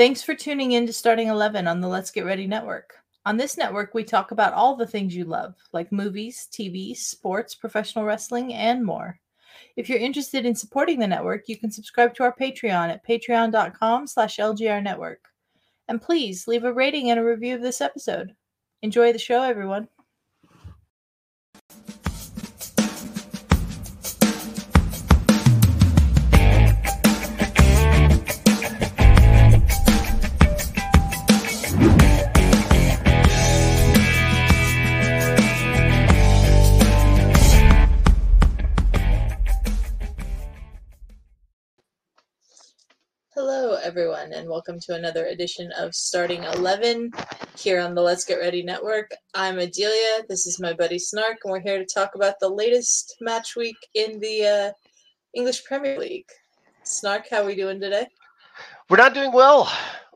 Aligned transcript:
Thanks 0.00 0.22
for 0.22 0.34
tuning 0.34 0.72
in 0.72 0.86
to 0.86 0.94
Starting 0.94 1.28
11 1.28 1.66
on 1.66 1.82
the 1.82 1.86
Let's 1.86 2.10
Get 2.10 2.24
Ready 2.24 2.46
Network. 2.46 2.94
On 3.26 3.36
this 3.36 3.58
network, 3.58 3.92
we 3.92 4.02
talk 4.02 4.30
about 4.30 4.54
all 4.54 4.74
the 4.74 4.86
things 4.86 5.14
you 5.14 5.26
love, 5.26 5.56
like 5.74 5.92
movies, 5.92 6.48
TV, 6.50 6.96
sports, 6.96 7.54
professional 7.54 8.06
wrestling, 8.06 8.54
and 8.54 8.82
more. 8.82 9.20
If 9.76 9.90
you're 9.90 9.98
interested 9.98 10.46
in 10.46 10.54
supporting 10.54 11.00
the 11.00 11.06
network, 11.06 11.50
you 11.50 11.58
can 11.58 11.70
subscribe 11.70 12.14
to 12.14 12.22
our 12.22 12.34
Patreon 12.34 12.88
at 12.88 13.06
patreon.com 13.06 14.06
slash 14.06 14.38
lgrnetwork. 14.38 15.16
And 15.86 16.00
please 16.00 16.48
leave 16.48 16.64
a 16.64 16.72
rating 16.72 17.10
and 17.10 17.20
a 17.20 17.22
review 17.22 17.54
of 17.54 17.60
this 17.60 17.82
episode. 17.82 18.34
Enjoy 18.80 19.12
the 19.12 19.18
show, 19.18 19.42
everyone. 19.42 19.86
Everyone, 43.90 44.32
and 44.32 44.48
welcome 44.48 44.78
to 44.78 44.94
another 44.94 45.26
edition 45.26 45.68
of 45.76 45.92
Starting 45.96 46.44
11 46.44 47.10
here 47.58 47.80
on 47.80 47.92
the 47.92 48.00
Let's 48.00 48.24
Get 48.24 48.38
Ready 48.38 48.62
Network. 48.62 49.10
I'm 49.34 49.58
Adelia. 49.58 50.22
This 50.28 50.46
is 50.46 50.60
my 50.60 50.72
buddy 50.72 50.96
Snark, 50.96 51.38
and 51.42 51.50
we're 51.50 51.58
here 51.58 51.76
to 51.76 51.84
talk 51.84 52.14
about 52.14 52.36
the 52.38 52.48
latest 52.48 53.16
match 53.20 53.56
week 53.56 53.74
in 53.94 54.20
the 54.20 54.46
uh, 54.46 54.72
English 55.34 55.64
Premier 55.64 55.98
League. 55.98 56.28
Snark, 56.84 57.24
how 57.28 57.42
are 57.42 57.46
we 57.46 57.56
doing 57.56 57.80
today? 57.80 58.06
We're 58.88 58.96
not 58.96 59.12
doing 59.12 59.32
well. 59.32 59.68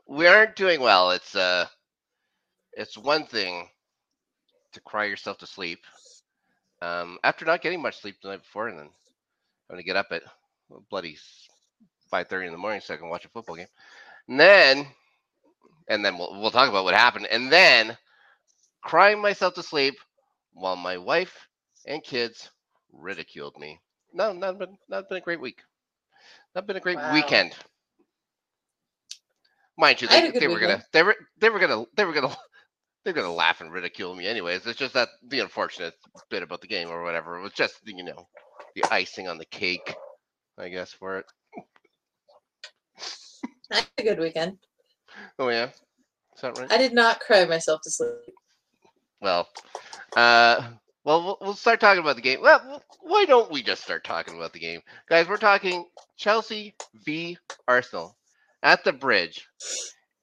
We 0.07 0.25
aren't 0.25 0.55
doing 0.55 0.79
well. 0.79 1.11
It's 1.11 1.35
uh, 1.35 1.65
it's 2.77 2.97
one 2.97 3.25
thing 3.25 3.67
to 4.71 4.79
cry 4.79 5.03
yourself 5.03 5.37
to 5.39 5.47
sleep 5.47 5.79
um, 6.81 7.17
after 7.25 7.43
not 7.43 7.61
getting 7.61 7.81
much 7.81 7.99
sleep 7.99 8.15
the 8.23 8.29
night 8.29 8.43
before, 8.43 8.69
and 8.69 8.79
then 8.79 8.89
having 9.69 9.83
to 9.83 9.85
get 9.85 9.97
up 9.97 10.07
at 10.11 10.23
bloody 10.89 11.17
five 12.09 12.27
thirty 12.27 12.47
in 12.47 12.53
the 12.53 12.57
morning 12.59 12.81
so 12.81 12.93
I 12.93 12.97
can 12.97 13.09
watch 13.09 13.25
a 13.25 13.29
football 13.29 13.55
game. 13.55 13.67
And 14.29 14.39
then, 14.39 14.87
and 15.89 16.05
then 16.05 16.17
we'll 16.17 16.39
we'll 16.41 16.51
talk 16.51 16.69
about 16.69 16.85
what 16.85 16.95
happened. 16.95 17.27
And 17.31 17.51
then, 17.51 17.97
crying 18.83 19.21
myself 19.21 19.55
to 19.55 19.63
sleep 19.63 19.95
while 20.53 20.75
my 20.75 20.97
wife 20.97 21.47
and 21.85 22.03
kids 22.03 22.51
ridiculed 22.93 23.57
me. 23.59 23.79
No, 24.13 24.33
not 24.33 24.57
been 24.59 24.77
not 24.89 25.09
been 25.09 25.17
a 25.19 25.21
great 25.21 25.41
week. 25.41 25.63
Not 26.55 26.67
been 26.67 26.77
a 26.77 26.81
great 26.81 27.01
Wow. 27.01 27.11
weekend. 27.11 27.55
Mind 29.77 30.01
you, 30.01 30.07
they, 30.07 30.21
they 30.39 30.47
were 30.47 30.59
weekend. 30.59 30.59
gonna 30.59 30.83
they 30.93 31.03
were 31.03 31.15
they 31.39 31.49
were 31.49 31.59
gonna 31.59 31.85
they 31.95 32.05
were 32.05 32.13
gonna 32.13 32.35
they're 33.05 33.13
gonna 33.13 33.33
laugh 33.33 33.61
and 33.61 33.71
ridicule 33.73 34.15
me 34.15 34.27
anyways. 34.27 34.65
It's 34.67 34.79
just 34.79 34.93
that 34.95 35.09
the 35.27 35.39
unfortunate 35.41 35.93
bit 36.29 36.43
about 36.43 36.61
the 36.61 36.67
game 36.67 36.89
or 36.89 37.03
whatever. 37.03 37.37
It 37.37 37.43
was 37.43 37.53
just 37.53 37.75
you 37.85 38.03
know 38.03 38.27
the 38.75 38.85
icing 38.91 39.27
on 39.27 39.37
the 39.37 39.45
cake, 39.45 39.97
I 40.57 40.69
guess, 40.69 40.93
for 40.93 41.19
it. 41.19 41.25
I 43.71 43.75
had 43.75 43.87
a 43.97 44.03
good 44.03 44.19
weekend. 44.19 44.57
Oh 45.39 45.49
yeah, 45.49 45.69
is 46.35 46.41
that 46.41 46.57
right? 46.57 46.71
I 46.71 46.77
did 46.77 46.93
not 46.93 47.19
cry 47.19 47.45
myself 47.45 47.81
to 47.83 47.91
sleep. 47.91 48.11
Well, 49.21 49.47
uh, 50.15 50.69
well, 51.03 51.37
we'll- 51.41 51.53
start 51.53 51.79
talking 51.79 52.01
about 52.01 52.15
the 52.15 52.21
game. 52.21 52.41
Well, 52.41 52.83
why 53.01 53.25
don't 53.25 53.51
we 53.51 53.63
just 53.63 53.83
start 53.83 54.03
talking 54.03 54.35
about 54.35 54.53
the 54.53 54.59
game, 54.59 54.81
guys? 55.09 55.27
We're 55.27 55.37
talking 55.37 55.85
Chelsea 56.17 56.75
v 57.05 57.37
Arsenal 57.67 58.15
at 58.63 58.83
the 58.83 58.93
Bridge, 58.93 59.47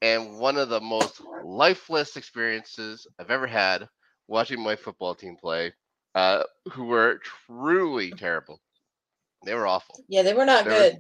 and 0.03 0.39
one 0.39 0.57
of 0.57 0.69
the 0.69 0.81
most 0.81 1.21
lifeless 1.45 2.17
experiences 2.17 3.07
I've 3.19 3.31
ever 3.31 3.47
had 3.47 3.89
watching 4.29 4.61
my 4.61 4.77
football 4.77 5.15
team 5.15 5.37
play. 5.41 5.73
Uh, 6.15 6.43
who 6.71 6.85
were 6.85 7.19
truly 7.47 8.11
terrible. 8.11 8.61
They 9.47 9.55
were 9.55 9.67
awful. 9.67 10.05
Yeah, 10.09 10.21
they 10.21 10.35
were 10.35 10.45
not 10.45 10.67
was- 10.67 10.75
good. 10.75 10.99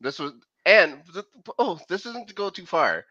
This 0.00 0.18
was 0.18 0.32
and 0.66 1.02
oh, 1.58 1.78
this 1.88 2.06
isn't 2.06 2.28
to 2.28 2.34
go 2.34 2.50
too 2.50 2.66
far. 2.66 3.04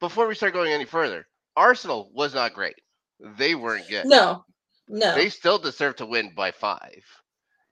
Before 0.00 0.26
we 0.26 0.34
start 0.34 0.52
going 0.54 0.72
any 0.72 0.84
further, 0.84 1.26
Arsenal 1.56 2.10
was 2.14 2.34
not 2.34 2.54
great. 2.54 2.76
They 3.20 3.54
weren't 3.54 3.88
good. 3.88 4.08
No, 4.08 4.44
no. 4.88 5.12
They 5.12 5.28
still 5.30 5.58
deserve 5.58 5.96
to 5.96 6.06
win 6.06 6.34
by 6.34 6.50
five, 6.52 7.04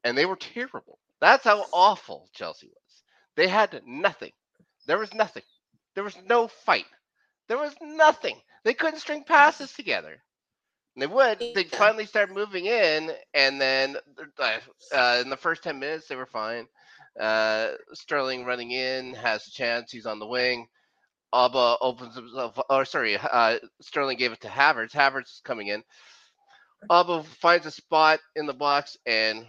and 0.05 0.17
they 0.17 0.27
were 0.27 0.37
terrible. 0.37 0.99
That's 1.21 1.45
how 1.45 1.67
awful 1.73 2.29
Chelsea 2.35 2.69
was. 2.69 3.03
They 3.37 3.49
had 3.49 3.83
nothing. 3.87 4.33
There 4.87 4.99
was 4.99 5.15
nothing. 5.15 5.45
There 5.95 6.05
was 6.05 6.17
no 6.29 6.49
fight. 6.49 6.87
There 7.49 7.59
was 7.59 7.75
nothing. 7.81 8.41
They 8.65 8.75
couldn't 8.75 9.01
string 9.01 9.25
passes 9.25 9.73
together. 9.73 10.23
And 10.95 11.03
they 11.03 11.07
would. 11.07 11.41
They 11.55 11.65
Yeah. 11.73 11.79
finally 11.79 12.07
start 12.07 12.31
moving 12.31 12.67
in, 12.67 13.13
and 13.35 13.61
then 13.61 13.97
uh, 14.39 14.59
uh, 14.93 15.19
in 15.23 15.31
the 15.31 15.37
first 15.37 15.63
ten 15.63 15.79
minutes 15.79 16.09
they 16.09 16.17
were 16.17 16.27
fine. 16.27 16.69
Uh, 17.19 17.73
Sterling 17.93 18.45
running 18.45 18.71
in 18.71 19.15
has 19.15 19.47
a 19.47 19.51
chance. 19.51 19.93
He's 19.93 20.07
on 20.07 20.19
the 20.19 20.27
wing. 20.27 20.67
Auba 21.33 21.77
opens 21.81 22.15
himself. 22.15 22.59
Or 22.69 22.85
sorry, 22.85 23.17
uh, 23.19 23.59
Sterling 23.81 24.19
gave 24.19 24.33
it 24.33 24.41
to 24.43 24.49
Havertz. 24.49 24.93
Havertz 24.93 25.35
is 25.35 25.43
coming 25.45 25.69
in. 25.69 25.83
Auba 26.91 27.25
finds 27.25 27.67
a 27.67 27.71
spot 27.71 28.21
in 28.37 28.47
the 28.47 28.53
box, 28.53 28.97
and 29.07 29.47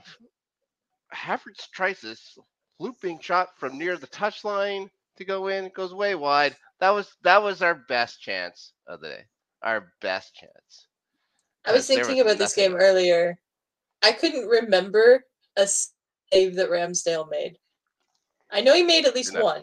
Havertz 1.14 1.70
tries 1.74 2.00
this 2.02 2.38
looping 2.80 3.20
shot 3.20 3.50
from 3.58 3.78
near 3.78 3.98
the 3.98 4.08
touchline 4.08 4.90
to 5.18 5.26
go 5.26 5.48
in. 5.48 5.66
It 5.66 5.74
goes 5.74 5.94
way 5.94 6.16
wide. 6.16 6.56
That 6.80 6.92
was 6.92 7.16
that 7.24 7.42
was 7.42 7.62
our 7.62 7.76
best 7.76 8.22
chance 8.22 8.74
of 8.88 9.02
the 9.02 9.10
day. 9.10 9.24
Our 9.62 9.94
best 10.02 10.36
chance. 10.36 10.88
I 11.66 11.72
was 11.72 11.88
there 11.88 12.04
thinking 12.04 12.22
about 12.22 12.38
this 12.38 12.56
game 12.56 12.76
earlier. 12.76 13.40
I 14.04 14.12
couldn't 14.12 14.48
remember 14.48 15.24
a 15.56 15.68
save 16.34 16.56
that 16.56 16.70
Ramsdale 16.70 17.30
made. 17.30 17.58
I 18.52 18.62
know 18.62 18.74
he 18.74 18.84
made 18.84 19.06
at 19.06 19.16
least 19.16 19.34
You're 19.34 19.44
not- 19.44 19.56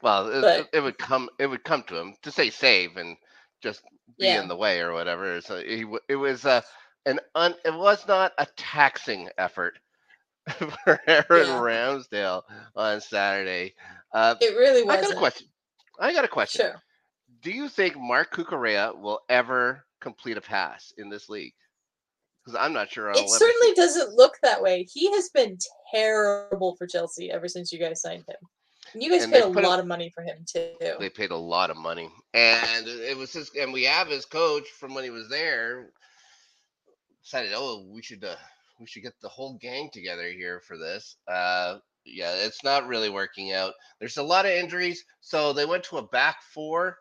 Well, 0.00 0.28
it, 0.28 0.40
But- 0.42 0.68
it 0.72 0.80
would 0.80 0.96
come. 0.98 1.28
It 1.40 1.46
would 1.48 1.64
come 1.64 1.82
to 1.84 1.96
him 1.96 2.14
to 2.22 2.30
say 2.30 2.50
save 2.50 2.96
and 2.96 3.16
just 3.60 3.82
be 4.18 4.26
Yeah. 4.26 4.40
in 4.42 4.48
the 4.48 4.56
way 4.56 4.80
or 4.80 4.92
whatever. 4.92 5.40
So 5.40 5.58
he, 5.58 5.84
it 6.08 6.14
was 6.16 6.44
uh, 6.44 6.60
an 7.04 7.18
un, 7.34 7.54
it 7.64 7.74
was 7.74 8.06
not 8.06 8.32
a 8.38 8.46
taxing 8.56 9.28
effort 9.38 9.78
for 10.50 11.00
Aaron 11.08 11.48
Yeah. 11.48 11.60
Ramsdale 11.60 12.42
on 12.76 13.00
Saturday. 13.00 13.74
Uh, 14.12 14.36
It 14.40 14.56
really 14.56 14.84
was. 14.84 14.96
I 14.98 15.00
got 15.02 15.12
a 15.12 15.16
question. 15.16 15.48
I 15.98 16.12
got 16.12 16.24
a 16.24 16.28
question. 16.28 16.66
Sure. 16.66 16.82
Do 17.42 17.50
you 17.50 17.68
think 17.68 17.96
Marc 17.98 18.32
Cucurella 18.32 18.96
will 18.96 19.20
ever 19.28 19.84
complete 20.00 20.36
a 20.36 20.40
pass 20.40 20.92
in 20.96 21.08
this 21.10 21.28
league? 21.28 21.54
Because 22.48 22.64
I'm 22.64 22.72
not 22.72 22.90
sure. 22.90 23.10
I'll 23.10 23.18
It 23.18 23.28
certainly 23.28 23.74
doesn't 23.76 24.14
look 24.14 24.38
that 24.42 24.62
way. 24.62 24.84
He 24.90 25.12
has 25.12 25.28
been 25.28 25.58
terrible 25.92 26.76
for 26.76 26.86
Chelsea 26.86 27.30
ever 27.30 27.46
since 27.46 27.70
you 27.72 27.78
guys 27.78 28.00
signed 28.00 28.24
him. 28.26 28.36
And 28.94 29.02
you 29.02 29.10
guys 29.10 29.24
And 29.24 29.32
paid 29.34 29.42
a 29.42 29.46
him- 29.48 29.54
lot 29.54 29.80
of 29.80 29.86
money 29.86 30.10
for 30.14 30.22
him 30.22 30.38
too. 30.50 30.70
They 30.98 31.10
paid 31.10 31.30
a 31.30 31.36
lot 31.36 31.68
of 31.68 31.76
money, 31.76 32.08
and 32.32 32.86
it 32.86 33.14
was 33.18 33.34
his. 33.34 33.50
And 33.60 33.70
we 33.70 33.84
have 33.84 34.08
his 34.08 34.24
coach 34.24 34.66
from 34.80 34.94
when 34.94 35.04
he 35.04 35.10
was 35.10 35.28
there. 35.28 35.90
Decided, 37.22 37.52
oh, 37.54 37.84
we 37.86 38.00
should 38.00 38.24
uh, 38.24 38.36
we 38.80 38.86
should 38.86 39.02
get 39.02 39.12
the 39.20 39.28
whole 39.28 39.58
gang 39.60 39.90
together 39.92 40.26
here 40.30 40.62
for 40.66 40.78
this. 40.78 41.16
Uh, 41.30 41.76
yeah, 42.06 42.32
it's 42.34 42.64
not 42.64 42.86
really 42.86 43.10
working 43.10 43.52
out. 43.52 43.74
There's 44.00 44.16
a 44.16 44.22
lot 44.22 44.46
of 44.46 44.52
injuries, 44.52 45.04
so 45.20 45.52
they 45.52 45.66
went 45.66 45.84
to 45.84 45.98
a 45.98 46.08
back 46.08 46.36
four 46.54 46.96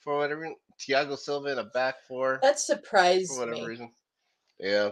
for 0.00 0.18
whatever. 0.18 0.46
Thiago 0.78 1.16
Silva 1.16 1.52
in 1.52 1.58
a 1.58 1.64
back 1.64 1.94
four. 2.06 2.38
That 2.42 2.58
surprised 2.60 3.32
for 3.32 3.46
whatever 3.46 3.62
me. 3.62 3.66
reason. 3.66 3.92
Yeah. 4.58 4.90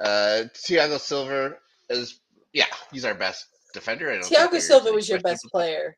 Uh 0.00 0.44
Thiago 0.54 0.98
Silva 0.98 1.56
is 1.90 2.20
yeah, 2.52 2.66
he's 2.92 3.04
our 3.04 3.14
best 3.14 3.46
defender. 3.74 4.10
I 4.10 4.18
Thiago 4.18 4.60
Silva 4.60 4.92
was 4.92 5.08
your 5.08 5.20
best 5.20 5.44
player. 5.50 5.96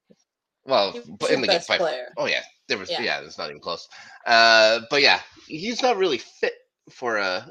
Well, 0.66 0.94
but 1.18 1.30
in 1.30 1.40
the 1.40 1.46
game 1.46 1.56
best 1.56 1.68
five. 1.68 1.78
player. 1.78 2.06
Oh 2.16 2.26
yeah, 2.26 2.42
there 2.68 2.78
was 2.78 2.90
Yeah. 2.90 3.02
yeah, 3.02 3.20
it's 3.20 3.38
not 3.38 3.50
even 3.50 3.60
close. 3.60 3.88
Uh 4.26 4.80
but 4.90 5.02
yeah, 5.02 5.20
he's 5.46 5.82
not 5.82 5.96
really 5.96 6.18
fit 6.18 6.54
for 6.90 7.16
a 7.18 7.50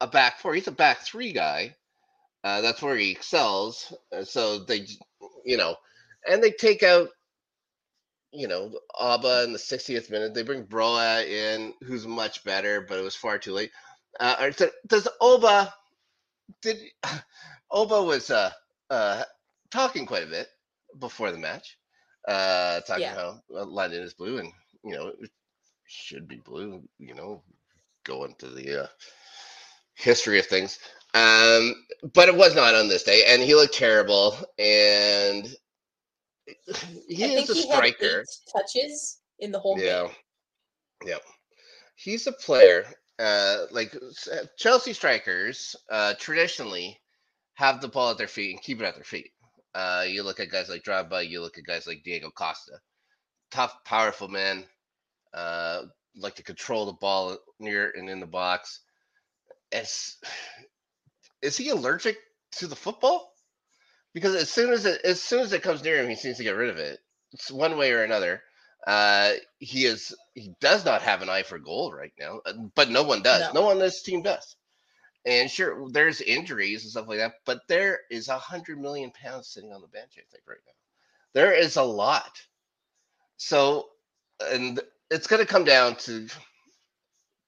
a 0.00 0.06
back 0.06 0.38
four. 0.38 0.54
He's 0.54 0.68
a 0.68 0.72
back 0.72 1.00
three 1.00 1.32
guy. 1.32 1.74
Uh 2.42 2.60
that's 2.60 2.82
where 2.82 2.96
he 2.96 3.10
excels. 3.10 3.92
Uh, 4.12 4.24
so 4.24 4.60
they 4.60 4.86
you 5.44 5.56
know, 5.56 5.76
and 6.26 6.42
they 6.42 6.50
take 6.50 6.82
out 6.82 7.08
you 8.34 8.48
know, 8.48 8.72
Auba 9.00 9.44
in 9.44 9.52
the 9.52 9.58
60th 9.60 10.10
minute. 10.10 10.34
They 10.34 10.42
bring 10.42 10.64
Broja 10.64 11.24
in, 11.24 11.72
who's 11.84 12.04
much 12.04 12.42
better, 12.42 12.80
but 12.80 12.98
it 12.98 13.02
was 13.02 13.14
far 13.14 13.38
too 13.38 13.52
late. 13.52 13.70
Uh, 14.20 14.36
or 14.40 14.52
so- 14.52 14.70
does 14.86 15.08
Oba 15.20 15.72
did 16.62 16.78
Oba 17.70 18.02
was 18.02 18.30
uh 18.30 18.50
uh 18.90 19.24
talking 19.70 20.06
quite 20.06 20.22
a 20.24 20.26
bit 20.30 20.48
before 20.98 21.32
the 21.32 21.38
match, 21.38 21.78
uh 22.28 22.80
talking 22.80 23.02
Yeah. 23.02 23.14
how 23.14 23.40
uh, 23.54 23.64
London 23.64 24.02
is 24.02 24.14
blue 24.14 24.38
and 24.38 24.52
you 24.84 24.94
know 24.94 25.08
it 25.20 25.30
should 25.86 26.28
be 26.28 26.36
blue, 26.44 26.82
you 26.98 27.14
know, 27.14 27.42
going 28.04 28.34
to 28.38 28.48
the 28.48 28.84
uh, 28.84 28.86
history 29.94 30.38
of 30.38 30.46
things. 30.46 30.78
Um, 31.14 31.74
but 32.14 32.28
it 32.28 32.34
was 32.36 32.54
not 32.56 32.74
on 32.74 32.88
this 32.88 33.04
day, 33.04 33.22
and 33.28 33.40
he 33.42 33.54
looked 33.54 33.74
terrible. 33.74 34.36
And 34.58 35.46
he 37.08 37.24
I 37.24 37.28
is 37.28 37.50
a 37.50 37.54
he 37.54 37.62
striker. 37.62 38.24
touches 38.52 39.18
in 39.38 39.52
the 39.52 39.58
whole 39.58 39.78
Yeah. 39.78 40.06
game. 40.06 40.14
Yeah. 41.06 41.18
He's 41.96 42.26
a 42.26 42.32
player. 42.32 42.84
Uh, 43.18 43.66
like 43.70 43.94
uh, 43.94 44.36
Chelsea 44.56 44.92
strikers, 44.92 45.76
uh, 45.90 46.14
traditionally 46.18 47.00
have 47.54 47.80
the 47.80 47.88
ball 47.88 48.10
at 48.10 48.18
their 48.18 48.28
feet 48.28 48.50
and 48.50 48.62
keep 48.62 48.80
it 48.80 48.84
at 48.84 48.94
their 48.94 49.04
feet. 49.04 49.30
Uh, 49.74 50.04
you 50.06 50.22
look 50.22 50.40
at 50.40 50.50
guys 50.50 50.68
like 50.68 50.82
Drogba, 50.82 51.28
you 51.28 51.40
look 51.40 51.58
at 51.58 51.64
guys 51.64 51.86
like 51.86 52.02
Diego 52.04 52.30
Costa, 52.30 52.78
tough, 53.50 53.74
powerful 53.84 54.28
men, 54.28 54.64
uh, 55.32 55.82
like 56.16 56.36
to 56.36 56.42
control 56.42 56.86
the 56.86 56.92
ball 56.92 57.38
near 57.58 57.92
and 57.96 58.08
in 58.08 58.20
the 58.20 58.26
box. 58.26 58.80
Is 59.72 60.16
is 61.42 61.56
he 61.56 61.70
allergic 61.70 62.16
to 62.52 62.66
the 62.66 62.76
football? 62.76 63.32
Because 64.12 64.34
as 64.36 64.50
soon 64.50 64.72
as 64.72 64.86
it 64.86 65.00
as 65.04 65.20
soon 65.20 65.40
as 65.40 65.52
it 65.52 65.62
comes 65.62 65.82
near 65.82 66.02
him, 66.02 66.08
he 66.08 66.16
seems 66.16 66.36
to 66.36 66.44
get 66.44 66.56
rid 66.56 66.70
of 66.70 66.78
it. 66.78 67.00
It's 67.32 67.50
one 67.50 67.76
way 67.76 67.92
or 67.92 68.04
another. 68.04 68.42
Uh, 68.86 69.32
he 69.58 69.86
is 69.86 70.14
he 70.34 70.54
does 70.60 70.84
not 70.84 71.02
have 71.02 71.22
an 71.22 71.30
eye 71.30 71.42
for 71.42 71.58
goal 71.58 71.92
right 71.92 72.12
now, 72.18 72.40
uh, 72.44 72.52
but 72.74 72.90
no 72.90 73.02
one 73.02 73.22
does. 73.22 73.40
No. 73.54 73.60
No, 73.60 73.66
one 73.66 73.76
on 73.76 73.78
this 73.78 74.02
team 74.02 74.22
does. 74.22 74.56
And 75.26 75.50
sure, 75.50 75.88
there's 75.90 76.20
injuries 76.20 76.82
and 76.82 76.90
stuff 76.90 77.08
like 77.08 77.18
that, 77.18 77.34
but 77.46 77.60
there 77.66 78.00
is 78.10 78.28
a 78.28 78.36
hundred 78.36 78.78
million 78.78 79.10
pounds 79.10 79.48
sitting 79.48 79.72
on 79.72 79.80
the 79.80 79.88
bench. 79.88 80.18
I 80.18 80.22
think 80.30 80.44
right 80.46 80.58
now, 80.66 80.72
there 81.32 81.54
is 81.54 81.76
a 81.76 81.82
lot. 81.82 82.42
So, 83.38 83.88
and 84.42 84.80
it's 85.10 85.26
going 85.26 85.40
to 85.40 85.50
come 85.50 85.64
down 85.64 85.96
to, 85.96 86.28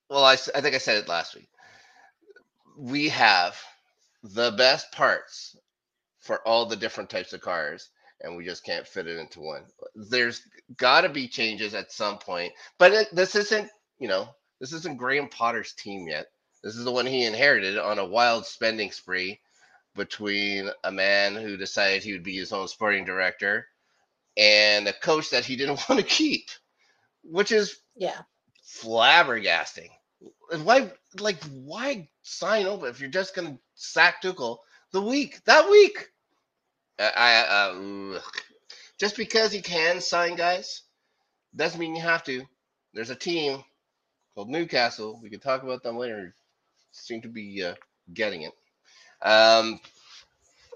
well, 0.08 0.24
I, 0.24 0.32
I 0.54 0.60
think 0.62 0.74
I 0.74 0.78
said 0.78 0.96
it 0.96 1.08
last 1.08 1.34
week. 1.34 1.48
We 2.78 3.10
have 3.10 3.56
the 4.22 4.52
best 4.52 4.90
parts 4.92 5.56
for 6.18 6.40
all 6.48 6.66
the 6.66 6.76
different 6.76 7.10
types 7.10 7.34
of 7.34 7.42
cars, 7.42 7.90
and 8.22 8.36
we 8.36 8.44
just 8.44 8.64
can't 8.64 8.86
fit 8.88 9.08
it 9.08 9.18
into 9.18 9.40
one. 9.40 9.64
There's 9.94 10.42
got 10.76 11.02
to 11.02 11.08
be 11.10 11.28
changes 11.28 11.74
at 11.74 11.92
some 11.92 12.18
point, 12.18 12.52
but 12.78 12.92
it, 12.92 13.08
this 13.14 13.36
isn't, 13.36 13.70
you 13.98 14.08
know, 14.08 14.28
this 14.60 14.72
isn't 14.72 14.98
Graham 14.98 15.28
Potter's 15.28 15.72
team 15.74 16.08
yet. 16.08 16.26
This 16.64 16.76
is 16.76 16.84
the 16.84 16.92
one 16.92 17.06
he 17.06 17.24
inherited 17.24 17.78
on 17.78 17.98
a 17.98 18.04
wild 18.06 18.46
spending 18.46 18.92
spree 18.92 19.40
between 19.96 20.70
a 20.84 20.92
man 20.92 21.36
who 21.36 21.56
decided 21.56 22.02
he 22.04 22.12
would 22.12 22.24
be 22.24 22.36
his 22.36 22.52
own 22.52 22.68
sporting 22.68 23.04
director 23.04 23.66
and 24.38 24.88
a 24.88 24.94
coach 24.94 25.30
that 25.30 25.46
he 25.46 25.56
didn't 25.56 25.84
want 25.90 26.00
to 26.00 26.06
keep, 26.06 26.50
which 27.24 27.52
is 27.52 27.78
Yeah. 27.96 28.22
flabbergasting. 28.82 29.90
And 30.52 30.64
Why, 30.66 30.92
like, 31.20 31.42
why 31.44 32.08
sign 32.22 32.66
over 32.66 32.88
if 32.88 33.00
you're 33.00 33.10
just 33.10 33.34
gonna 33.36 33.58
sack 33.74 34.22
Tuchel 34.22 34.58
the 34.92 35.02
week 35.02 35.44
that 35.46 35.70
week? 35.70 36.10
I, 36.98 37.12
I 37.16 38.16
uh, 38.16 38.20
just 38.98 39.16
because 39.16 39.54
you 39.54 39.62
can 39.62 40.00
sign 40.00 40.36
guys 40.36 40.82
doesn't 41.54 41.80
mean 41.80 41.94
you 41.94 42.02
have 42.02 42.24
to. 42.24 42.44
There's 42.94 43.10
a 43.10 43.14
team 43.14 43.62
called 44.34 44.48
Newcastle. 44.48 45.20
We 45.22 45.30
can 45.30 45.40
talk 45.40 45.62
about 45.62 45.82
them 45.82 45.96
later. 45.96 46.34
Seem 46.92 47.20
to 47.22 47.28
be 47.28 47.62
uh, 47.62 47.74
getting 48.14 48.42
it. 48.42 48.52
Um, 49.22 49.80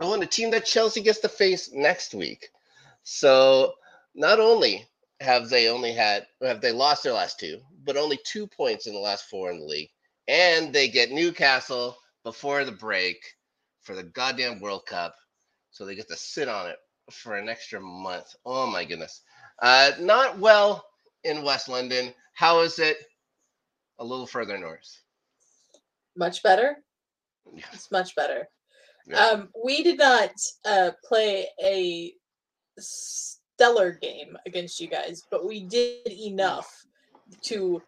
oh, 0.00 0.12
and 0.12 0.22
the 0.22 0.26
team 0.26 0.50
that 0.50 0.64
Chelsea 0.64 1.02
gets 1.02 1.20
to 1.20 1.28
face 1.28 1.70
next 1.72 2.14
week. 2.14 2.48
So 3.02 3.74
not 4.14 4.40
only 4.40 4.86
have 5.20 5.48
they 5.48 5.68
only 5.68 5.92
had 5.92 6.26
have 6.42 6.60
they 6.60 6.72
lost 6.72 7.02
their 7.02 7.12
last 7.12 7.38
two, 7.38 7.60
but 7.84 7.96
only 7.96 8.18
two 8.24 8.46
points 8.46 8.86
in 8.86 8.94
the 8.94 8.98
last 8.98 9.28
four 9.28 9.50
in 9.50 9.60
the 9.60 9.66
league, 9.66 9.90
and 10.28 10.72
they 10.72 10.88
get 10.88 11.10
Newcastle 11.10 11.96
before 12.24 12.64
the 12.64 12.72
break 12.72 13.16
for 13.80 13.94
the 13.94 14.02
goddamn 14.02 14.60
World 14.60 14.86
Cup, 14.86 15.14
so 15.70 15.84
they 15.84 15.94
get 15.94 16.08
to 16.08 16.16
sit 16.16 16.48
on 16.48 16.68
it 16.68 16.76
for 17.10 17.36
an 17.36 17.48
extra 17.48 17.80
month. 17.80 18.34
Oh 18.44 18.66
my 18.66 18.84
goodness, 18.84 19.22
uh, 19.60 19.92
not 19.98 20.38
well 20.38 20.84
in 21.24 21.42
West 21.42 21.68
London. 21.68 22.14
How 22.34 22.60
is 22.60 22.78
it 22.78 22.96
a 23.98 24.04
little 24.04 24.26
further 24.26 24.58
north? 24.58 25.00
Much 26.16 26.42
better. 26.42 26.76
Yeah. 27.54 27.64
It's 27.72 27.90
much 27.90 28.14
better. 28.14 28.48
Yeah. 29.06 29.24
Um, 29.24 29.48
we 29.64 29.82
did 29.82 29.98
not 29.98 30.32
uh, 30.64 30.90
play 31.04 31.46
a 31.62 32.12
stellar 32.78 33.92
game 33.92 34.36
against 34.46 34.80
you 34.80 34.88
guys, 34.88 35.22
but 35.30 35.46
we 35.46 35.64
did 35.64 36.08
enough 36.08 36.84
to. 37.42 37.82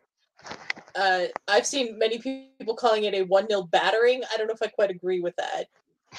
Uh, 0.96 1.26
I've 1.46 1.66
seen 1.66 1.98
many 1.98 2.18
people 2.18 2.74
calling 2.74 3.04
it 3.04 3.14
a 3.14 3.22
one 3.22 3.48
0 3.48 3.62
battering. 3.64 4.22
I 4.32 4.36
don't 4.36 4.48
know 4.48 4.54
if 4.54 4.62
I 4.62 4.66
quite 4.66 4.90
agree 4.90 5.20
with 5.20 5.34
that, 5.36 5.66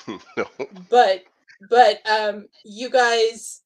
no. 0.37 0.47
but 0.89 1.23
but 1.69 1.99
um, 2.09 2.45
you 2.63 2.89
guys 2.89 3.61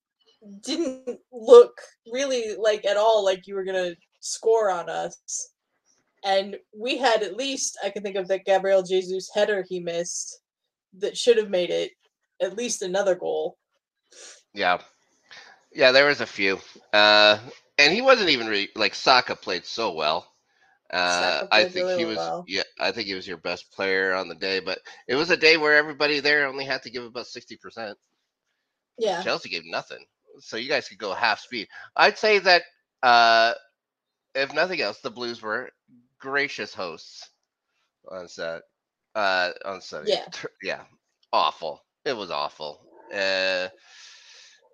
didn't 0.62 1.20
look 1.32 1.80
really 2.12 2.56
like 2.58 2.86
at 2.86 2.98
all 2.98 3.24
like 3.24 3.48
you 3.48 3.56
were 3.56 3.64
gonna 3.66 3.96
score 4.20 4.70
on 4.70 4.90
us. 4.90 5.52
And 6.24 6.58
we 6.78 6.98
had 6.98 7.24
at 7.24 7.38
least 7.38 7.78
I 7.84 7.90
can 7.90 8.04
think 8.04 8.16
of 8.16 8.28
that 8.28 8.46
Gabriel 8.46 8.84
Jesus 8.84 9.30
header 9.34 9.66
he 9.68 9.80
missed 9.80 10.42
that 11.00 11.18
should 11.18 11.38
have 11.38 11.50
made 11.50 11.70
it 11.70 11.92
at 12.42 12.58
least 12.58 12.82
another 12.82 13.16
goal. 13.16 13.58
Yeah. 14.54 14.80
Yeah, 15.74 15.92
there 15.92 16.08
was 16.08 16.22
a 16.22 16.26
few. 16.26 16.60
Uh 16.94 17.40
and 17.78 17.94
he 17.94 18.02
wasn't 18.02 18.30
even 18.30 18.48
really 18.48 18.70
like 18.76 18.96
Saka 18.96 19.36
played 19.36 19.66
so 19.66 19.94
well. 19.94 20.34
Uh 20.92 21.44
I 21.52 21.64
think 21.66 21.86
really 21.86 21.98
he 22.00 22.06
was 22.06 22.18
well. 22.18 22.46
yeah, 22.48 22.64
I 22.80 22.92
think 22.92 23.08
he 23.08 23.14
was 23.14 23.28
your 23.28 23.38
best 23.38 23.72
player 23.72 24.14
on 24.14 24.30
the 24.30 24.36
day, 24.36 24.60
but 24.60 24.80
it 25.08 25.16
was 25.16 25.30
a 25.30 25.38
day 25.38 25.58
where 25.58 25.76
everybody 25.76 26.20
there 26.22 26.48
only 26.48 26.66
had 26.66 26.84
to 26.84 26.90
give 26.90 27.04
about 27.04 27.26
60%. 27.26 27.96
Yeah. 28.98 29.22
Chelsea 29.24 29.50
gave 29.50 29.66
nothing. 29.66 30.06
So 30.40 30.58
you 30.58 30.70
guys 30.70 30.88
could 30.88 30.98
go 30.98 31.14
half 31.14 31.40
speed. 31.40 31.68
I'd 31.96 32.18
say 32.18 32.40
that 32.40 32.64
uh 33.04 33.54
if 34.36 34.54
nothing 34.54 34.82
else, 34.82 35.00
the 35.02 35.10
Blues 35.10 35.42
were 35.42 35.72
gracious 36.20 36.74
hosts 36.74 37.30
on 38.10 38.28
set. 38.28 38.62
Uh 39.16 39.52
on 39.66 39.82
Sunday. 39.82 40.12
Yeah. 40.12 40.28
Yeah. 40.62 40.84
Awful. 41.34 41.84
It 42.06 42.16
was 42.16 42.32
awful. 42.32 42.80
Uh 43.14 43.68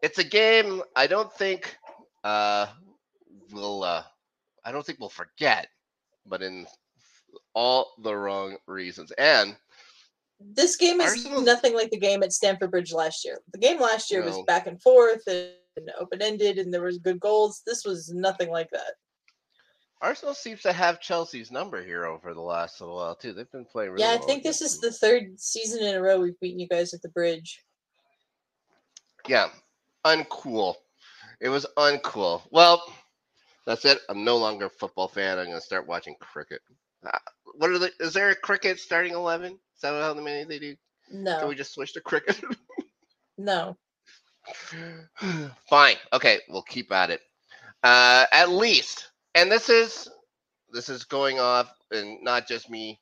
it's 0.01 0.19
a 0.19 0.23
game 0.23 0.81
I 0.95 1.07
don't 1.07 1.31
think 1.33 1.75
uh 2.23 2.67
we'll 3.51 3.83
uh 3.83 4.03
I 4.65 4.71
don't 4.71 4.85
think 4.85 4.99
we'll 4.99 5.09
forget, 5.09 5.67
but 6.25 6.41
in 6.41 6.65
all 7.55 7.93
the 8.01 8.15
wrong 8.15 8.57
reasons. 8.67 9.11
And 9.17 9.55
This 10.39 10.75
game 10.75 11.01
is 11.01 11.25
nothing 11.25 11.73
like 11.73 11.89
the 11.91 11.99
game 11.99 12.23
at 12.23 12.33
Stamford 12.33 12.71
Bridge 12.71 12.93
last 12.93 13.23
year. 13.25 13.39
The 13.51 13.59
game 13.59 13.79
last 13.79 14.11
year 14.11 14.23
was 14.23 14.41
back 14.47 14.67
and 14.67 14.81
forth 14.81 15.23
and 15.27 15.89
open 15.99 16.21
ended 16.21 16.57
and 16.57 16.73
there 16.73 16.83
was 16.83 16.97
good 16.97 17.19
goals. 17.19 17.61
This 17.65 17.85
was 17.85 18.11
nothing 18.13 18.49
like 18.49 18.69
that. 18.71 18.93
Arsenal 20.01 20.33
seems 20.33 20.61
to 20.63 20.73
have 20.73 20.99
Chelsea's 20.99 21.49
number 21.49 21.81
here 21.81 22.05
over 22.05 22.33
the 22.33 22.41
last 22.41 22.81
little 22.81 22.97
while 22.97 23.15
too. 23.15 23.31
They've 23.31 23.49
been 23.51 23.63
playing 23.63 23.91
really 23.91 24.03
yeah, 24.03 24.11
I 24.11 24.17
well 24.17 24.27
think 24.27 24.43
this 24.43 24.61
is 24.61 24.79
the 24.79 24.91
third 24.91 25.39
season 25.39 25.81
in 25.81 25.95
a 25.95 26.01
row 26.01 26.19
we've 26.19 26.39
beaten 26.41 26.59
you 26.59 26.67
guys 26.67 26.93
at 26.93 27.01
the 27.01 27.09
bridge. 27.09 27.63
Yeah, 29.27 29.47
uncool. 30.05 30.75
It 31.39 31.47
was 31.47 31.65
uncool. 31.77 32.41
Well, 32.51 32.83
that's 33.65 33.85
it. 33.85 33.99
I'm 34.09 34.23
no 34.23 34.37
longer 34.37 34.65
a 34.65 34.69
football 34.69 35.07
fan. 35.07 35.37
I'm 35.37 35.45
going 35.45 35.57
to 35.57 35.61
start 35.61 35.87
watching 35.87 36.15
cricket. 36.19 36.61
Uh, 37.05 37.17
what 37.55 37.69
are 37.69 37.79
the? 37.79 37.91
Is 37.99 38.13
there 38.13 38.29
a 38.29 38.35
cricket 38.35 38.79
starting 38.79 39.13
eleven? 39.13 39.53
Is 39.53 39.81
that 39.81 39.93
how 39.93 40.13
many 40.13 40.43
they 40.45 40.59
do? 40.59 40.75
No. 41.11 41.39
Can 41.39 41.47
we 41.49 41.55
just 41.55 41.73
switch 41.73 41.93
to 41.93 42.01
cricket? 42.01 42.41
no. 43.37 43.77
Fine. 45.69 45.95
Okay, 46.11 46.39
we'll 46.49 46.63
keep 46.63 46.91
at 46.91 47.09
it. 47.09 47.21
Uh, 47.83 48.25
at 48.31 48.49
least, 48.49 49.09
and 49.35 49.51
this 49.51 49.69
is 49.69 50.09
this 50.71 50.89
is 50.89 51.03
going 51.03 51.39
off, 51.39 51.69
and 51.91 52.23
not 52.23 52.47
just 52.47 52.69
me 52.69 52.99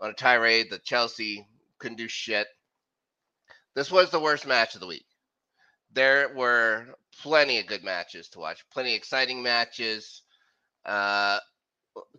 on 0.00 0.10
a 0.10 0.14
tirade 0.14 0.66
that 0.70 0.84
Chelsea 0.84 1.46
couldn't 1.78 1.96
do 1.96 2.08
shit. 2.08 2.46
This 3.74 3.90
was 3.90 4.10
the 4.10 4.20
worst 4.20 4.46
match 4.46 4.74
of 4.74 4.80
the 4.80 4.86
week. 4.86 5.06
There 5.92 6.32
were 6.34 6.86
plenty 7.22 7.58
of 7.58 7.66
good 7.66 7.84
matches 7.84 8.28
to 8.30 8.38
watch, 8.40 8.64
plenty 8.72 8.92
of 8.92 8.96
exciting 8.98 9.42
matches. 9.42 10.22
Uh, 10.84 11.38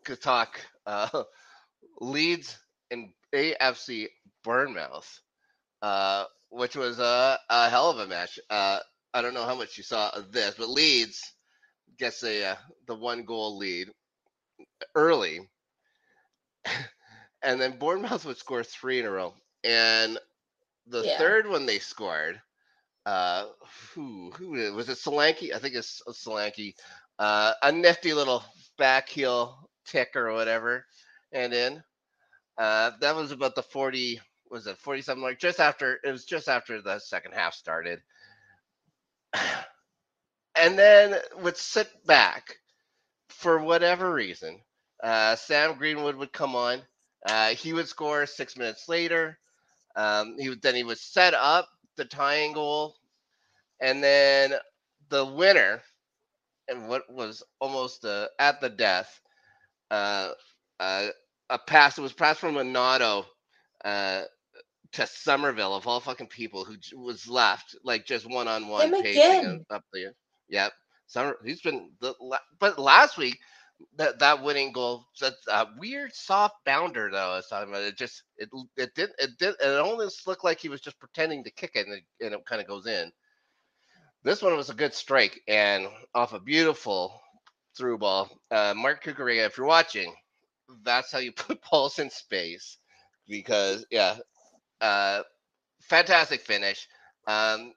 could 0.03 0.21
talk 0.21 0.59
uh, 0.85 1.23
Leeds 2.01 2.57
and 2.91 3.09
AFC 3.33 4.07
Bournemouth, 4.43 5.19
uh, 5.81 6.25
which 6.49 6.75
was 6.75 6.99
a, 6.99 7.37
a 7.49 7.69
hell 7.69 7.89
of 7.91 7.99
a 7.99 8.07
match. 8.07 8.39
Uh, 8.49 8.79
I 9.13 9.21
don't 9.21 9.33
know 9.33 9.45
how 9.45 9.55
much 9.55 9.77
you 9.77 9.83
saw 9.83 10.09
of 10.15 10.31
this, 10.31 10.55
but 10.57 10.69
Leeds 10.69 11.33
gets 11.97 12.23
a 12.23 12.45
uh, 12.51 12.55
the 12.87 12.95
one 12.95 13.23
goal 13.25 13.57
lead 13.57 13.89
early, 14.95 15.39
and 17.43 17.59
then 17.61 17.77
Bournemouth 17.79 18.25
would 18.25 18.37
score 18.37 18.63
three 18.63 18.99
in 18.99 19.05
a 19.05 19.11
row. 19.11 19.33
And 19.63 20.17
the 20.87 21.03
Yeah. 21.03 21.17
third 21.17 21.47
one 21.47 21.65
they 21.65 21.79
scored, 21.79 22.41
uh, 23.05 23.45
who 23.93 24.31
who 24.37 24.73
was 24.73 24.89
it? 24.89 24.97
Solanke, 24.97 25.53
I 25.53 25.59
think 25.59 25.75
it's 25.75 26.01
Solanke. 26.09 26.75
Uh, 27.19 27.53
a 27.63 27.71
nifty 27.71 28.13
little 28.13 28.43
back 28.77 29.09
heel 29.09 29.69
tick 29.85 30.15
or 30.15 30.33
whatever, 30.33 30.85
and 31.31 31.53
in. 31.53 31.83
Uh, 32.57 32.91
that 33.01 33.15
was 33.15 33.31
about 33.31 33.55
the 33.55 33.63
forty. 33.63 34.21
Was 34.51 34.67
it 34.67 34.77
forty 34.77 35.01
something 35.01 35.23
like 35.23 35.39
just 35.39 35.59
after? 35.59 35.99
It 36.03 36.11
was 36.11 36.25
just 36.25 36.49
after 36.49 36.81
the 36.81 36.99
second 36.99 37.33
half 37.33 37.53
started. 37.55 38.01
and 40.55 40.77
then 40.79 41.17
would 41.41 41.57
sit 41.57 41.89
back 42.05 42.57
for 43.29 43.59
whatever 43.59 44.13
reason. 44.13 44.59
Uh, 45.03 45.35
Sam 45.35 45.77
Greenwood 45.77 46.15
would 46.15 46.33
come 46.33 46.55
on. 46.55 46.81
Uh, 47.27 47.49
he 47.49 47.73
would 47.73 47.87
score 47.87 48.25
six 48.25 48.57
minutes 48.57 48.89
later. 48.89 49.39
Um, 49.95 50.37
he 50.39 50.49
would 50.49 50.61
then 50.61 50.75
he 50.75 50.83
would 50.83 50.99
set 50.99 51.33
up 51.33 51.67
the 51.97 52.05
tying 52.05 52.53
goal, 52.53 52.95
and 53.81 54.03
then 54.03 54.53
the 55.09 55.25
winner, 55.25 55.81
and 56.69 56.89
what 56.89 57.03
was 57.13 57.43
almost 57.61 58.05
uh, 58.05 58.27
at 58.39 58.61
the 58.61 58.69
death, 58.69 59.21
uh, 59.91 60.31
uh, 60.79 61.07
a 61.49 61.59
pass. 61.59 61.97
It 61.97 62.01
was 62.01 62.13
passed 62.13 62.39
from 62.41 62.55
Minato 62.55 63.25
uh, 63.85 64.23
to 64.93 65.07
Summerville 65.07 65.75
of 65.75 65.87
all 65.87 66.01
fucking 66.01 66.27
people 66.27 66.65
who 66.65 66.77
was 67.01 67.27
left 67.27 67.75
like 67.83 68.05
just 68.05 68.29
one 68.29 68.47
on 68.47 68.69
one 68.69 68.91
Him 68.91 68.93
pacing 68.93 69.41
again. 69.41 69.65
up 69.71 69.83
there. 69.93 70.13
Yep, 70.49 70.73
Summer. 71.07 71.37
He's 71.45 71.61
been 71.61 71.91
the 72.01 72.15
but 72.59 72.79
last 72.79 73.17
week 73.17 73.37
that 73.97 74.19
that 74.19 74.43
winning 74.43 74.71
goal, 74.71 75.05
That's 75.19 75.47
a 75.47 75.67
weird 75.77 76.13
soft 76.13 76.55
bounder 76.65 77.09
though. 77.11 77.31
I 77.33 77.35
was 77.37 77.47
talking 77.47 77.69
about 77.69 77.83
it. 77.83 77.97
Just 77.97 78.23
it 78.37 78.49
it 78.77 78.93
did 78.95 79.11
it 79.19 79.31
did 79.37 79.55
it 79.61 79.79
almost 79.79 80.27
looked 80.27 80.43
like 80.43 80.59
he 80.59 80.69
was 80.69 80.81
just 80.81 80.99
pretending 80.99 81.43
to 81.43 81.51
kick 81.51 81.71
it 81.75 81.87
and 81.87 81.95
it, 81.95 82.03
and 82.25 82.33
it 82.33 82.45
kind 82.45 82.61
of 82.61 82.67
goes 82.67 82.87
in. 82.87 83.11
This 84.23 84.41
one 84.41 84.55
was 84.55 84.69
a 84.69 84.73
good 84.75 84.93
strike 84.93 85.41
and 85.47 85.87
off 86.13 86.33
a 86.33 86.39
beautiful 86.39 87.21
through 87.77 87.99
ball. 87.99 88.29
Uh, 88.51 88.73
Marc 88.75 89.03
Cucurella, 89.03 89.45
if 89.45 89.57
you're 89.57 89.67
watching, 89.67 90.13
that's 90.83 91.11
how 91.11 91.19
you 91.19 91.31
put 91.33 91.61
balls 91.69 91.99
in 91.99 92.09
space 92.09 92.77
because 93.27 93.85
yeah, 93.91 94.17
uh, 94.81 95.21
fantastic 95.81 96.41
finish. 96.41 96.87
Um, 97.27 97.73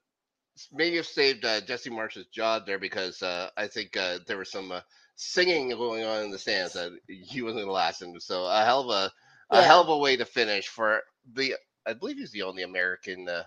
maybe 0.73 0.97
have 0.97 1.07
saved 1.07 1.45
uh, 1.45 1.61
Jesse 1.61 1.91
Marsch's 1.91 2.27
job 2.27 2.67
there 2.67 2.79
because 2.79 3.23
uh, 3.23 3.51
I 3.57 3.67
think 3.67 3.97
uh, 3.97 4.19
there 4.27 4.39
was 4.39 4.51
some 4.51 4.73
uh, 4.73 4.81
singing 5.19 5.71
going 5.71 6.05
on 6.05 6.23
in 6.25 6.31
the 6.31 6.39
stands 6.39 6.75
that 6.75 6.93
he 7.09 7.43
wasn't 7.43 7.59
going 7.59 7.67
to 7.67 7.73
last 7.73 8.01
him. 8.01 8.19
So 8.21 8.45
a 8.47 8.65
hell 8.65 8.89
of 8.89 8.91
a, 8.91 9.13
a 9.57 9.63
hell 9.63 9.83
of 9.83 9.89
a 9.89 9.99
way 9.99 10.17
to 10.17 10.25
finish 10.25 10.69
for 10.69 11.03
the. 11.35 11.57
I 11.87 11.93
believe 11.95 12.19
he's 12.19 12.31
the 12.31 12.43
only 12.43 12.63
American 12.63 13.29
uh, 13.29 13.43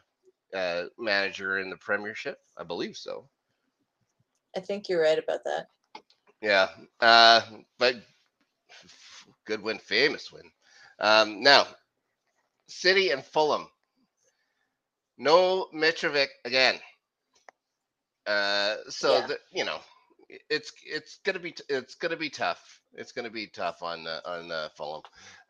uh, 0.56 0.86
manager 1.00 1.60
in 1.60 1.70
the 1.70 1.78
Premiership. 1.78 2.38
I 2.58 2.64
believe 2.64 2.98
so. 2.98 3.30
I 4.56 4.60
think 4.60 4.90
you're 4.90 5.02
right 5.02 5.18
about 5.18 5.44
that. 5.46 5.68
Yeah, 6.42 6.70
uh, 7.00 7.42
but 7.80 7.96
good 9.46 9.62
win, 9.62 9.78
famous 9.78 10.32
win. 10.32 10.52
Um, 11.00 11.42
now, 11.42 11.68
City 12.68 13.12
and 13.12 13.24
Fulham. 13.24 13.68
No 15.18 15.68
Mitrovic 15.74 16.28
again. 16.46 16.80
Uh, 18.26 18.78
so 18.90 19.20
Yeah. 19.20 19.28
the, 19.28 19.40
you 19.52 19.66
know, 19.66 19.80
it's 20.50 20.72
it's 20.86 21.20
gonna 21.24 21.40
be 21.40 21.56
it's 21.70 21.96
gonna 21.96 22.18
be 22.18 22.30
tough. 22.30 22.82
It's 22.94 23.12
gonna 23.12 23.30
be 23.30 23.48
tough 23.48 23.84
on 23.84 24.08
uh, 24.08 24.22
on 24.26 24.52
uh, 24.52 24.70
Fulham, 24.76 25.02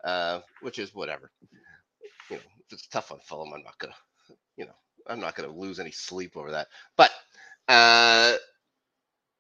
uh, 0.04 0.42
which 0.62 0.80
is 0.80 0.94
whatever. 0.94 1.32
You 2.30 2.38
know, 2.38 2.42
if 2.66 2.74
it's 2.74 2.88
tough 2.88 3.12
on 3.12 3.20
Fulham, 3.20 3.54
I'm 3.54 3.64
not 3.64 3.78
gonna, 3.78 3.96
you 4.58 4.66
know, 4.66 4.76
I'm 5.08 5.20
not 5.20 5.36
gonna 5.36 5.54
lose 5.54 5.80
any 5.80 5.92
sleep 5.92 6.38
over 6.38 6.52
that. 6.52 6.68
But 6.98 7.12
uh, 7.68 8.36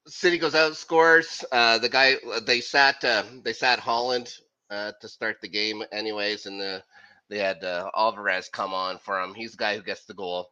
City 0.07 0.37
goes 0.37 0.55
out, 0.55 0.75
scores. 0.75 1.43
Uh, 1.51 1.77
the 1.77 1.89
guy 1.89 2.15
they 2.45 2.61
sat 2.61 3.03
uh, 3.03 3.23
they 3.43 3.53
sat 3.53 3.79
Haaland 3.79 4.39
uh, 4.69 4.93
to 5.01 5.07
start 5.07 5.37
the 5.41 5.49
game, 5.49 5.83
anyways, 5.91 6.45
and 6.45 6.59
the, 6.59 6.83
they 7.29 7.37
had 7.37 7.63
uh, 7.63 7.89
Alvarez 7.95 8.49
come 8.49 8.73
on 8.73 8.97
for 8.97 9.21
him. 9.21 9.33
He's 9.33 9.51
the 9.51 9.57
guy 9.57 9.75
who 9.75 9.83
gets 9.83 10.05
the 10.05 10.13
goal. 10.13 10.51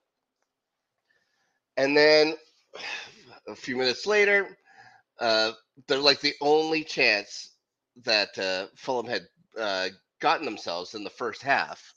And 1.77 1.96
then 1.96 2.36
a 3.48 3.55
few 3.55 3.75
minutes 3.77 4.05
later, 4.05 4.58
uh, 5.19 5.51
they're 5.88 5.99
like 5.99 6.21
the 6.21 6.35
only 6.41 6.83
chance 6.83 7.51
that 8.03 8.38
uh, 8.38 8.67
Fulham 8.75 9.07
had 9.07 9.23
uh, 9.59 9.89
gotten 10.21 10.45
themselves 10.45 10.95
in 10.95 11.03
the 11.03 11.09
first 11.09 11.41
half. 11.41 11.93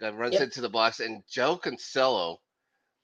Guy 0.00 0.10
runs 0.10 0.34
Yep. 0.34 0.42
into 0.44 0.60
the 0.60 0.68
box, 0.70 1.00
and 1.00 1.22
Joe 1.30 1.58
Cancelo 1.58 2.38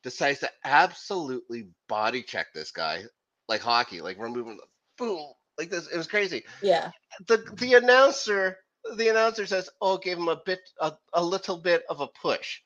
decides 0.03 0.41
to 0.41 0.51
absolutely 0.65 1.69
body 1.89 2.23
check 2.23 2.49
this 2.55 2.71
guy 2.73 3.05
like 3.49 3.61
hockey, 3.61 4.01
like 4.01 4.19
removing 4.19 4.57
the 4.57 4.65
boom, 4.99 5.33
like 5.59 5.71
this. 5.71 5.89
It 5.89 5.97
was 5.97 6.07
crazy. 6.09 6.45
Yeah. 6.63 6.91
The 7.29 7.39
the 7.59 7.75
announcer 7.75 8.59
the 8.97 9.09
announcer 9.09 9.47
says, 9.47 9.69
"Oh, 9.81 9.99
gave 9.99 10.19
him 10.19 10.29
a 10.29 10.41
bit 10.45 10.61
a, 10.81 10.93
a 11.13 11.23
little 11.25 11.59
bit 11.59 11.85
of 11.89 12.01
a 12.01 12.09
push," 12.09 12.61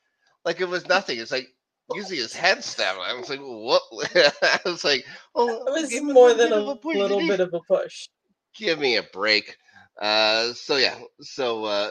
like 0.45 0.61
it 0.61 0.69
was 0.69 0.87
nothing. 0.87 1.19
It's 1.19 1.33
like 1.33 1.49
usually 1.95 2.19
his 2.19 2.35
head 2.35 2.65
stabbing. 2.65 3.03
I 3.07 3.15
was 3.15 3.29
like, 3.31 3.41
"What?" 3.41 3.83
I 4.43 4.61
was 4.65 4.85
like, 4.85 5.05
"Oh, 5.35 5.67
It 5.67 5.71
was 5.83 6.01
more 6.03 6.35
than 6.35 6.49
bit 6.49 6.53
a 6.53 6.61
little 6.99 7.19
did 7.19 7.21
he?" 7.21 7.29
bit 7.29 7.41
of 7.41 7.55
a 7.55 7.61
push. 7.61 8.09
give 8.57 8.79
me 8.79 8.97
a 8.97 9.03
break. 9.03 9.57
Uh, 10.01 10.53
so 10.55 10.77
yeah, 10.77 10.99
so 11.21 11.65
uh, 11.65 11.91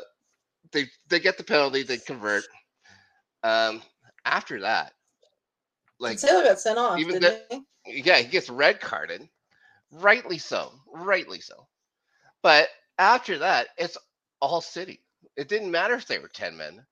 they 0.72 0.88
they 1.10 1.20
get 1.20 1.38
the 1.38 1.44
penalty, 1.44 1.84
they 1.84 1.98
convert. 1.98 2.44
Um, 3.44 3.82
after 4.26 4.62
that, 4.62 4.94
like 6.00 6.18
Cancelo 6.18 6.44
got 6.44 6.60
sent 6.60 6.78
off, 6.78 7.00
even 7.00 7.22
he? 7.50 7.62
yeah, 7.86 8.18
he 8.20 8.28
gets 8.28 8.50
red 8.50 8.80
carded, 8.80 9.28
rightly 9.92 10.38
so, 10.38 10.72
rightly 10.94 11.40
so. 11.40 11.68
But 12.42 12.70
after 12.98 13.40
that, 13.40 13.68
it's 13.78 13.98
all 14.42 14.62
City. 14.62 15.02
It 15.36 15.48
didn't 15.50 15.72
matter 15.72 15.96
if 15.96 16.08
they 16.08 16.20
were 16.20 16.30
ten 16.30 16.58
men. 16.58 16.86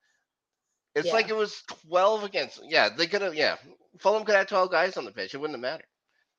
It's 0.94 1.12
like 1.12 1.28
it 1.28 1.36
was 1.36 1.62
twelve 1.86 2.24
against. 2.24 2.60
Yeah, 2.64 2.88
they 2.88 3.06
could 3.06 3.22
have. 3.22 3.34
Yeah, 3.34 3.56
Fulham 3.98 4.24
could 4.24 4.34
have 4.34 4.48
twelve 4.48 4.70
guys 4.70 4.96
on 4.96 5.04
the 5.04 5.12
pitch. 5.12 5.34
It 5.34 5.38
wouldn't 5.38 5.56
have 5.56 5.62
mattered. 5.62 5.86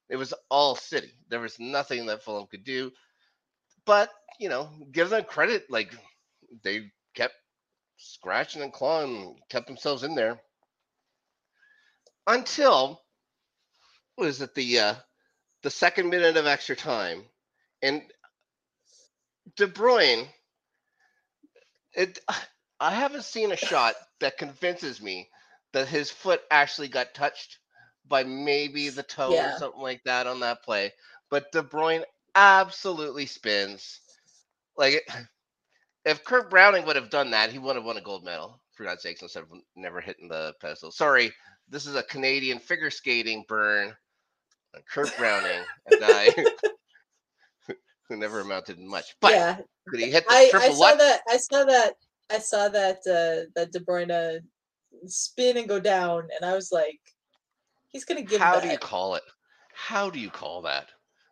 It 0.09 0.17
was 0.17 0.33
all 0.49 0.75
City. 0.75 1.11
There 1.29 1.39
was 1.39 1.59
nothing 1.59 2.07
that 2.07 2.23
Fulham 2.23 2.47
could 2.47 2.63
do. 2.63 2.91
But 3.85 4.09
you 4.39 4.49
know, 4.49 4.69
give 4.91 5.09
them 5.09 5.23
credit. 5.23 5.69
Like 5.69 5.93
they 6.63 6.91
kept 7.15 7.35
scratching 7.97 8.61
and 8.61 8.73
clawing, 8.73 9.35
kept 9.49 9.67
themselves 9.67 10.03
in 10.03 10.15
there 10.15 10.39
until 12.27 13.01
was 14.17 14.41
it 14.41 14.53
the 14.55 14.79
uh, 14.79 14.95
the 15.63 15.69
second 15.69 16.09
minute 16.09 16.37
of 16.37 16.45
extra 16.45 16.75
time, 16.75 17.23
and 17.81 18.01
De 19.55 19.67
Bruyne. 19.67 20.27
It 21.93 22.19
I 22.79 22.91
haven't 22.91 23.23
seen 23.25 23.51
a 23.51 23.57
shot 23.57 23.95
that 24.19 24.37
convinces 24.37 25.01
me 25.01 25.29
that 25.73 25.87
his 25.87 26.11
foot 26.11 26.41
actually 26.51 26.87
got 26.87 27.13
touched 27.13 27.59
by 28.07 28.23
maybe 28.23 28.89
the 28.89 29.03
toe 29.03 29.33
Yeah. 29.33 29.55
or 29.55 29.59
something 29.59 29.81
like 29.81 30.03
that 30.05 30.27
on 30.27 30.39
that 30.41 30.63
play. 30.63 30.93
But 31.29 31.51
De 31.51 31.61
Bruyne 31.63 32.03
absolutely 32.35 33.25
spins. 33.25 33.99
Like 34.77 35.07
if 36.05 36.23
Kurt 36.23 36.49
Browning 36.49 36.85
would 36.85 36.95
have 36.95 37.09
done 37.09 37.31
that, 37.31 37.51
he 37.51 37.59
would 37.59 37.75
have 37.75 37.85
won 37.85 37.97
a 37.97 38.01
gold 38.01 38.23
medal. 38.23 38.59
For 38.73 38.85
God's 38.85 39.03
sakes, 39.03 39.21
instead 39.21 39.43
of 39.43 39.49
never 39.75 39.99
hitting 39.99 40.29
the 40.29 40.53
pedestal. 40.61 40.91
Sorry, 40.91 41.33
this 41.67 41.85
is 41.85 41.95
a 41.95 42.03
Canadian 42.03 42.59
figure 42.59 42.89
skating 42.89 43.43
burn. 43.47 43.93
Kurt 44.93 45.15
Browning, 45.17 45.63
a 45.87 45.99
guy 45.99 46.29
who 48.09 48.17
never 48.17 48.39
amounted 48.39 48.79
much. 48.79 49.15
But 49.21 49.33
yeah, 49.33 49.57
could 49.89 49.99
he 49.99 50.11
hit 50.11 50.25
the 50.27 50.35
I, 50.35 50.51
I 50.55 50.69
saw 50.71 50.95
that. 50.95 51.21
I 51.29 51.37
saw 51.37 51.63
that. 51.65 51.93
I 52.29 52.39
saw 52.39 52.69
that. 52.69 52.97
Uh, 52.99 53.49
that 53.55 53.71
De 53.71 53.79
Bruyne 53.79 54.41
spin 55.05 55.57
and 55.57 55.67
go 55.67 55.79
down, 55.79 56.27
and 56.35 56.49
I 56.49 56.55
was 56.55 56.71
like, 56.71 56.99
he's 57.87 58.05
gonna 58.05 58.21
give 58.21 58.41
How 58.41 58.55
that. 58.55 58.63
do 58.63 58.69
you 58.69 58.77
call 58.77 59.15
it? 59.15 59.23
How 59.73 60.09
do 60.09 60.19
you 60.19 60.29
call 60.29 60.61
that? 60.63 60.89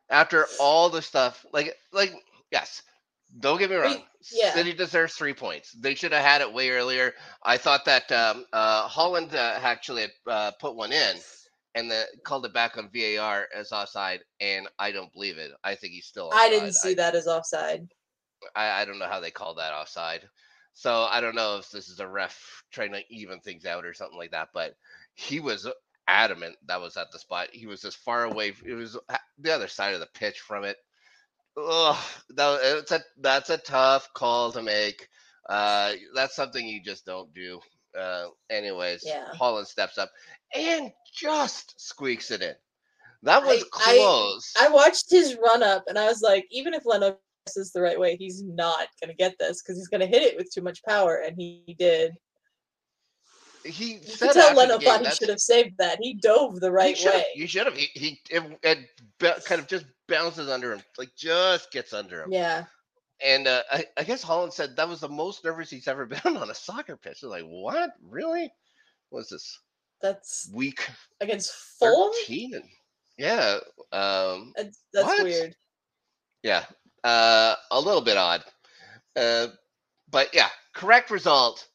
After 0.09 0.47
all 0.59 0.89
the 0.89 1.01
stuff, 1.01 1.45
like, 1.51 1.75
like, 1.91 2.13
yes. 2.51 2.81
Don't 3.39 3.59
get 3.59 3.69
me 3.69 3.75
wrong. 3.75 4.03
yeah. 4.31 4.53
City 4.53 4.71
deserves 4.73 5.13
three 5.13 5.33
points. 5.33 5.73
They 5.73 5.95
should 5.95 6.13
have 6.13 6.23
had 6.23 6.39
it 6.39 6.51
way 6.51 6.69
earlier. 6.69 7.13
I 7.43 7.57
thought 7.57 7.83
that 7.83 8.09
um, 8.09 8.45
uh, 8.53 8.87
Haaland 8.87 9.33
uh, 9.33 9.59
actually 9.61 10.03
had, 10.03 10.11
uh, 10.25 10.51
put 10.61 10.75
one 10.75 10.93
in 10.93 11.17
and 11.75 11.91
the, 11.91 12.05
called 12.23 12.45
it 12.45 12.53
back 12.53 12.77
on 12.77 12.89
VAR 12.93 13.47
as 13.53 13.73
offside, 13.73 14.21
and 14.39 14.67
I 14.79 14.91
don't 14.91 15.11
believe 15.11 15.37
it. 15.37 15.51
I 15.63 15.75
think 15.75 15.93
he's 15.93 16.05
still. 16.05 16.31
I 16.33 16.49
didn't 16.49 16.73
see 16.73 16.93
that 16.95 17.15
as 17.15 17.27
offside. 17.27 17.87
I, 18.55 18.81
I 18.81 18.85
don't 18.85 18.97
know 18.97 19.07
how 19.07 19.19
they 19.19 19.31
call 19.31 19.55
that 19.55 19.73
offside. 19.73 20.27
So 20.79 21.07
I 21.09 21.21
don't 21.21 21.33
know 21.33 21.57
if 21.57 21.71
this 21.71 21.89
is 21.89 21.99
a 21.99 22.07
ref 22.07 22.63
trying 22.71 22.91
to 22.91 23.01
even 23.09 23.39
things 23.39 23.65
out 23.65 23.83
or 23.83 23.95
something 23.95 24.17
like 24.19 24.29
that. 24.29 24.49
But 24.53 24.75
he 25.15 25.39
was 25.39 25.67
adamant 26.07 26.55
that 26.67 26.79
was 26.79 26.97
at 26.97 27.11
the 27.11 27.17
spot. 27.17 27.47
He 27.51 27.65
was 27.65 27.83
as 27.83 27.95
far 27.95 28.25
away. 28.25 28.53
It 28.63 28.75
was 28.75 28.95
the 29.39 29.51
other 29.51 29.67
side 29.67 29.95
of 29.95 30.01
the 30.01 30.09
pitch 30.13 30.39
from 30.39 30.65
it. 30.65 30.77
Ugh, 31.59 31.97
that, 32.35 32.59
it's 32.61 32.91
a 32.91 33.01
that's 33.19 33.49
a 33.49 33.57
tough 33.57 34.13
call 34.13 34.51
to 34.51 34.61
make. 34.61 35.09
Uh, 35.49 35.93
that's 36.13 36.35
something 36.35 36.67
you 36.67 36.79
just 36.83 37.07
don't 37.07 37.33
do. 37.33 37.59
Uh, 37.99 38.27
anyways, 38.51 39.01
Yeah. 39.03 39.29
Haaland 39.33 39.65
steps 39.65 39.97
up 39.97 40.11
and 40.53 40.91
just 41.11 41.73
squeaks 41.81 42.29
it 42.29 42.43
in. 42.43 42.53
That 43.23 43.43
was 43.43 43.63
I- 43.63 43.65
I- 43.65 43.97
close. 43.97 44.53
I 44.61 44.67
watched 44.69 45.09
his 45.09 45.35
run 45.43 45.63
up, 45.63 45.85
and 45.87 45.97
I 45.97 46.05
was 46.05 46.21
like, 46.21 46.45
even 46.51 46.75
if 46.75 46.85
Leno 46.85 47.17
is 47.55 47.71
the 47.71 47.81
right 47.81 47.99
way, 47.99 48.17
he's 48.17 48.43
not 48.43 48.87
gonna 48.99 49.13
get 49.13 49.35
this 49.39 49.61
because 49.61 49.77
he's 49.77 49.87
gonna 49.87 50.05
hit 50.05 50.23
it 50.23 50.35
with 50.35 50.51
too 50.51 50.61
much 50.61 50.83
power, 50.83 51.21
and 51.25 51.35
he, 51.37 51.63
he 51.65 51.73
did. 51.75 52.11
he 53.63 53.93
You 53.93 53.99
said 54.03 54.33
tell 54.33 54.55
Leno 54.55 54.79
thought 54.79 55.05
he 55.05 55.11
should 55.13 55.29
have 55.29 55.39
saved 55.39 55.75
that. 55.77 55.99
He 56.01 56.15
dove 56.15 56.59
the 56.59 56.71
right 56.71 56.97
way. 57.05 57.25
You 57.35 57.47
should 57.47 57.65
have. 57.67 57.77
He, 57.77 57.87
he 57.93 58.19
it, 58.29 58.59
it 58.63 59.45
kind 59.45 59.61
of 59.61 59.67
just 59.67 59.85
bounces 60.07 60.49
under 60.49 60.73
him, 60.73 60.81
like 60.97 61.09
just 61.15 61.71
gets 61.71 61.93
under 61.93 62.23
him. 62.23 62.31
Yeah. 62.31 62.65
And 63.25 63.47
uh, 63.47 63.63
I, 63.71 63.85
I 63.97 64.03
guess 64.03 64.23
Haaland 64.23 64.53
said 64.53 64.75
that 64.75 64.87
was 64.87 64.99
the 64.99 65.09
most 65.09 65.43
nervous 65.43 65.69
he's 65.69 65.87
ever 65.87 66.05
been 66.23 66.37
on 66.37 66.49
a 66.49 66.55
soccer 66.55 66.97
pitch. 66.97 67.23
Like, 67.23 67.43
what? 67.45 67.91
Really? 68.01 68.51
What's 69.09 69.29
this 69.29 69.59
That's 70.01 70.49
week 70.53 70.87
against 71.21 71.51
Fulham. 71.79 72.11
thirteen? 72.13 72.61
Yeah, 73.17 73.57
um, 73.91 74.53
That's, 74.55 74.83
that's 74.93 75.23
weird. 75.23 75.55
yeah, 76.43 76.65
uh, 77.07 77.55
a 77.71 77.79
little 77.79 78.01
bit 78.01 78.17
odd. 78.17 78.43
Uh, 79.15 79.47
but 80.11 80.29
yeah, 80.33 80.49
correct 80.75 81.09
result. 81.09 81.67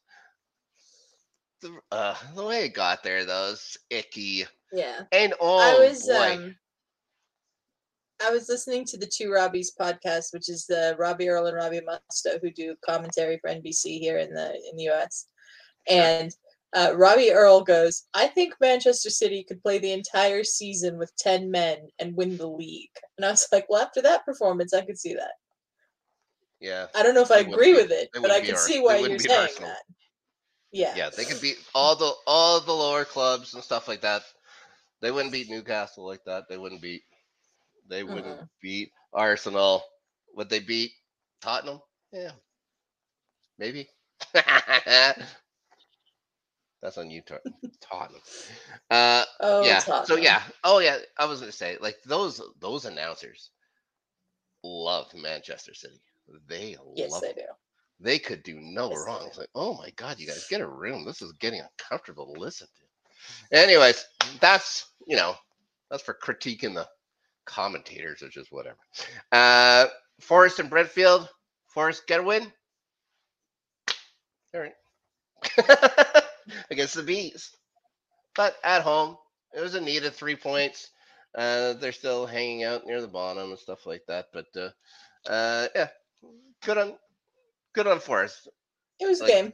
The, 1.61 1.73
uh, 1.91 2.15
the 2.35 2.45
way 2.45 2.65
it 2.65 2.73
got 2.73 3.03
there, 3.03 3.25
though, 3.25 3.51
is 3.51 3.77
icky. 3.89 4.45
Yeah. 4.71 5.01
And 5.11 5.33
oh 5.39 5.57
I 5.57 5.87
was 5.87 6.05
boy, 6.07 6.33
um 6.33 6.55
I 8.25 8.29
was 8.29 8.47
listening 8.47 8.85
to 8.85 8.97
the 8.97 9.07
Two 9.07 9.29
Robbies 9.29 9.69
podcast, 9.79 10.33
which 10.33 10.49
is 10.49 10.65
the 10.65 10.95
Robbie 10.97 11.29
Earle 11.29 11.47
and 11.47 11.57
Robbie 11.57 11.81
Mustoe 11.81 12.39
who 12.41 12.51
do 12.51 12.75
commentary 12.85 13.37
for 13.39 13.49
NBC 13.49 13.99
here 13.99 14.17
in 14.17 14.33
the 14.33 14.53
in 14.69 14.77
the 14.77 14.89
US. 14.89 15.27
And 15.89 16.33
uh, 16.75 16.93
Robbie 16.95 17.31
Earle 17.31 17.63
goes, 17.63 18.03
I 18.13 18.27
think 18.27 18.53
Manchester 18.59 19.09
City 19.09 19.43
could 19.43 19.61
play 19.61 19.77
the 19.79 19.91
entire 19.91 20.43
season 20.43 20.97
with 20.97 21.15
10 21.17 21.51
men 21.51 21.77
and 21.99 22.15
win 22.15 22.37
the 22.37 22.47
league. 22.47 22.89
And 23.17 23.25
I 23.25 23.31
was 23.31 23.47
like, 23.51 23.65
well, 23.69 23.81
after 23.81 24.01
that 24.01 24.25
performance, 24.25 24.73
I 24.73 24.81
could 24.81 24.97
see 24.97 25.13
that. 25.13 25.33
yeah, 26.59 26.87
I 26.95 27.03
don't 27.03 27.13
know 27.15 27.21
if 27.21 27.31
I 27.31 27.39
agree 27.39 27.73
be- 27.73 27.81
with 27.81 27.91
it, 27.91 28.09
but 28.13 28.31
I 28.31 28.41
can 28.41 28.57
see 28.57 28.79
why 28.79 28.97
you're 28.97 29.19
saying 29.19 29.39
Arsenal. 29.39 29.69
that. 29.69 29.83
Yeah. 30.71 30.93
yeah, 30.95 31.09
they 31.15 31.25
could 31.25 31.39
beat 31.39 31.57
all 31.75 31.95
the 31.95 32.11
all 32.25 32.59
the 32.59 32.73
lower 32.73 33.05
clubs 33.05 33.53
and 33.53 33.63
stuff 33.63 33.87
like 33.87 34.01
that. 34.01 34.23
They 35.01 35.11
wouldn't 35.11 35.31
beat 35.31 35.47
Newcastle 35.49 36.03
like 36.07 36.23
that. 36.25 36.45
They 36.49 36.57
wouldn't 36.57 36.81
beat. 36.81 37.03
They 37.87 38.03
wouldn't 38.03 38.25
Uh-uh. 38.25 38.45
beat 38.61 38.89
Arsenal. 39.13 39.83
Would 40.35 40.49
they 40.49 40.59
beat 40.61 40.91
Tottenham? 41.41 41.79
Yeah, 42.11 42.31
maybe. 43.59 43.87
That's 46.83 46.99
on 46.99 47.11
you, 47.11 47.23
Tottenham. 47.81 48.21
Uh, 48.91 49.25
Oh, 49.41 49.61
yeah. 49.61 49.83
So 50.03 50.17
yeah. 50.17 50.43
Oh 50.65 50.79
yeah. 50.79 50.99
I 51.19 51.25
was 51.27 51.41
gonna 51.41 51.53
say 51.53 51.77
like 51.81 51.97
those 52.05 52.41
those 52.61 52.85
announcers 52.85 53.51
love 54.63 55.07
Manchester 55.15 55.73
City. 55.75 56.01
They 56.49 56.77
Yes, 56.95 57.09
love 57.09 57.21
they 57.21 57.33
them. 57.33 57.35
do. 57.35 57.43
They 58.01 58.19
could 58.19 58.43
do 58.43 58.59
no 58.61 58.93
Yes, 58.93 59.07
wrong. 59.07 59.27
It's 59.27 59.39
like, 59.39 59.49
oh 59.55 59.75
my 59.77 59.91
god, 59.97 60.19
you 60.19 60.27
guys 60.27 60.45
get 60.45 60.61
a 60.61 60.67
room. 60.67 61.05
This 61.05 61.21
is 61.23 61.33
getting 61.33 61.61
uncomfortable 61.61 62.33
to 62.33 62.41
listen 62.41 62.67
to. 63.51 63.59
Anyways, 63.59 64.05
that's 64.41 64.87
you 65.07 65.17
know, 65.17 65.35
that's 65.91 66.03
for 66.03 66.17
critiquing 66.23 66.75
the 66.75 66.87
commentators, 67.45 68.23
or 68.23 68.29
just 68.29 68.51
whatever. 68.51 68.77
Uh 69.31 69.87
Forest 70.21 70.59
and 70.59 70.71
Brentfield. 70.71 71.27
Forest 71.67 72.03
get 72.07 72.21
a 72.21 72.23
win. 72.23 72.51
All 74.55 74.61
right. 74.61 74.73
Against 76.73 76.95
the 76.95 77.03
bees. 77.03 77.51
But 78.35 78.55
at 78.63 78.81
home, 78.81 79.15
it 79.55 79.61
was 79.61 79.75
a 79.75 79.81
needed 79.81 80.13
three 80.13 80.35
points. 80.35 80.89
Uh, 81.37 81.73
they're 81.73 81.91
still 81.91 82.25
hanging 82.25 82.63
out 82.63 82.87
near 82.87 82.99
the 82.99 83.07
bottom 83.07 83.49
and 83.51 83.59
stuff 83.59 83.85
like 83.85 84.01
that. 84.07 84.25
But 84.33 84.47
uh, 84.57 84.69
uh, 85.29 85.67
yeah, 85.75 85.89
good 86.65 86.79
on 86.79 86.97
good 87.75 87.85
on 87.85 87.99
Forest. 87.99 88.49
It 88.99 89.07
was 89.07 89.19
a 89.19 89.23
Like- 89.23 89.31
game. 89.33 89.45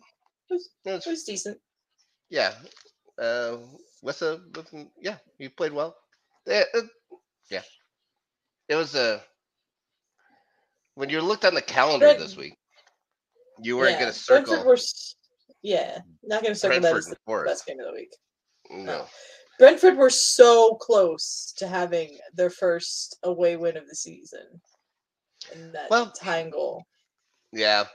It 0.49 0.53
was, 0.53 0.69
It 0.85 0.91
was- 0.91 1.07
it 1.07 1.09
was 1.09 1.23
decent. 1.25 1.59
yeah, 2.29 2.53
uh, 3.21 3.57
Wissa, 4.01 4.39
Wissa- 4.51 4.89
yeah, 5.01 5.17
you 5.37 5.49
played 5.49 5.73
well. 5.73 5.95
Yeah, 6.47 6.63
it, 6.73 6.85
yeah, 7.51 7.63
it 8.69 8.75
was 8.75 8.95
a. 8.95 9.21
when 10.95 11.09
you 11.09 11.19
looked 11.21 11.43
on 11.43 11.53
the 11.53 11.61
calendar 11.61 12.13
this 12.17 12.37
week, 12.37 12.55
you 13.61 13.75
weren't 13.77 13.91
yeah. 13.91 13.99
going 13.99 14.13
to 14.13 14.17
circle 14.17 14.53
Brentford 14.63 14.67
were, 14.67 14.77
yeah, 15.61 15.99
not 16.23 16.41
going 16.41 16.53
to 16.53 16.59
circle 16.59 16.79
that 16.81 16.95
as 16.95 17.07
the 17.07 17.43
best 17.45 17.65
game 17.65 17.79
of 17.79 17.87
the 17.87 17.93
week. 17.93 18.15
No, 18.69 19.05
Brentford 19.59 19.97
were 19.97 20.09
so 20.09 20.75
close 20.75 21.53
to 21.57 21.67
having 21.67 22.17
their 22.33 22.49
first 22.49 23.17
away 23.23 23.57
win 23.57 23.77
of 23.77 23.87
the 23.87 23.95
season. 23.95 24.61
And 25.53 25.73
that 25.73 25.89
Well- 25.89 26.11
tying 26.11 26.49
goal. 26.49 26.85
Yeah. 27.51 27.85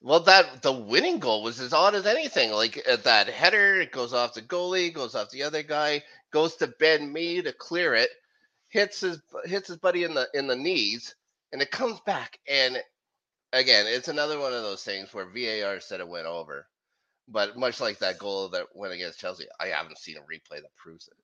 Well, 0.00 0.20
that 0.20 0.62
the 0.62 0.72
winning 0.72 1.18
goal 1.18 1.42
was 1.42 1.58
as 1.58 1.72
odd 1.72 1.96
as 1.96 2.06
anything. 2.06 2.52
Like 2.52 2.80
uh, 2.88 2.96
that 2.96 3.26
header, 3.26 3.80
it 3.80 3.90
goes 3.90 4.12
off 4.12 4.34
the 4.34 4.42
goalie, 4.42 4.94
goes 4.94 5.16
off 5.16 5.30
the 5.30 5.42
other 5.42 5.62
guy, 5.64 6.04
goes 6.30 6.54
to 6.56 6.68
Ben 6.78 7.12
Mee 7.12 7.42
to 7.42 7.52
clear 7.52 7.94
it, 7.94 8.10
hits 8.68 9.00
his 9.00 9.20
hits 9.44 9.66
his 9.68 9.78
buddy 9.78 10.04
in 10.04 10.14
the 10.14 10.28
in 10.34 10.46
the 10.46 10.54
knees, 10.54 11.16
and 11.52 11.60
it 11.60 11.72
comes 11.72 11.98
back. 12.06 12.38
And 12.46 12.78
again, 13.52 13.86
it's 13.88 14.06
another 14.06 14.38
one 14.38 14.52
of 14.52 14.62
those 14.62 14.84
things 14.84 15.12
where 15.12 15.26
VAR 15.26 15.80
said 15.80 15.98
it 15.98 16.08
went 16.08 16.26
over, 16.26 16.66
but 17.28 17.58
much 17.58 17.80
like 17.80 18.00
that 18.00 18.18
goal 18.18 18.50
that 18.50 18.66
went 18.74 18.94
against 18.94 19.20
Chelsea, 19.20 19.46
I 19.60 19.68
haven't 19.68 19.98
seen 19.98 20.18
a 20.18 20.20
replay 20.22 20.62
that 20.62 20.76
proves 20.76 21.08
it. 21.08 21.14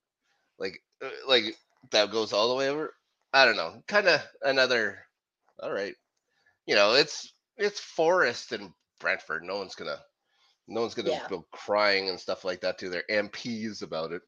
Like 0.58 0.80
uh, 1.04 1.10
like 1.28 1.56
that 1.92 2.12
goes 2.12 2.32
all 2.32 2.50
the 2.50 2.56
way 2.56 2.70
over. 2.70 2.94
I 3.34 3.46
don't 3.46 3.56
know. 3.56 3.82
Kind 3.88 4.08
of 4.08 4.22
another. 4.42 4.98
All 5.62 5.72
right, 5.72 5.94
you 6.66 6.74
know, 6.76 6.94
it's 6.94 7.32
it's 7.56 7.80
Forest 7.80 8.52
and 8.52 8.72
Brentford. 9.00 9.44
No 9.44 9.58
one's 9.58 9.74
gonna, 9.76 10.00
no 10.68 10.82
one's 10.82 10.94
gonna 10.94 11.12
Yeah. 11.12 11.28
go 11.28 11.46
crying 11.52 12.08
and 12.10 12.20
stuff 12.20 12.44
like 12.44 12.62
that 12.62 12.78
to 12.78 12.90
their 12.90 13.04
MPs 13.10 13.82
about 13.82 14.12
it. 14.12 14.22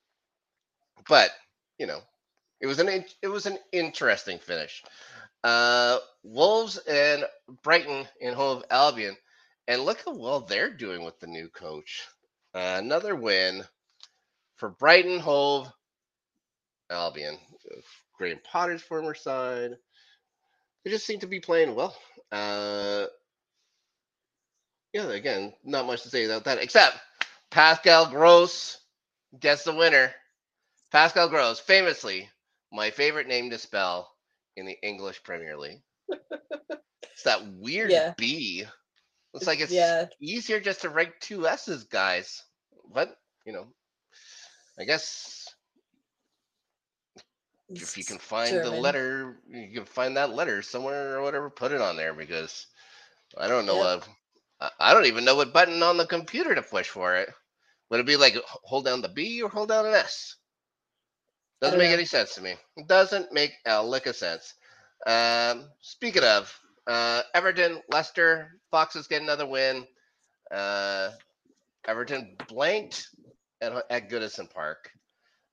But 1.09 1.31
you 1.79 1.87
know, 1.87 2.01
it 2.61 2.67
was 2.67 2.81
an 2.81 2.89
it 3.23 3.29
was 3.29 3.47
an 3.47 3.59
interesting 3.73 4.39
finish. 4.39 4.83
Uh, 5.45 5.99
Wolves 6.23 6.79
and 6.79 7.25
Brighton 7.62 8.07
in 8.21 8.35
Hove 8.35 8.65
Albion, 8.71 9.17
and 9.68 9.83
look 9.83 10.02
how 10.05 10.14
well 10.14 10.40
they're 10.40 10.70
doing 10.72 11.05
with 11.05 11.18
the 11.20 11.26
new 11.26 11.48
coach. 11.48 12.07
Uh, 12.55 12.76
another 12.79 13.14
win 13.14 13.64
for 14.57 14.70
Brighton 14.70 15.18
Hove 15.20 15.70
Albion, 16.90 17.38
Graham 18.18 18.38
Potter's 18.44 18.83
former 18.83 19.14
side. 19.14 19.72
They 20.85 20.90
just 20.90 21.07
seem 21.07 21.20
to 21.20 21.26
be 21.26 21.40
playing 21.40 21.74
well. 21.74 21.96
Uh, 22.33 23.07
yeah, 24.92 25.09
again, 25.11 25.52
not 25.64 25.87
much 25.87 26.02
to 26.02 26.09
say 26.09 26.24
about 26.24 26.44
that 26.44 26.59
except 26.59 26.96
Pascal 27.50 28.09
Gross 28.11 28.79
gets 29.38 29.64
the 29.64 29.74
winner. 29.74 30.12
Pascal 30.92 31.29
Gross, 31.29 31.59
famously 31.61 32.29
my 32.72 32.90
favorite 32.90 33.29
name 33.29 33.50
to 33.50 33.59
spell 33.59 34.11
in 34.57 34.66
the 34.66 34.79
English 34.83 35.22
Premier 35.22 35.57
League. 35.57 35.83
it's 36.09 37.22
that 37.24 37.46
weird 37.55 37.90
Yeah. 37.90 38.14
B. 38.16 38.64
It's 39.37 39.46
like 39.46 39.61
it's 39.61 39.72
yeah, 39.72 40.07
easier 40.20 40.61
just 40.61 40.81
to 40.83 40.88
write 40.88 41.20
two 41.20 41.46
S's, 41.46 41.85
guys. 41.85 42.42
But 42.92 43.16
you 43.44 43.53
know, 43.53 43.66
I 44.79 44.85
guess 44.85 45.55
if 47.68 47.99
you 47.99 48.05
can 48.05 48.18
find 48.18 48.57
the 48.57 48.70
letter, 48.70 49.38
you 49.49 49.70
can 49.72 49.85
find 49.85 50.16
that 50.16 50.35
letter 50.35 50.62
somewhere 50.62 51.16
or 51.16 51.22
whatever. 51.22 51.51
Put 51.51 51.72
it 51.72 51.81
on 51.81 51.96
there 51.96 52.14
because 52.14 52.66
I 53.37 53.49
don't 53.49 53.66
know. 53.66 53.83
Yep. 53.83 54.05
Uh, 54.61 54.70
I 54.81 54.94
don't 54.94 55.07
even 55.07 55.25
know 55.25 55.37
what 55.37 55.53
button 55.53 55.83
on 55.83 55.99
the 55.99 56.07
computer 56.07 56.55
to 56.55 56.62
push 56.62 56.88
for 56.88 57.16
it. 57.16 57.29
Would 57.90 58.01
it 58.01 58.07
be 58.07 58.16
like 58.16 58.37
hold 58.46 58.87
down 58.87 59.03
the 59.03 59.09
B 59.09 59.42
or 59.42 59.51
hold 59.51 59.68
down 59.68 59.87
an 59.87 59.94
S? 59.94 60.37
Doesn't 61.61 61.79
make 61.79 61.90
know. 61.90 61.94
any 61.94 62.05
sense 62.05 62.35
to 62.35 62.42
me. 62.42 62.55
It 62.77 62.87
doesn't 62.87 63.33
make 63.33 63.53
a 63.66 63.85
lick 63.85 64.07
of 64.07 64.16
sense. 64.16 64.55
Um, 65.07 65.68
speaking 65.81 66.25
of 66.25 66.59
uh, 66.87 67.22
Everton, 67.35 67.83
Leicester, 67.90 68.59
Foxes 68.70 69.07
get 69.07 69.22
another 69.22 69.46
win. 69.46 69.87
Uh, 70.51 71.11
Everton 71.87 72.37
blanked 72.49 73.09
at, 73.61 73.72
at 73.90 74.11
Goodison 74.11 74.53
Park. 74.53 74.90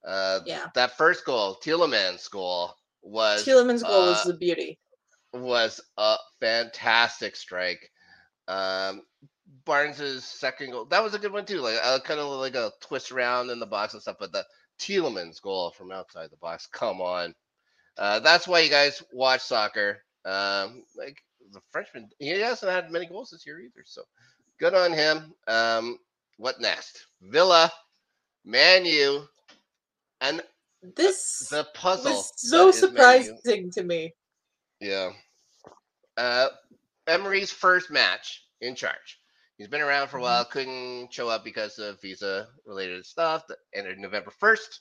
Uh, 0.06 0.40
Yeah. 0.46 0.68
that 0.76 0.98
first 0.98 1.26
goal, 1.26 1.58
Tielemans' 1.64 2.30
goal, 2.30 2.74
was 3.02 3.46
Tielemans' 3.46 3.82
goal 3.82 4.08
was 4.08 4.26
uh, 4.26 4.28
the 4.30 4.38
beauty. 4.38 4.80
was 5.34 5.80
a 5.98 6.18
fantastic 6.40 7.36
strike. 7.36 7.90
Um, 8.48 9.04
Barnes's 9.66 10.26
second 10.26 10.72
goal, 10.72 10.86
that 10.86 11.04
was 11.04 11.14
a 11.14 11.20
good 11.20 11.32
one 11.32 11.46
too. 11.46 11.60
Like 11.62 11.78
uh, 11.82 12.00
kind 12.00 12.20
of 12.20 12.28
like 12.40 12.56
a 12.56 12.72
twist 12.82 13.12
around 13.12 13.50
in 13.50 13.60
the 13.60 13.66
box 13.66 13.94
and 13.94 14.02
stuff. 14.02 14.18
But 14.20 14.32
the 14.32 14.46
Tielemans 14.80 15.42
goal 15.42 15.72
from 15.72 15.92
outside 15.92 16.30
the 16.32 16.38
box, 16.38 16.68
come 16.68 17.00
on. 17.02 17.34
Uh, 17.98 18.20
that's 18.20 18.48
why 18.48 18.60
you 18.60 18.70
guys 18.70 19.02
watch 19.14 19.42
soccer. 19.42 20.04
Um, 20.26 20.84
like 20.98 21.18
the 21.52 21.62
Frenchman, 21.72 22.10
he 22.20 22.30
hasn't 22.30 22.72
had 22.72 22.92
many 22.92 23.06
goals 23.06 23.32
this 23.32 23.46
year 23.46 23.60
either. 23.60 23.84
So 23.86 24.04
good 24.60 24.74
on 24.74 24.92
him. 24.94 25.34
Um, 25.48 26.00
what 26.38 26.60
next? 26.62 27.08
Villa, 27.22 27.72
Manu, 28.46 29.22
and 30.22 30.42
This 30.96 31.48
the 31.50 31.68
puzzle. 31.74 32.12
was 32.14 32.32
so 32.36 32.66
that 32.66 32.70
is 32.70 32.82
Man 32.82 32.84
U. 32.84 32.90
surprising 32.90 33.72
to 33.72 33.84
me. 33.84 34.14
Yeah. 34.80 35.12
Uh, 36.18 36.50
Emery's 37.08 37.52
first 37.52 37.92
match 37.92 38.44
in 38.62 38.76
charge. 38.76 39.20
He's 39.58 39.68
been 39.68 39.82
around 39.82 40.08
for 40.08 40.18
a 40.18 40.22
while, 40.22 40.46
couldn't 40.46 41.14
show 41.14 41.30
up 41.30 41.44
because 41.44 41.78
of 41.80 42.02
visa 42.02 42.48
related 42.66 43.06
stuff 43.06 43.46
that 43.48 43.58
ended 43.74 44.00
November 44.00 44.32
1st. 44.42 44.80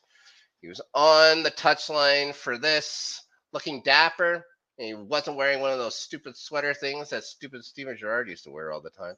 He 0.61 0.69
was 0.69 0.81
on 0.95 1.43
the 1.43 1.51
touchline 1.51 2.35
for 2.35 2.57
this, 2.57 3.23
looking 3.53 3.83
dapper. 3.83 4.45
And 4.79 4.87
he 4.87 4.95
wasn't 4.95 5.37
wearing 5.37 5.61
one 5.61 5.71
of 5.73 5.79
those 5.79 5.95
stupid 5.97 6.37
sweater 6.37 6.75
things 6.75 7.11
that 7.11 7.25
stupid 7.25 7.65
Steven 7.65 7.97
Gerrard 7.97 8.29
used 8.29 8.45
to 8.45 8.51
wear 8.51 8.73
all 8.73 8.81
the 8.81 8.91
time. 8.91 9.15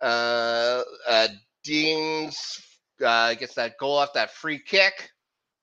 Uh, 0.00 0.82
uh, 1.08 1.28
Dean's 1.64 2.60
uh, 3.04 3.34
gets 3.34 3.54
that 3.54 3.76
goal 3.78 3.98
off 3.98 4.14
that 4.14 4.30
free 4.32 4.58
kick, 4.58 5.10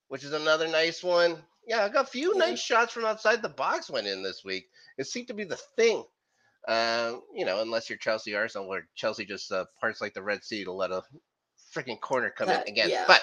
which 0.10 0.24
is 0.24 0.34
another 0.34 0.68
nice 0.68 1.04
one. 1.04 1.38
Yeah, 1.68 1.84
I 1.84 1.90
got 1.90 2.06
a 2.06 2.10
few 2.10 2.38
nice 2.38 2.60
shots 2.60 2.94
from 2.94 3.06
outside 3.06 3.42
the 3.42 3.50
box 3.50 3.90
went 3.90 4.08
in 4.08 4.24
this 4.24 4.44
week. 4.46 4.70
It 4.98 5.08
seemed 5.08 5.28
to 5.28 5.34
be 5.34 5.44
the 5.44 5.58
thing. 5.76 6.04
Uh, 6.68 7.16
you 7.34 7.46
know, 7.46 7.62
unless 7.62 7.90
you're 7.90 7.98
Chelsea 7.98 8.36
Arsenal, 8.36 8.68
where 8.68 8.88
Chelsea 8.96 9.26
just 9.26 9.52
uh, 9.52 9.66
parts 9.80 10.02
like 10.02 10.14
the 10.14 10.22
Red 10.22 10.44
Sea 10.44 10.64
to 10.66 10.72
let 10.72 10.92
a 10.92 11.02
freaking 11.76 12.00
corner 12.00 12.30
come 12.30 12.48
That- 12.48 12.68
in 12.68 12.74
again. 12.74 12.90
yeah. 12.90 13.06
But 13.08 13.22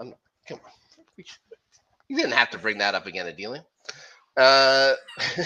um, 0.00 0.14
come 0.48 0.58
on, 0.64 0.72
you 2.08 2.16
didn't 2.16 2.32
have 2.32 2.50
to 2.50 2.58
bring 2.58 2.78
that 2.78 2.94
up 2.94 3.06
again, 3.06 3.26
Adelia. 3.26 3.64
Uh, 4.38 4.94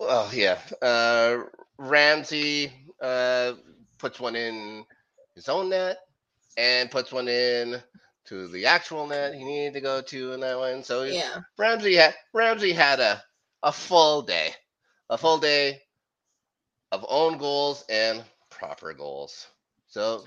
well, 0.00 0.30
yeah. 0.34 0.58
Uh, 0.82 1.44
Ramsey 1.78 2.72
uh, 3.02 3.54
puts 3.98 4.20
one 4.20 4.36
in 4.36 4.84
his 5.36 5.48
own 5.48 5.70
net 5.70 5.98
and 6.56 6.90
puts 6.90 7.12
one 7.12 7.28
in 7.28 7.80
to 8.26 8.48
the 8.48 8.66
actual 8.66 9.06
net 9.06 9.34
he 9.34 9.44
needed 9.44 9.74
to 9.74 9.80
go 9.80 10.02
to 10.02 10.32
in 10.32 10.40
that 10.40 10.58
one. 10.58 10.84
So 10.84 11.04
Yeah. 11.04 11.38
Ramsey 11.58 11.96
had 11.96 12.14
Ramsey 12.34 12.72
had 12.72 13.00
a 13.00 13.22
a 13.62 13.72
full 13.72 14.22
day, 14.22 14.52
a 15.10 15.18
full 15.18 15.38
day 15.38 15.80
of 16.92 17.04
own 17.08 17.38
goals 17.38 17.84
and 17.88 18.24
proper 18.50 18.92
goals. 18.94 19.46
So 19.88 20.24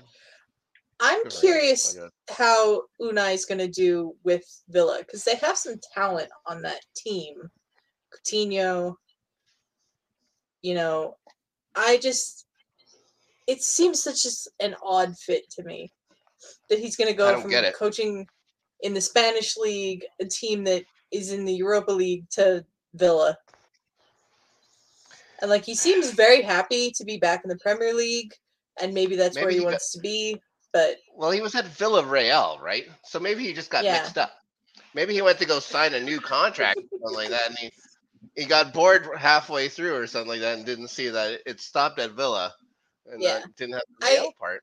I'm 1.00 1.22
good 1.24 1.32
for 1.32 1.38
him, 1.38 1.52
I 1.52 1.58
curious 1.58 1.98
how 2.30 2.82
Unai 3.00 3.34
is 3.34 3.44
going 3.44 3.58
to 3.58 3.68
do 3.68 4.14
with 4.24 4.44
Villa 4.68 4.98
because 5.00 5.24
they 5.24 5.36
have 5.36 5.56
some 5.56 5.74
talent 5.94 6.28
on 6.46 6.62
that 6.62 6.80
team. 6.96 7.34
Coutinho, 8.14 8.94
you 10.62 10.74
know, 10.74 11.16
I 11.74 11.98
just 11.98 12.46
it 13.46 13.62
seems 13.62 14.02
such 14.02 14.24
as 14.26 14.48
an 14.60 14.74
odd 14.82 15.16
fit 15.18 15.48
to 15.50 15.62
me 15.64 15.92
that 16.68 16.78
he's 16.78 16.96
going 16.96 17.10
to 17.10 17.16
go 17.16 17.26
from 17.42 17.50
coaching 17.78 18.26
in 18.80 18.92
the 18.94 19.00
Spanish 19.00 19.56
league, 19.56 20.04
a 20.20 20.24
team 20.24 20.64
that 20.64 20.84
is 21.12 21.32
in 21.32 21.44
the 21.44 21.52
Europa 21.54 21.92
League, 21.92 22.28
to 22.30 22.64
Villa. 22.94 23.36
And 25.40 25.50
like 25.50 25.64
he 25.64 25.74
seems 25.74 26.10
very 26.12 26.42
happy 26.42 26.90
to 26.92 27.04
be 27.04 27.18
back 27.18 27.42
in 27.44 27.48
the 27.50 27.58
Premier 27.58 27.94
League, 27.94 28.32
and 28.80 28.94
maybe 28.94 29.16
that's 29.16 29.36
where 29.36 29.44
Maybe 29.46 29.54
he 29.54 29.58
he 29.60 29.64
got- 29.64 29.70
wants 29.72 29.92
to 29.92 30.00
be. 30.00 30.40
But 30.76 30.96
Well, 31.14 31.30
he 31.30 31.40
was 31.40 31.54
at 31.54 31.64
Villarreal, 31.64 32.60
right? 32.60 32.86
So 33.02 33.18
maybe 33.18 33.42
he 33.44 33.54
just 33.54 33.70
got 33.70 33.82
Yeah. 33.82 33.94
mixed 34.02 34.18
up. 34.18 34.32
Maybe 34.92 35.14
he 35.14 35.22
went 35.22 35.38
to 35.38 35.46
go 35.46 35.58
sign 35.58 35.94
a 35.94 36.00
new 36.00 36.20
contract 36.20 36.78
or 36.78 36.98
something 36.98 37.14
like 37.16 37.30
that, 37.30 37.48
and 37.48 37.58
he 37.58 37.70
he 38.36 38.44
got 38.44 38.74
bored 38.74 39.08
halfway 39.16 39.70
through 39.70 39.96
or 39.96 40.06
something 40.06 40.28
like 40.28 40.40
that, 40.40 40.58
and 40.58 40.66
didn't 40.66 40.88
see 40.88 41.08
that 41.08 41.40
it- 41.46 41.60
stopped 41.60 41.98
at 41.98 42.10
Villa, 42.10 42.54
and 43.06 43.22
Yeah. 43.22 43.38
that 43.38 43.56
didn't 43.56 43.74
have 43.76 43.84
the 44.00 44.06
I- 44.06 44.14
Real 44.20 44.32
part. 44.38 44.62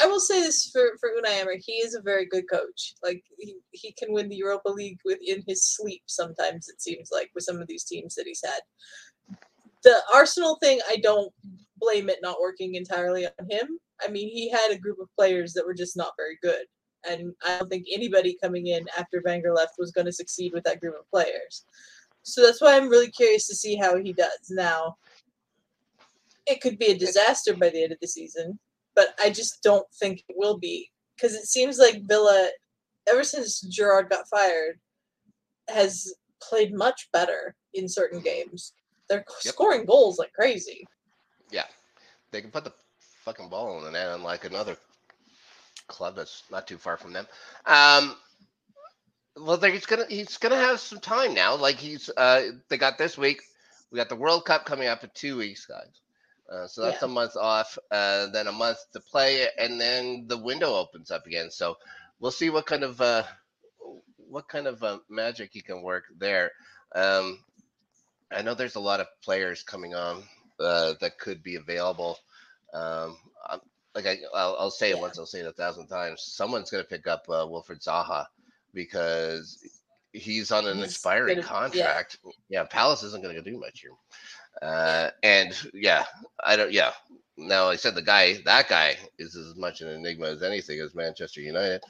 I 0.00 0.06
will 0.06 0.18
say 0.18 0.40
this 0.40 0.70
for 0.72 0.98
for 0.98 1.10
Unai 1.10 1.38
Emery, 1.40 1.60
he 1.64 1.74
is 1.74 1.94
a 1.94 2.00
very 2.02 2.26
good 2.26 2.50
coach. 2.50 2.94
Like 3.00 3.22
he, 3.38 3.54
he 3.70 3.92
can 3.92 4.12
win 4.12 4.28
the 4.28 4.34
Europa 4.34 4.70
League 4.70 4.98
within 5.04 5.44
his 5.46 5.62
sleep. 5.64 6.02
Sometimes 6.06 6.68
it 6.68 6.82
seems 6.82 7.12
like 7.12 7.30
with 7.32 7.44
some 7.44 7.60
of 7.60 7.68
these 7.68 7.84
teams 7.84 8.16
that 8.16 8.26
he's 8.26 8.42
had. 8.44 8.60
The 9.84 10.02
Arsenal 10.12 10.56
thing, 10.56 10.80
I 10.88 10.96
don't 10.96 11.32
blame 11.76 12.08
it 12.10 12.18
not 12.22 12.40
working 12.40 12.74
entirely 12.74 13.26
on 13.26 13.48
him. 13.48 13.78
I 14.02 14.10
mean, 14.10 14.28
he 14.28 14.50
had 14.50 14.70
a 14.70 14.78
group 14.78 14.98
of 15.00 15.08
players 15.16 15.52
that 15.54 15.66
were 15.66 15.74
just 15.74 15.96
not 15.96 16.12
very 16.16 16.38
good, 16.42 16.66
and 17.08 17.32
I 17.46 17.58
don't 17.58 17.68
think 17.68 17.86
anybody 17.92 18.36
coming 18.42 18.68
in 18.68 18.86
after 18.98 19.22
Wenger 19.24 19.52
left 19.52 19.74
was 19.78 19.92
going 19.92 20.06
to 20.06 20.12
succeed 20.12 20.52
with 20.52 20.64
that 20.64 20.80
group 20.80 20.94
of 20.98 21.10
players. 21.10 21.64
So 22.22 22.42
that's 22.42 22.60
why 22.60 22.76
I'm 22.76 22.88
really 22.88 23.10
curious 23.10 23.46
to 23.48 23.54
see 23.54 23.76
how 23.76 23.98
he 23.98 24.12
does 24.12 24.50
now. 24.50 24.96
It 26.46 26.60
could 26.60 26.78
be 26.78 26.86
a 26.86 26.98
disaster 26.98 27.54
by 27.54 27.70
the 27.70 27.82
end 27.82 27.92
of 27.92 27.98
the 28.00 28.08
season 28.08 28.58
but 28.94 29.14
I 29.22 29.30
just 29.30 29.62
don't 29.62 29.86
think 29.94 30.22
it 30.28 30.36
will 30.38 30.58
be 30.58 30.90
because 31.16 31.34
it 31.34 31.44
seems 31.44 31.78
like 31.78 32.02
Villa, 32.06 32.50
ever 33.08 33.24
since 33.24 33.60
Gerrard 33.60 34.08
got 34.08 34.28
fired, 34.28 34.78
has 35.68 36.14
played 36.42 36.74
much 36.74 37.08
better 37.12 37.54
in 37.74 37.88
certain 37.88 38.20
games. 38.20 38.72
They're 39.08 39.24
Yep. 39.44 39.54
scoring 39.54 39.84
goals 39.84 40.18
like 40.18 40.32
crazy. 40.32 40.86
Yeah, 41.50 41.66
they 42.30 42.40
can 42.40 42.50
put 42.50 42.64
the 42.64 42.72
fucking 43.24 43.48
ball 43.48 43.76
and 43.78 43.86
then 43.86 43.92
net, 43.94 44.14
unlike 44.14 44.44
another 44.44 44.76
club 45.88 46.16
that's 46.16 46.42
not 46.50 46.66
too 46.66 46.78
far 46.78 46.96
from 46.96 47.12
them. 47.12 47.26
Um, 47.66 48.14
well, 49.36 49.60
he's 49.60 49.86
gonna 49.86 50.06
he's 50.08 50.36
gonna 50.38 50.56
have 50.56 50.80
some 50.80 51.00
time 51.00 51.34
now. 51.34 51.56
Like 51.56 51.76
he's 51.76 52.10
uh, 52.16 52.42
they 52.68 52.78
got 52.78 52.98
this 52.98 53.18
week. 53.18 53.42
We 53.90 53.96
got 53.96 54.08
the 54.08 54.16
World 54.16 54.44
Cup 54.44 54.64
coming 54.64 54.88
up 54.88 55.04
in 55.04 55.10
two 55.14 55.36
weeks, 55.38 55.66
guys. 55.66 56.00
Uh, 56.50 56.66
so 56.66 56.82
that's 56.82 57.02
Yeah. 57.02 57.06
a 57.06 57.08
month 57.08 57.36
off, 57.36 57.78
uh, 57.90 58.26
then 58.28 58.46
a 58.46 58.52
month 58.52 58.78
to 58.92 59.00
play, 59.00 59.48
and 59.58 59.80
then 59.80 60.26
the 60.28 60.36
window 60.38 60.74
opens 60.74 61.10
up 61.10 61.26
again. 61.26 61.50
So 61.50 61.76
we'll 62.20 62.30
see 62.30 62.50
what 62.50 62.66
kind 62.66 62.84
of 62.84 63.00
uh, 63.00 63.24
what 64.28 64.48
kind 64.48 64.66
of 64.66 64.82
uh, 64.82 64.98
magic 65.08 65.50
he 65.52 65.62
can 65.62 65.82
work 65.82 66.04
there. 66.18 66.52
Um, 66.94 67.38
I 68.30 68.42
know 68.42 68.54
there's 68.54 68.74
a 68.76 68.80
lot 68.80 69.00
of 69.00 69.06
players 69.22 69.62
coming 69.62 69.94
on 69.94 70.22
uh, 70.60 70.94
that 71.00 71.18
could 71.18 71.42
be 71.42 71.56
available. 71.56 72.18
Um, 72.74 73.16
I'm- 73.48 73.60
like 73.94 74.06
I, 74.06 74.18
I'll, 74.34 74.56
I'll 74.58 74.70
say 74.72 74.90
it 74.90 74.96
Yeah. 74.96 75.02
once, 75.02 75.18
I'll 75.20 75.26
say 75.26 75.38
it 75.40 75.46
a 75.46 75.52
thousand 75.52 75.86
times. 75.86 76.22
Someone's 76.24 76.68
going 76.68 76.82
to 76.82 76.88
pick 76.88 77.06
up 77.06 77.24
uh, 77.28 77.46
Wilfried 77.46 77.80
Zaha 77.84 78.26
because 78.72 79.58
he's 80.12 80.50
on 80.50 80.66
an 80.66 80.78
He's 80.78 80.86
expiring 80.86 81.36
gonna- 81.40 81.46
yeah. 81.74 81.92
contract. 81.92 82.18
Yeah. 82.48 82.64
Palace 82.64 83.02
isn't 83.04 83.22
going 83.22 83.36
to 83.36 83.42
do 83.42 83.58
much 83.58 83.80
here. 83.82 83.92
Uh, 84.62 85.10
and 85.22 85.56
yeah, 85.72 86.04
I 86.44 86.56
don't. 86.56 86.72
Yeah. 86.72 86.90
Now 87.36 87.68
I 87.68 87.76
said 87.76 87.94
the 87.94 88.02
guy, 88.02 88.38
that 88.44 88.68
guy 88.68 88.96
is 89.18 89.34
as 89.36 89.56
much 89.56 89.80
an 89.80 89.88
enigma 89.88 90.26
as 90.26 90.42
anything 90.42 90.80
as 90.80 90.94
Manchester 90.94 91.40
United, 91.40 91.80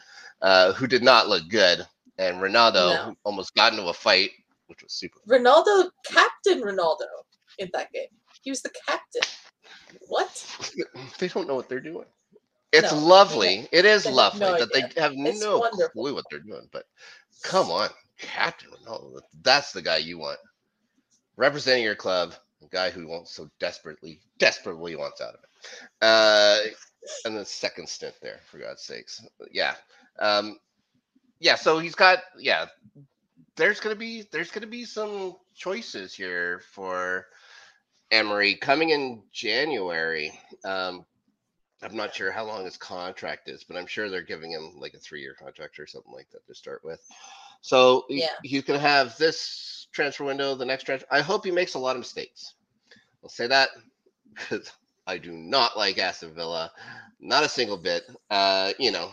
uh, 0.42 0.73
who 0.73 0.87
did 0.87 1.03
not 1.03 1.29
look 1.29 1.49
good, 1.51 1.87
and 2.18 2.37
Ronaldo 2.38 2.75
No. 2.94 3.14
almost 3.25 3.55
got 3.55 3.73
into 3.75 3.85
a 3.87 3.92
fight, 3.92 4.31
which 4.68 4.83
was 4.83 4.92
super. 4.94 5.20
Ronaldo, 5.29 5.90
captain 6.07 6.62
Ronaldo 6.62 7.05
in 7.59 7.68
that 7.75 7.92
game. 7.92 8.09
He 8.42 8.51
was 8.51 8.62
the 8.62 8.70
captain. 8.87 9.23
What? 10.09 10.47
they 11.19 11.29
don't 11.29 11.49
know 11.49 11.57
what 11.57 11.69
they're 11.69 11.81
doing. 11.81 12.07
It's 12.73 12.93
No, 12.93 12.93
lovely. 12.93 13.69
It 13.73 13.87
is 13.87 14.09
lovely 14.09 14.53
no 14.53 14.55
that 14.55 14.73
they 14.73 14.85
have 15.01 15.15
It's 15.25 15.47
no 15.47 15.61
wonderful. 15.61 15.95
clue 15.95 16.15
what 16.15 16.27
they're 16.31 16.41
doing. 16.41 16.69
But 16.73 16.85
come 17.45 17.71
on, 17.71 17.91
Captain 18.19 18.71
Ronaldo, 18.71 19.21
that's 19.43 19.73
the 19.73 19.83
guy 19.83 19.99
you 19.99 20.19
want 20.19 20.39
representing 21.39 21.85
your 21.85 21.97
club. 21.97 22.35
A 22.65 22.69
guy 22.69 22.91
who 22.91 23.09
wants 23.09 23.35
so 23.37 23.51
desperately, 23.61 24.21
desperately 24.39 24.97
wants 24.97 25.21
out 25.23 25.35
of 25.35 25.41
it. 25.43 25.51
Uh, 26.03 26.59
and 27.27 27.37
the 27.37 27.45
second 27.47 27.89
stint 27.89 28.15
there, 28.23 28.41
for 28.51 28.59
God's 28.59 28.83
sakes. 28.85 29.25
Yeah, 29.53 29.75
um, 30.21 30.59
yeah. 31.41 31.57
So 31.57 31.79
he's 31.81 31.97
got 31.97 32.21
yeah. 32.39 32.67
There's 33.57 33.81
gonna 33.81 33.97
be 33.97 34.25
there's 34.33 34.51
gonna 34.51 34.67
be 34.69 34.85
some 34.85 35.37
choices 35.57 36.15
here 36.15 36.63
for 36.75 37.27
Emery 38.11 38.55
coming 38.55 38.90
in 38.90 39.23
January. 39.33 40.38
Um, 40.64 41.05
I'm 41.83 41.97
not 41.97 42.14
sure 42.14 42.31
how 42.31 42.45
long 42.45 42.64
his 42.64 42.77
contract 42.77 43.49
is, 43.49 43.64
but 43.64 43.77
I'm 43.77 43.87
sure 43.87 44.09
they're 44.09 44.23
giving 44.23 44.51
him 44.51 44.75
like 44.79 44.95
a 44.95 44.99
three 44.99 45.21
year 45.21 45.35
contract 45.38 45.79
or 45.79 45.87
something 45.87 46.12
like 46.12 46.31
that 46.31 46.47
to 46.47 46.55
start 46.55 46.83
with. 46.85 47.01
So 47.61 48.05
Yeah. 48.09 48.29
he's 48.43 48.62
going 48.62 48.79
to 48.81 48.87
have 48.87 49.17
this 49.19 49.88
transfer 49.93 50.25
window, 50.25 50.55
the 50.55 50.64
next 50.64 50.85
transfer. 50.85 51.07
I 51.11 51.21
hope 51.21 51.45
he 51.45 51.51
makes 51.51 51.75
a 51.75 51.79
lot 51.79 51.97
of 51.97 52.01
mistakes. 52.01 52.55
I'll 53.23 53.29
say 53.31 53.47
that 53.47 53.71
because 54.35 54.71
I 55.07 55.19
do 55.19 55.33
not 55.33 55.77
like 55.77 55.99
Aston 55.99 56.35
Villa, 56.35 56.73
not 57.21 57.45
a 57.45 57.49
single 57.49 57.77
bit. 57.77 58.05
Uh, 58.31 58.73
you 58.79 58.90
know, 58.90 59.11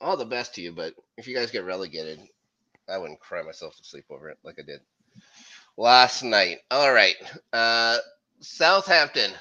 all 0.00 0.16
the 0.16 0.24
best 0.24 0.54
to 0.54 0.60
you, 0.62 0.72
but 0.72 0.94
if 1.16 1.26
you 1.26 1.34
guys 1.34 1.50
get 1.50 1.64
relegated, 1.64 2.20
I 2.88 2.98
wouldn't 2.98 3.20
cry 3.20 3.42
myself 3.42 3.76
to 3.76 3.84
sleep 3.84 4.04
over 4.10 4.28
it 4.28 4.38
like 4.42 4.58
I 4.58 4.62
did 4.62 4.80
last 5.76 6.22
night. 6.22 6.58
All 6.70 6.92
right. 6.92 7.16
Uh, 7.52 7.98
Southampton 8.40 9.32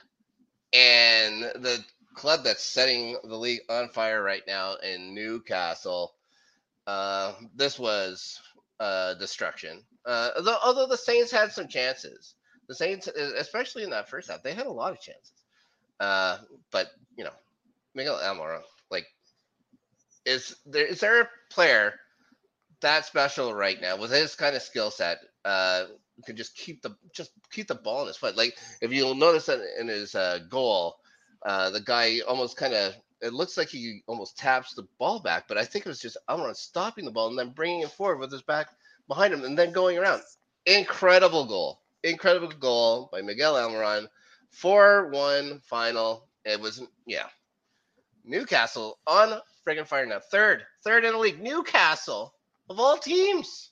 and 0.74 1.44
the 1.44 1.84
club 2.16 2.44
that's 2.44 2.64
setting 2.64 3.18
the 3.24 3.36
league 3.38 3.62
on 3.70 3.90
fire 3.90 4.22
right 4.22 4.44
now 4.48 4.76
in 4.76 5.14
Newcastle. 5.14 6.14
Uh, 6.88 7.34
this 7.56 7.80
was 7.80 8.40
uh, 8.80 9.14
destruction. 9.16 9.84
Uh, 10.06 10.30
although, 10.38 10.58
although 10.64 10.88
the 10.88 10.98
Saints 10.98 11.32
had 11.32 11.52
some 11.52 11.68
chances, 11.68 12.36
the 12.68 12.76
Saints, 12.76 13.08
especially 13.08 13.84
in 13.84 13.90
that 13.92 14.10
first 14.10 14.30
half, 14.30 14.44
they 14.44 14.54
had 14.54 14.66
a 14.68 14.72
lot 14.72 14.92
of 14.92 15.00
chances. 15.02 15.32
Uh, 16.00 16.38
but 16.72 16.88
you 17.18 17.24
know, 17.24 17.32
Miguel 17.96 18.20
Almiron, 18.22 18.62
like, 18.92 19.06
is 20.26 20.56
there 20.66 20.86
is 20.86 21.00
there 21.00 21.22
a 21.22 21.30
player 21.52 21.94
that 22.82 23.06
special 23.06 23.54
right 23.54 23.80
now 23.82 23.98
with 23.98 24.12
his 24.12 24.36
kind 24.36 24.56
of 24.56 24.62
skill 24.62 24.92
set? 24.92 25.20
Uh, 25.46 25.86
could 26.26 26.38
just 26.38 26.56
keep 26.56 26.82
the 26.82 26.96
just 27.14 27.32
keep 27.52 27.68
the 27.68 27.76
ball 27.76 28.02
in 28.02 28.08
his 28.08 28.18
foot. 28.18 28.38
Like 28.38 28.58
if 28.82 28.92
you'll 28.92 29.16
notice 29.16 29.48
that 29.48 29.60
in 29.80 29.88
his 29.88 30.16
uh, 30.16 30.40
goal, 30.50 30.98
uh, 31.46 31.70
the 31.70 31.82
guy 31.82 32.20
almost 32.28 32.58
kind 32.58 32.74
of 32.74 32.94
it 33.22 33.34
looks 33.34 33.58
like 33.58 33.70
he 33.70 34.04
almost 34.06 34.38
taps 34.38 34.74
the 34.74 34.86
ball 35.00 35.20
back, 35.20 35.48
but 35.48 35.58
I 35.58 35.64
think 35.64 35.86
it 35.86 35.90
was 35.90 36.02
just 36.02 36.18
Almiron 36.30 36.56
stopping 36.56 37.06
the 37.06 37.12
ball 37.12 37.30
and 37.30 37.40
then 37.40 37.52
bringing 37.52 37.82
it 37.82 37.92
forward 37.92 38.20
with 38.20 38.32
his 38.32 38.42
back 38.42 38.68
behind 39.08 39.34
him 39.34 39.46
and 39.46 39.58
then 39.58 39.72
going 39.72 39.98
around. 39.98 40.22
Incredible 40.66 41.46
goal. 41.46 41.80
Incredible 42.04 42.50
goal 42.50 43.10
by 43.12 43.22
Miguel 43.22 43.56
Almiron. 43.56 44.08
4 44.52 45.10
1 45.10 45.62
final. 45.64 46.28
It 46.44 46.60
was, 46.60 46.84
yeah. 47.08 47.28
Newcastle 48.26 49.00
on 49.08 49.40
friggin' 49.66 49.88
fire 49.88 50.06
now. 50.06 50.20
Third, 50.20 50.64
third 50.84 51.06
in 51.06 51.14
the 51.14 51.18
league. 51.18 51.42
Newcastle, 51.42 52.34
of 52.70 52.80
all 52.80 52.98
teams. 52.98 53.72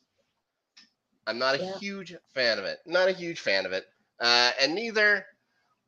I'm 1.27 1.37
not 1.37 1.55
a 1.55 1.59
Yeah. 1.63 1.77
huge 1.77 2.15
fan 2.33 2.57
of 2.59 2.65
it. 2.65 2.79
Not 2.85 3.07
a 3.07 3.11
huge 3.13 3.39
fan 3.39 3.65
of 3.65 3.71
it. 3.73 3.85
Uh, 4.19 4.51
and 4.59 4.73
neither 4.75 5.25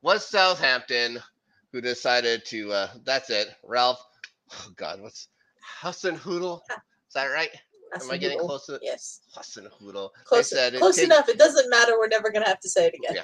was 0.02 0.28
Southampton, 0.28 1.22
who 1.72 1.82
decided 1.82 2.46
to, 2.46 2.72
uh, 2.72 2.90
that's 3.04 3.30
it. 3.30 3.48
Ralph, 3.64 4.00
oh 4.54 4.70
God, 4.76 5.02
what's 5.02 5.28
Hassan 5.82 6.18
Hoodle? 6.18 6.62
Is 6.70 7.14
that 7.16 7.28
right? 7.28 7.50
Am 8.00 8.10
I 8.10 8.18
getting 8.18 8.40
close 8.40 8.66
to 8.68 8.76
it? 8.76 8.82
Yes. 8.84 9.22
Hassan 9.34 9.70
Hoodle? 9.80 10.10
Close, 10.24 10.50
said 10.50 10.74
it 10.74 10.80
close 10.80 10.96
takes- 10.96 11.06
enough. 11.06 11.30
It 11.30 11.38
doesn't 11.38 11.70
matter. 11.70 11.98
We're 11.98 12.08
never 12.08 12.32
going 12.32 12.44
to 12.44 12.50
have 12.50 12.60
to 12.62 12.70
say 12.70 12.88
it 12.88 12.94
again. 12.96 13.16
Yeah. 13.16 13.24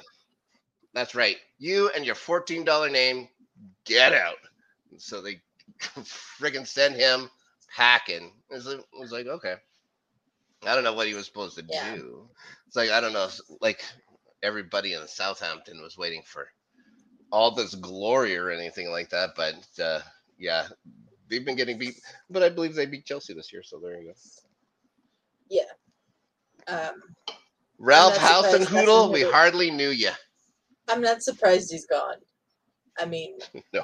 That's 0.94 1.14
right. 1.14 1.36
You 1.58 1.90
and 1.90 2.04
your 2.04 2.14
$14 2.14 2.90
name, 2.90 3.28
get 3.84 4.12
out. 4.12 4.36
And 4.90 5.00
so 5.00 5.20
they 5.20 5.40
friggin' 5.80 6.66
send 6.66 6.94
him 6.96 7.30
packing. 7.74 8.32
It 8.50 8.64
it 8.66 8.84
was 8.98 9.12
like, 9.12 9.26
okay. 9.26 9.56
I 10.66 10.74
don't 10.74 10.84
know 10.84 10.92
what 10.92 11.06
he 11.06 11.14
was 11.14 11.26
supposed 11.26 11.56
to 11.58 11.64
Yeah. 11.68 11.94
do. 11.96 12.28
It's 12.66 12.76
like, 12.76 12.90
I 12.90 13.00
don't 13.00 13.12
know. 13.12 13.28
Like 13.60 13.82
everybody 14.42 14.94
in 14.94 15.06
Southampton 15.08 15.80
was 15.82 15.96
waiting 15.96 16.22
for 16.26 16.48
all 17.32 17.54
this 17.54 17.74
glory 17.74 18.36
or 18.36 18.50
anything 18.50 18.90
like 18.90 19.10
that. 19.10 19.30
But 19.36 19.54
uh, 19.82 20.00
yeah, 20.38 20.68
they've 21.28 21.44
been 21.44 21.56
getting 21.56 21.78
beat. 21.78 21.94
But 22.28 22.42
I 22.42 22.48
believe 22.50 22.74
they 22.74 22.86
beat 22.86 23.06
Chelsea 23.06 23.32
this 23.34 23.52
year. 23.52 23.62
So 23.62 23.80
there 23.80 24.00
you 24.00 24.08
go. 24.08 24.14
Yeah. 25.48 25.62
Um, 26.68 26.94
Ralph 27.78 28.16
House 28.18 28.52
and 28.52 28.66
Hoodle, 28.66 29.10
we 29.12 29.22
hardly 29.22 29.70
knew 29.70 29.88
you. 29.88 30.10
I'm 30.88 31.00
not 31.00 31.22
surprised 31.22 31.70
he's 31.72 31.86
gone. 31.86 32.16
I 32.98 33.06
mean, 33.06 33.38
No. 33.72 33.82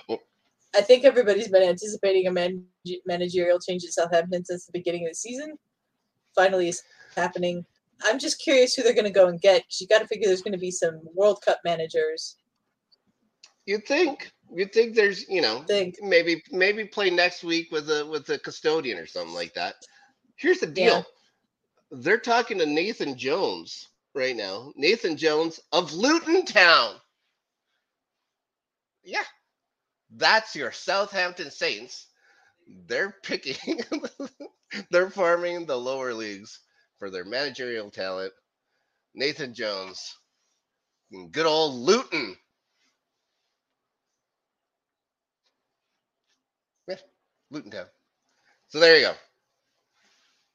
I 0.74 0.82
think 0.82 1.04
everybody's 1.04 1.48
been 1.48 1.62
anticipating 1.62 2.26
a 2.26 2.32
man- 2.32 2.64
managerial 3.06 3.58
change 3.58 3.84
at 3.84 3.92
Southampton 3.92 4.44
since 4.44 4.66
the 4.66 4.72
beginning 4.72 5.04
of 5.06 5.12
the 5.12 5.14
season. 5.14 5.54
Finally, 6.37 6.68
is 6.68 6.83
happening. 7.16 7.66
I'm 8.05 8.18
just 8.18 8.40
curious 8.40 8.75
who 8.75 8.83
they're 8.83 8.94
going 8.94 9.05
to 9.05 9.11
go 9.11 9.29
and 9.29 9.40
get 9.40 9.62
because 9.62 9.81
you 9.81 9.88
got 9.88 10.01
to 10.01 10.07
figure 10.07 10.29
there's 10.29 10.42
going 10.42 10.53
to 10.53 10.59
be 10.59 10.70
some 10.70 11.01
World 11.14 11.42
Cup 11.44 11.59
managers. 11.64 12.37
You'd 13.64 13.87
think. 13.87 14.31
You'd 14.55 14.72
think 14.72 14.94
there's, 14.94 15.29
you 15.29 15.40
know, 15.40 15.64
Think 15.66 15.96
maybe 16.01 16.42
maybe 16.53 16.85
play 16.85 17.11
next 17.11 17.42
week 17.42 17.72
with 17.72 17.90
a 17.90 18.07
with 18.07 18.29
a 18.29 18.38
custodian 18.38 18.99
or 18.99 19.07
something 19.07 19.35
like 19.35 19.55
that. 19.55 19.75
Here's 20.37 20.61
the 20.61 20.66
deal. 20.66 20.99
Yeah. 20.99 21.03
They're 21.90 22.18
talking 22.18 22.59
to 22.59 22.66
Nathan 22.66 23.16
Jones 23.18 23.88
right 24.14 24.37
now. 24.37 24.72
Nathan 24.77 25.16
Jones 25.16 25.59
of 25.72 25.92
Luton 25.92 26.44
Town. 26.44 26.94
Yeah. 29.03 29.25
That's 30.11 30.55
your 30.55 30.70
Southampton 30.70 31.51
Saints. 31.51 32.07
They're 32.66 33.14
picking 33.22 33.81
they're 34.90 35.11
farming 35.11 35.66
the 35.66 35.76
lower 35.76 36.14
leagues 36.14 36.61
for 36.98 37.11
their 37.11 37.24
managerial 37.24 37.90
talent. 37.90 38.33
Nathan 39.14 39.55
Jones. 39.55 40.16
Good 41.31 41.46
old 41.46 41.74
Luton. 41.74 42.37
Yeah, 46.88 46.96
Luton 47.50 47.70
Town. 47.70 47.87
So 48.68 48.81
there 48.81 48.96
you 48.96 49.07
go. 49.07 49.14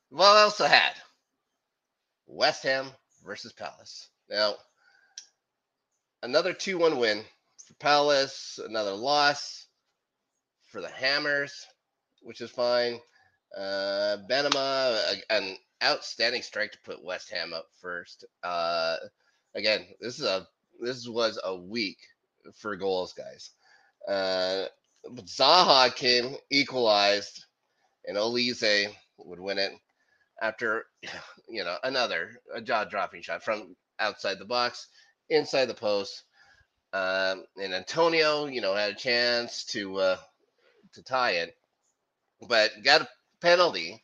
What 0.10 0.38
else 0.38 0.60
I 0.60 0.68
had? 0.68 0.94
West 2.28 2.64
Ham 2.64 2.88
versus 3.26 3.54
Palace. 3.54 4.10
Now, 4.30 4.56
another 6.24 6.54
2 6.54 6.78
1 6.78 6.98
win 6.98 7.24
for 7.66 7.74
Palace, 7.76 8.60
another 8.64 8.94
loss 8.94 9.68
for 10.70 10.82
the 10.82 10.90
Hammers, 10.90 11.66
which 12.22 12.42
is 12.42 12.52
fine. 12.52 13.00
Uh, 13.56 14.18
Benrahma, 14.30 15.22
an 15.30 15.58
outstanding 15.84 16.42
strike 16.42 16.72
to 16.72 16.80
put 16.86 17.04
West 17.04 17.32
Ham 17.32 17.54
up 17.54 17.68
first. 17.82 18.26
Uh, 18.44 18.98
again, 19.56 19.86
this 20.00 20.20
is 20.20 20.26
a 20.26 20.48
this 20.80 21.08
was 21.08 21.40
a 21.44 21.56
week 21.56 21.98
for 22.56 22.76
goals, 22.76 23.14
guys. 23.14 23.52
Uh, 24.08 24.66
but 25.10 25.26
Zaha 25.26 25.94
came, 25.96 26.36
equalized, 26.50 27.46
and 28.06 28.18
Olise 28.18 28.88
would 29.18 29.40
win 29.40 29.58
it 29.58 29.74
after, 30.42 30.86
you 31.50 31.64
know, 31.64 31.78
another 31.84 32.32
a 32.54 32.62
jaw 32.62 32.86
dropping 32.86 33.22
shot 33.22 33.44
from 33.44 33.76
outside 34.00 34.40
the 34.40 34.46
box, 34.46 34.88
inside 35.30 35.66
the 35.66 35.74
post. 35.74 36.24
Um, 36.94 37.46
and 37.62 37.74
Antonio, 37.74 38.48
you 38.48 38.62
know, 38.62 38.76
had 38.76 38.92
a 38.92 38.96
chance 38.96 39.66
to 39.66 39.98
uh, 39.98 40.18
to 40.94 41.04
tie 41.04 41.32
it, 41.32 41.56
but 42.48 42.72
got 42.84 43.02
a 43.02 43.10
penalty. 43.42 44.04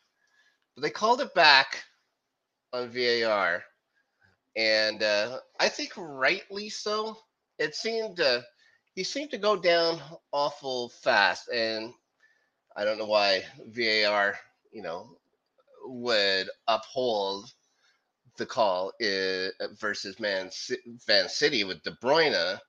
But 0.76 0.84
they 0.84 0.89
called 0.89 1.21
it 1.21 1.34
back 1.34 1.84
on 2.73 2.89
VAR, 2.89 3.63
and 4.56 5.02
uh, 5.02 5.39
I 5.60 5.69
think 5.69 5.91
rightly 5.97 6.69
so. 6.69 7.17
It 7.60 7.76
seemed 7.76 8.19
uh, 8.19 8.41
he 8.93 9.04
seemed 9.04 9.32
to 9.32 9.38
go 9.38 9.56
down 9.56 10.00
awful 10.32 10.89
fast, 10.89 11.50
and 11.50 11.93
I 12.76 12.86
don't 12.86 13.00
know 13.00 13.06
why 13.06 13.43
VAR, 13.67 14.38
you 14.71 14.84
know, 14.84 15.17
would 15.86 16.50
uphold 16.67 17.52
the 18.38 18.45
call 18.45 18.91
uh, 19.02 19.67
versus 19.80 20.19
Man 20.19 20.50
Van 21.08 21.30
City 21.30 21.63
with 21.63 21.82
De 21.84 21.91
Bruyne 22.04 22.60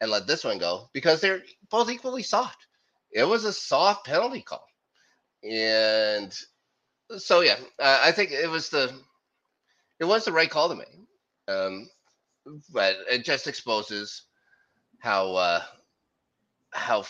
and 0.00 0.10
let 0.10 0.26
this 0.26 0.44
one 0.44 0.58
go 0.58 0.88
because 0.92 1.20
they're 1.20 1.42
both 1.70 1.90
equally 1.90 2.22
soft. 2.22 2.66
It 3.12 3.24
was 3.24 3.44
a 3.44 3.52
soft 3.52 4.06
penalty 4.06 4.42
call, 4.42 4.66
and 5.48 6.36
so 7.18 7.40
yeah, 7.40 7.56
uh, 7.78 8.00
I 8.02 8.12
think 8.12 8.30
it 8.32 8.50
was 8.50 8.68
the 8.68 8.92
it 10.00 10.04
was 10.04 10.24
the 10.24 10.32
right 10.32 10.50
call 10.50 10.68
to 10.68 10.74
make. 10.74 10.98
Um, 11.48 11.88
but 12.72 12.96
it 13.10 13.24
just 13.24 13.46
exposes 13.46 14.22
how 14.98 15.34
uh, 15.34 15.62
how 16.72 17.04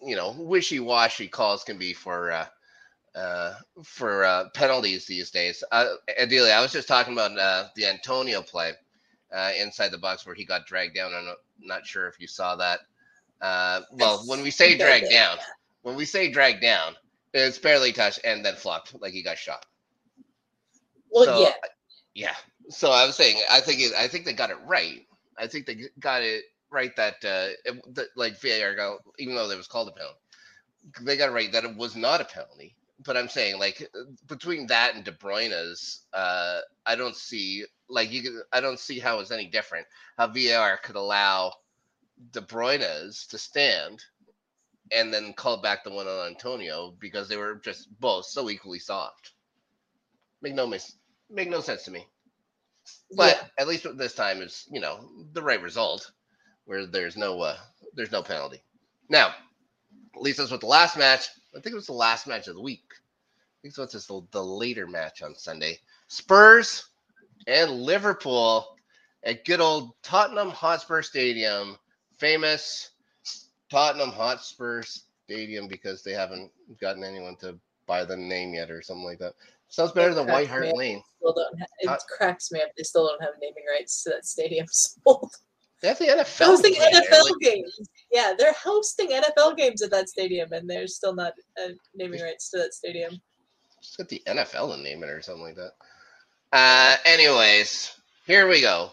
you 0.00 0.16
know 0.16 0.34
wishy-washy 0.38 1.28
calls 1.28 1.64
can 1.64 1.78
be 1.78 1.92
for 1.92 2.32
uh, 2.32 2.46
uh, 3.14 3.54
for 3.82 4.24
uh, 4.24 4.48
penalties 4.54 5.06
these 5.06 5.30
days. 5.30 5.64
Uh, 5.72 5.94
ideally, 6.20 6.52
I 6.52 6.60
was 6.60 6.72
just 6.72 6.88
talking 6.88 7.12
about 7.12 7.38
uh, 7.38 7.68
the 7.74 7.86
Antonio 7.86 8.42
play 8.42 8.72
uh, 9.34 9.52
inside 9.58 9.90
the 9.90 9.98
box 9.98 10.26
where 10.26 10.34
he 10.34 10.44
got 10.44 10.66
dragged 10.66 10.94
down. 10.94 11.14
I'm 11.14 11.24
not, 11.24 11.36
not 11.60 11.86
sure 11.86 12.08
if 12.08 12.20
you 12.20 12.26
saw 12.26 12.56
that. 12.56 12.80
Uh, 13.40 13.82
well, 13.92 14.22
when 14.26 14.42
we 14.42 14.50
say 14.50 14.76
dragged 14.76 15.10
down, 15.10 15.38
when 15.82 15.94
we 15.96 16.04
say 16.04 16.30
dragged 16.30 16.60
down, 16.60 16.94
it's 17.44 17.58
barely 17.58 17.92
touched 17.92 18.20
and 18.24 18.44
then 18.44 18.54
flopped 18.56 18.94
like 19.00 19.12
he 19.12 19.22
got 19.22 19.38
shot. 19.38 19.64
Well, 21.10 21.24
So, 21.26 21.40
yeah. 21.40 21.54
Yeah. 22.14 22.34
So 22.70 22.90
I 22.90 23.06
was 23.06 23.16
saying, 23.16 23.38
I 23.50 23.60
think 23.60 23.80
it, 23.80 23.92
I 23.96 24.08
think 24.08 24.24
they 24.24 24.32
got 24.32 24.50
it 24.50 24.58
right. 24.66 25.06
I 25.38 25.46
think 25.46 25.66
they 25.66 25.84
got 26.00 26.22
it 26.22 26.44
right 26.70 26.94
that 26.96 27.16
uh, 27.24 27.54
it, 27.64 27.94
that 27.94 28.08
like 28.16 28.40
VAR 28.40 28.74
got, 28.74 28.98
even 29.18 29.34
though 29.34 29.50
it 29.50 29.56
was 29.56 29.68
called 29.68 29.88
a 29.88 29.92
penalty, 29.92 30.18
they 31.02 31.16
got 31.16 31.30
it 31.30 31.32
right 31.32 31.52
that 31.52 31.64
it 31.64 31.76
was 31.76 31.96
not 31.96 32.20
a 32.20 32.24
penalty. 32.24 32.76
But 33.04 33.16
I'm 33.16 33.28
saying 33.28 33.58
like 33.58 33.88
between 34.28 34.68
that 34.68 34.94
and 34.94 35.04
De 35.04 35.12
Bruyne's, 35.12 36.02
uh, 36.14 36.60
I 36.86 36.96
don't 36.96 37.16
see 37.16 37.64
like 37.88 38.12
you. 38.12 38.22
could- 38.22 38.42
I 38.52 38.60
don't 38.60 38.80
see 38.80 38.98
how 38.98 39.20
it's 39.20 39.30
any 39.32 39.46
different. 39.46 39.86
How 40.18 40.28
VAR 40.28 40.78
could 40.78 40.96
allow 40.96 41.52
De 42.32 42.40
Bruyne's 42.40 43.26
to 43.28 43.38
stand 43.38 44.02
and 44.92 45.12
then 45.12 45.32
called 45.32 45.62
back 45.62 45.84
the 45.84 45.90
one 45.90 46.06
on 46.06 46.28
Antonio 46.28 46.94
because 47.00 47.28
they 47.28 47.36
were 47.36 47.56
just 47.56 47.88
both 48.00 48.26
so 48.26 48.50
equally 48.50 48.78
soft. 48.78 49.32
Make 50.42 50.54
no 50.54 50.66
mis- 50.66 50.96
make 51.30 51.48
no 51.48 51.60
sense 51.60 51.84
to 51.84 51.90
me. 51.90 52.06
But 53.16 53.36
yeah. 53.36 53.48
at 53.58 53.68
least 53.68 53.86
this 53.96 54.14
time 54.14 54.42
is 54.42 54.66
you 54.70 54.80
know 54.80 55.08
the 55.32 55.42
right 55.42 55.60
result, 55.60 56.10
where 56.64 56.86
there's 56.86 57.16
no 57.16 57.40
uh, 57.40 57.56
there's 57.94 58.12
no 58.12 58.22
penalty. 58.22 58.62
Now, 59.08 59.34
at 60.14 60.22
least 60.22 60.38
that's 60.38 60.50
what 60.50 60.60
the 60.60 60.66
last 60.66 60.96
match. 60.96 61.28
I 61.56 61.60
think 61.60 61.72
it 61.72 61.76
was 61.76 61.86
the 61.86 61.92
last 61.92 62.26
match 62.26 62.48
of 62.48 62.54
the 62.54 62.60
week. 62.60 62.84
I 62.92 63.58
think 63.62 63.74
so. 63.74 63.82
It's 63.82 63.92
just 63.92 64.08
the, 64.08 64.20
the 64.30 64.44
later 64.44 64.86
match 64.86 65.22
on 65.22 65.34
Sunday. 65.34 65.78
Spurs 66.08 66.90
and 67.46 67.70
Liverpool 67.70 68.76
at 69.24 69.44
good 69.44 69.60
old 69.60 69.92
Tottenham 70.02 70.50
Hotspur 70.50 71.02
Stadium, 71.02 71.76
famous 72.18 72.90
Tottenham 73.70 74.10
Hotspur 74.10 74.82
Stadium 74.82 75.68
because 75.68 76.02
they 76.02 76.12
haven't 76.12 76.50
gotten 76.80 77.04
anyone 77.04 77.36
to 77.36 77.58
buy 77.86 78.04
the 78.04 78.16
name 78.16 78.54
yet 78.54 78.70
or 78.70 78.82
something 78.82 79.04
like 79.04 79.18
that. 79.18 79.34
Sounds 79.68 79.92
better 79.92 80.10
It 80.10 80.14
than 80.14 80.28
White 80.28 80.48
Hart. 80.48 80.74
Lane. 80.76 81.02
Still 81.18 81.34
don't. 81.34 81.60
Ha- 81.60 81.94
it 81.94 82.00
cracks 82.16 82.52
me 82.52 82.60
up. 82.62 82.68
They 82.76 82.84
still 82.84 83.06
don't 83.06 83.22
have 83.22 83.34
naming 83.40 83.64
rights 83.70 84.02
to 84.04 84.10
that 84.10 84.24
stadium 84.24 84.66
sold. 84.70 85.32
They 85.82 85.88
have 85.88 85.98
the 85.98 86.04
NFL. 86.06 86.46
Hosting 86.46 86.74
there, 86.74 86.90
NFL 86.90 87.24
like- 87.24 87.32
games. 87.40 87.80
Yeah, 88.12 88.32
they're 88.38 88.54
hosting 88.54 89.10
NFL 89.10 89.56
games 89.56 89.82
at 89.82 89.90
that 89.90 90.08
stadium, 90.08 90.52
and 90.52 90.68
they're 90.70 90.86
still 90.86 91.14
not 91.14 91.34
uh, 91.62 91.70
naming 91.94 92.22
rights 92.22 92.50
to 92.50 92.58
that 92.58 92.74
stadium. 92.74 93.20
Just 93.82 93.98
get 93.98 94.08
the 94.08 94.22
NFL 94.26 94.74
to 94.76 94.82
name 94.82 95.02
it 95.02 95.10
or 95.10 95.20
something 95.20 95.42
like 95.42 95.56
that. 95.56 95.72
Uh, 96.52 96.96
anyways, 97.04 97.92
here 98.26 98.48
we 98.48 98.60
go 98.60 98.92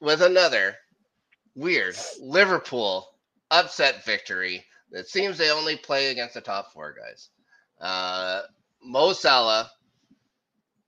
with 0.00 0.22
another 0.22 0.76
weird 1.54 1.96
Liverpool 2.20 3.08
upset 3.54 4.04
victory. 4.04 4.64
It 4.92 5.08
seems 5.08 5.38
they 5.38 5.50
only 5.50 5.76
play 5.76 6.10
against 6.10 6.34
the 6.34 6.40
top 6.40 6.72
four 6.72 6.94
guys. 6.94 7.28
Uh, 7.80 8.42
Mo 8.82 9.12
Salah 9.12 9.70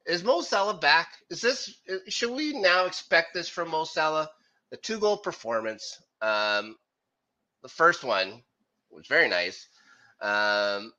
is 0.07 0.22
Mo 0.22 0.40
Salah 0.40 0.74
back? 0.79 1.09
Is 1.31 1.40
this 1.40 1.74
should 2.09 2.31
we 2.31 2.52
now 2.52 2.87
expect 2.87 3.35
this 3.35 3.48
from 3.48 3.70
Mo 3.70 3.85
Salah? 3.85 4.31
The 4.70 4.76
two 4.76 4.98
goal 4.98 5.16
performance. 5.16 6.00
Um, 6.22 6.76
the 7.62 7.68
first 7.68 8.05
one 8.05 8.42
was 8.90 9.07
very 9.07 9.29
nice. 9.29 9.68
Um, 10.20 10.92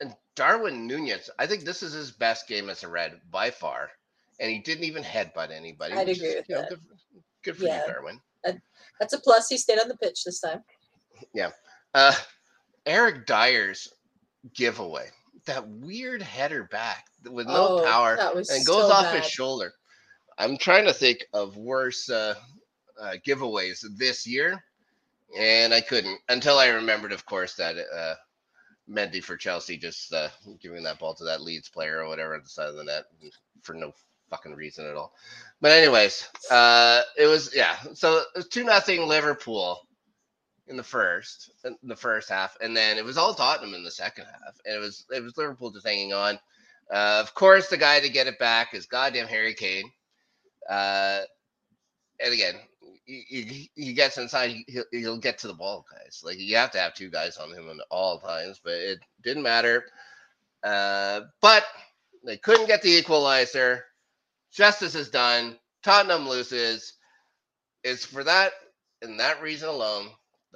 and 0.00 0.14
Darwin 0.36 0.86
Nunez, 0.86 1.30
I 1.38 1.46
think 1.46 1.64
this 1.64 1.82
is 1.82 1.92
his 1.92 2.10
best 2.10 2.46
game 2.46 2.70
as 2.70 2.84
a 2.84 2.88
Red 2.88 3.20
by 3.30 3.50
far, 3.50 3.90
and 4.38 4.50
he 4.50 4.58
didn't 4.58 4.84
even 4.84 5.02
headbutt 5.02 5.50
anybody. 5.50 5.94
I'd 5.94 6.08
agree 6.08 6.28
is, 6.28 6.34
with 6.36 6.48
you 6.48 6.54
know, 6.54 6.60
that. 6.62 6.70
Good, 6.70 6.80
good 7.44 7.56
for 7.56 7.64
Yeah. 7.64 7.86
you, 7.86 7.92
Darwin. 7.92 8.20
That's 9.00 9.12
a 9.12 9.20
plus. 9.20 9.48
He 9.48 9.58
stayed 9.58 9.80
on 9.80 9.88
the 9.88 9.96
pitch 9.96 10.24
this 10.24 10.40
time. 10.40 10.62
Uh, 11.94 12.12
Eric 12.86 13.26
Dier's 13.26 13.88
giveaway, 14.54 15.08
that 15.46 15.66
weird 15.68 16.22
header 16.22 16.64
back 16.64 17.06
with 17.30 17.46
no 17.46 17.78
Oh, 17.78 17.84
power 17.84 18.16
and 18.16 18.66
goes 18.66 18.90
off 18.90 19.04
bad. 19.04 19.22
his 19.22 19.30
shoulder. 19.30 19.72
I'm 20.38 20.56
trying 20.56 20.84
to 20.86 20.92
think 20.92 21.24
of 21.32 21.56
worse 21.56 22.08
uh, 22.08 22.34
uh, 23.00 23.14
giveaways 23.26 23.84
this 23.96 24.26
year, 24.26 24.62
and 25.36 25.74
I 25.74 25.80
couldn't 25.80 26.18
until 26.28 26.58
I 26.58 26.68
remembered, 26.68 27.12
of 27.12 27.26
course, 27.26 27.54
that 27.54 27.74
uh, 27.76 28.14
Mendy 28.88 29.22
for 29.22 29.36
Chelsea 29.36 29.76
just 29.76 30.12
uh, 30.12 30.28
giving 30.60 30.82
that 30.84 30.98
ball 30.98 31.14
to 31.14 31.24
that 31.24 31.42
Leeds 31.42 31.68
player 31.68 32.02
or 32.02 32.08
whatever 32.08 32.34
at 32.34 32.44
the 32.44 32.48
side 32.48 32.68
of 32.68 32.76
the 32.76 32.84
net 32.84 33.04
for 33.62 33.74
no 33.74 33.92
fucking 34.30 34.54
reason 34.54 34.86
at 34.86 34.94
all. 34.96 35.12
But 35.60 35.72
anyways, 35.72 36.28
uh, 36.50 37.02
it 37.18 37.26
was 37.26 37.54
yeah. 37.54 37.76
So 37.94 38.18
it 38.18 38.26
was 38.36 38.48
two 38.48 38.64
nothing 38.64 39.06
Liverpool 39.06 39.80
in 40.68 40.76
the 40.76 40.82
first 40.82 41.50
in 41.64 41.76
the 41.82 41.96
first 41.96 42.28
half, 42.28 42.56
and 42.60 42.76
then 42.76 42.98
it 42.98 43.04
was 43.04 43.16
all 43.18 43.34
Tottenham 43.34 43.74
in 43.74 43.84
the 43.84 43.90
second 43.90 44.26
half, 44.26 44.58
and 44.64 44.76
it 44.76 44.78
was 44.78 45.04
it 45.10 45.22
was 45.22 45.36
Liverpool 45.36 45.70
just 45.70 45.86
hanging 45.86 46.12
on. 46.12 46.38
Uh, 46.90 47.20
of 47.22 47.34
course, 47.34 47.68
the 47.68 47.76
guy 47.76 48.00
to 48.00 48.08
get 48.08 48.26
it 48.26 48.38
back 48.38 48.74
is 48.74 48.86
goddamn 48.86 49.26
Harry 49.26 49.54
Kane. 49.54 49.90
Uh, 50.68 51.20
and 52.20 52.32
again, 52.32 52.54
he, 53.04 53.24
he, 53.28 53.70
he 53.74 53.92
gets 53.92 54.18
inside, 54.18 54.50
he, 54.50 54.64
he'll, 54.68 54.84
he'll 54.92 55.18
get 55.18 55.38
to 55.38 55.48
the 55.48 55.54
ball, 55.54 55.84
guys. 55.90 56.22
Like 56.24 56.38
you 56.38 56.56
have 56.56 56.70
to 56.72 56.78
have 56.78 56.94
two 56.94 57.10
guys 57.10 57.36
on 57.36 57.50
him 57.52 57.68
at 57.68 57.86
all 57.90 58.18
times, 58.20 58.60
but 58.62 58.74
it 58.74 59.00
didn't 59.22 59.42
matter. 59.42 59.84
Uh, 60.62 61.22
but 61.40 61.64
they 62.24 62.36
couldn't 62.36 62.66
get 62.66 62.82
the 62.82 62.96
equalizer. 62.96 63.84
Justice 64.52 64.94
is 64.94 65.10
done. 65.10 65.58
Tottenham 65.82 66.28
loses. 66.28 66.94
It's 67.84 68.04
for 68.04 68.24
that 68.24 68.52
and 69.02 69.20
that 69.20 69.42
reason 69.42 69.68
alone 69.68 70.08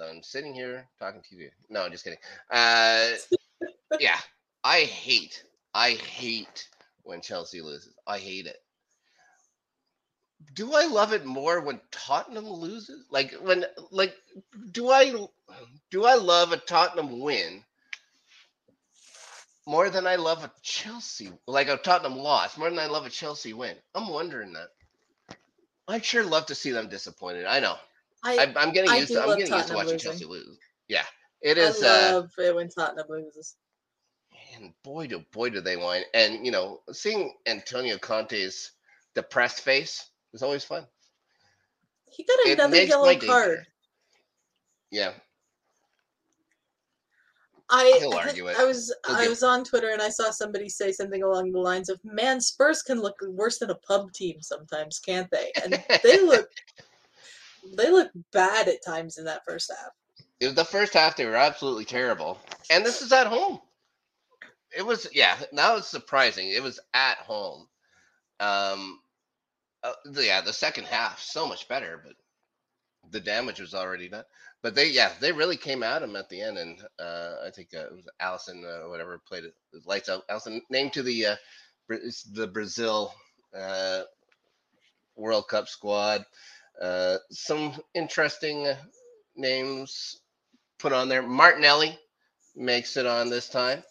I'm 0.09 0.23
sitting 0.23 0.53
here 0.53 0.87
talking 0.99 1.21
to 1.29 1.35
you. 1.35 1.49
No, 1.69 1.83
I'm 1.83 1.91
just 1.91 2.03
kidding. 2.03 2.19
Uh, 2.51 3.09
yeah, 3.99 4.17
I 4.63 4.81
hate, 4.81 5.43
I 5.73 5.91
hate 5.91 6.67
when 7.03 7.21
Chelsea 7.21 7.61
loses. 7.61 7.93
I 8.07 8.19
hate 8.19 8.47
it. 8.47 8.57
Do 10.53 10.73
I 10.73 10.85
love 10.85 11.13
it 11.13 11.25
more 11.25 11.61
when 11.61 11.79
Tottenham 11.91 12.47
loses? 12.49 13.05
Like 13.09 13.33
when, 13.41 13.65
like, 13.91 14.15
do 14.71 14.89
I, 14.89 15.13
do 15.91 16.05
I 16.05 16.15
love 16.15 16.51
a 16.51 16.57
Tottenham 16.57 17.19
win 17.19 17.63
more 19.65 19.89
than 19.89 20.07
I 20.07 20.17
love 20.17 20.43
a 20.43 20.51
Chelsea, 20.61 21.31
like 21.47 21.69
a 21.69 21.77
Tottenham 21.77 22.17
loss, 22.17 22.57
more 22.57 22.69
than 22.69 22.79
I 22.79 22.87
love 22.87 23.05
a 23.05 23.09
Chelsea 23.09 23.53
win? 23.53 23.75
I'm 23.95 24.09
wondering 24.09 24.53
that. 24.53 24.69
I'd 25.87 26.05
sure 26.05 26.23
love 26.23 26.47
to 26.47 26.55
see 26.55 26.71
them 26.71 26.89
disappointed. 26.89 27.45
I 27.45 27.59
know. 27.59 27.75
I, 28.23 28.53
I'm 28.55 28.71
getting 28.71 28.91
I 28.91 28.97
used 28.97 29.11
to. 29.13 29.21
I'm 29.21 29.37
getting 29.37 29.53
used 29.53 29.67
to 29.67 29.75
watching 29.75 29.93
losing. 29.93 30.11
Chelsea 30.11 30.25
lose. 30.25 30.57
Yeah, 30.87 31.03
it 31.41 31.57
is. 31.57 31.83
I 31.83 31.87
uh, 31.87 32.13
love 32.13 32.31
it 32.37 32.55
when 32.55 32.69
Tottenham 32.69 33.05
loses. 33.09 33.55
and 34.55 34.73
boy, 34.83 35.07
do 35.07 35.23
boy 35.31 35.49
do 35.49 35.61
they 35.61 35.75
whine. 35.75 36.03
And 36.13 36.45
you 36.45 36.51
know, 36.51 36.81
seeing 36.91 37.33
Antonio 37.47 37.97
Conte's 37.97 38.71
depressed 39.15 39.61
face 39.61 40.09
is 40.33 40.41
always 40.41 40.63
fun. 40.63 40.85
He 42.09 42.23
got 42.23 42.53
another 42.53 42.83
yellow 42.83 43.17
card. 43.17 43.65
Yeah, 44.91 45.13
I 47.69 47.97
He'll 47.99 48.13
argue 48.13 48.47
it. 48.47 48.57
I 48.59 48.65
was 48.65 48.93
He'll 49.07 49.15
I 49.15 49.27
was 49.27 49.41
on 49.41 49.63
Twitter 49.63 49.89
and 49.89 50.01
I 50.01 50.09
saw 50.09 50.29
somebody 50.29 50.69
say 50.69 50.91
something 50.91 51.23
along 51.23 51.51
the 51.51 51.59
lines 51.59 51.89
of, 51.89 51.99
"Man, 52.03 52.39
Spurs 52.39 52.83
can 52.83 53.01
look 53.01 53.15
worse 53.27 53.57
than 53.57 53.71
a 53.71 53.75
pub 53.75 54.11
team 54.13 54.41
sometimes, 54.41 54.99
can't 54.99 55.29
they?" 55.31 55.51
And 55.63 55.83
they 56.03 56.21
look 56.21 56.49
they 57.77 57.91
look 57.91 58.11
bad 58.31 58.67
at 58.67 58.83
times 58.85 59.17
in 59.17 59.25
that 59.25 59.43
first 59.47 59.71
half. 59.71 59.91
it 60.39 60.47
was 60.47 60.55
the 60.55 60.65
first 60.65 60.93
half. 60.93 61.15
They 61.15 61.25
were 61.25 61.35
absolutely 61.35 61.85
terrible, 61.85 62.39
and 62.69 62.85
this 62.85 63.01
is 63.01 63.11
at 63.13 63.27
home. 63.27 63.59
It 64.77 64.85
was 64.85 65.07
yeah. 65.13 65.37
That 65.53 65.73
was 65.73 65.87
surprising. 65.87 66.49
It 66.49 66.63
was 66.63 66.79
at 66.93 67.17
home. 67.19 67.67
Um, 68.39 68.99
uh, 69.83 69.93
yeah, 70.13 70.41
the 70.41 70.53
second 70.53 70.85
half 70.85 71.19
so 71.21 71.47
much 71.47 71.67
better, 71.67 72.01
but 72.05 72.15
the 73.11 73.19
damage 73.19 73.59
was 73.59 73.73
already 73.73 74.09
done. 74.09 74.23
But 74.61 74.75
they 74.75 74.89
yeah 74.89 75.11
they 75.19 75.31
really 75.31 75.57
came 75.57 75.83
at 75.83 76.01
him 76.03 76.15
at 76.15 76.29
the 76.29 76.41
end, 76.41 76.57
and 76.57 76.81
uh, 76.99 77.35
I 77.45 77.49
think 77.51 77.69
uh, 77.75 77.85
it 77.85 77.93
was 77.93 78.07
Alisson 78.21 78.63
uh, 78.65 78.89
whatever 78.89 79.21
played 79.27 79.43
it 79.45 79.53
lights 79.85 80.09
out. 80.09 80.27
Alisson 80.29 80.61
named 80.69 80.93
to 80.93 81.03
the 81.03 81.25
uh, 81.27 81.35
the 82.33 82.47
Brazil 82.47 83.13
uh, 83.57 84.01
World 85.15 85.47
Cup 85.47 85.67
squad. 85.67 86.25
Uh, 86.81 87.17
some 87.29 87.73
interesting 87.93 88.67
names 89.35 90.21
put 90.79 90.93
on 90.93 91.07
there. 91.07 91.21
Martinelli 91.21 91.97
makes 92.55 92.97
it 92.97 93.05
on 93.05 93.29
this 93.29 93.49
time. 93.49 93.83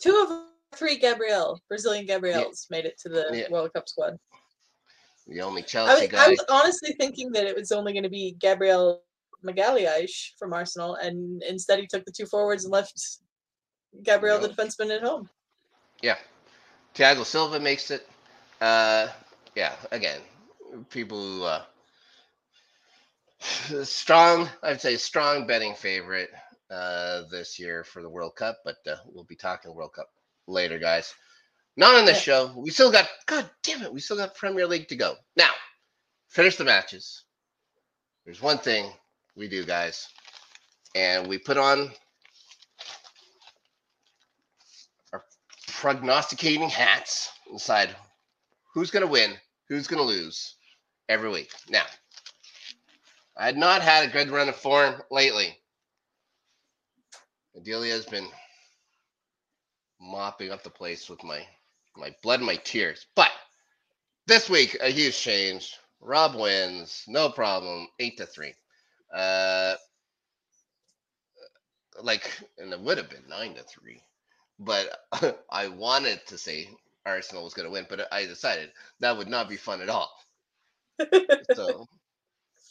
Two 0.00 0.26
of 0.28 0.78
three 0.78 0.96
Gabriel 0.96 1.60
Brazilian 1.68 2.06
Gabriels 2.06 2.70
made 2.70 2.84
it 2.86 2.98
to 3.00 3.08
the 3.08 3.28
Yeah. 3.32 3.50
World 3.50 3.72
Cup 3.72 3.88
squad. 3.88 4.18
The 5.26 5.40
only 5.40 5.62
I 5.62 5.66
Chelsea 5.66 6.02
was, 6.02 6.10
guy. 6.10 6.24
I 6.24 6.28
was 6.28 6.44
honestly 6.48 6.94
thinking 6.98 7.30
that 7.32 7.46
it 7.46 7.56
was 7.56 7.70
only 7.72 7.92
going 7.92 8.02
to 8.02 8.08
be 8.08 8.36
Gabriel 8.40 9.02
Magalhaes 9.44 10.30
from 10.38 10.52
Arsenal, 10.52 10.96
and 10.96 11.42
instead 11.42 11.78
he 11.78 11.86
took 11.86 12.04
the 12.04 12.12
two 12.12 12.26
forwards 12.26 12.64
and 12.64 12.72
left 12.72 13.18
Gabriel 14.02 14.38
the 14.38 14.48
defenseman 14.48 14.94
at 14.94 15.02
home. 15.02 15.28
Yeah. 16.00 16.16
Thiago 16.94 17.24
Silva 17.24 17.60
makes 17.60 17.90
it. 17.90 18.08
Uh, 18.60 19.08
yeah, 19.54 19.74
again, 19.90 20.20
people 20.90 21.20
who 21.20 21.44
uh, 21.44 21.62
strong, 23.84 24.48
I'd 24.62 24.80
say 24.80 24.96
strong 24.96 25.46
betting 25.46 25.74
favorite 25.74 26.30
uh, 26.70 27.22
this 27.30 27.58
year 27.58 27.84
for 27.84 28.02
the 28.02 28.10
World 28.10 28.36
Cup, 28.36 28.58
but 28.64 28.76
uh, 28.90 28.96
we'll 29.06 29.24
be 29.24 29.36
talking 29.36 29.74
World 29.74 29.94
Cup 29.94 30.08
later, 30.46 30.78
guys. 30.78 31.14
Not 31.76 31.94
on 31.96 32.04
this 32.06 32.18
Yeah. 32.18 32.22
show. 32.22 32.54
We 32.56 32.70
still 32.70 32.92
got, 32.92 33.08
God 33.26 33.48
damn 33.62 33.82
it, 33.82 33.92
we 33.92 34.00
still 34.00 34.16
got 34.16 34.34
Premier 34.34 34.66
League 34.66 34.88
to 34.88 34.96
go. 34.96 35.16
Now, 35.36 35.50
finish 36.28 36.56
the 36.56 36.64
matches. 36.64 37.24
There's 38.24 38.42
one 38.42 38.58
thing 38.58 38.90
we 39.36 39.48
do, 39.48 39.64
guys, 39.64 40.08
and 40.94 41.26
we 41.28 41.38
put 41.38 41.58
on 41.58 41.90
our 45.12 45.24
prognosticating 45.68 46.68
hats 46.68 47.30
inside 47.50 47.94
who's 48.74 48.90
going 48.90 49.04
to 49.04 49.10
win, 49.12 49.34
who's 49.68 49.86
going 49.88 50.00
to 50.00 50.06
lose 50.06 50.56
every 51.08 51.30
week. 51.30 51.50
Now, 51.68 51.84
I 53.42 53.46
had 53.46 53.58
not 53.58 53.82
had 53.82 54.04
a 54.08 54.12
good 54.12 54.30
run 54.30 54.48
of 54.50 54.56
form 54.56 55.02
lately. 55.10 55.58
Adelia 57.56 57.92
has 57.94 58.06
been 58.06 58.28
mopping 60.00 60.52
up 60.52 60.62
the 60.64 60.70
place 60.70 61.10
with 61.10 61.24
my 61.24 61.46
my 61.96 62.14
blood 62.22 62.40
and 62.40 62.46
my 62.46 62.56
tears. 62.56 63.06
But 63.16 63.30
this 64.26 64.50
week, 64.50 64.78
a 64.80 64.90
huge 64.90 65.18
change. 65.18 65.76
Rob 66.00 66.36
wins, 66.36 67.04
no 67.08 67.30
problem, 67.30 67.88
eight 68.00 68.18
to 68.18 68.26
three. 68.26 68.54
Uh, 69.14 69.76
like, 72.02 72.30
and 72.58 72.72
it 72.72 72.80
would 72.80 72.98
have 72.98 73.10
been 73.10 73.28
nine 73.28 73.54
to 73.54 73.64
three 73.64 74.02
but 74.60 75.06
I 75.50 75.68
wanted 75.68 76.20
to 76.28 76.38
say 76.38 76.70
Arsenal 77.06 77.44
was 77.44 77.54
going 77.54 77.66
to 77.66 77.72
win, 77.72 77.86
but 77.88 78.12
I 78.12 78.26
decided 78.26 78.70
that 79.00 79.16
would 79.18 79.28
not 79.28 79.48
be 79.48 79.56
fun 79.56 79.82
at 79.82 79.88
all. 79.90 80.12
So 81.54 81.88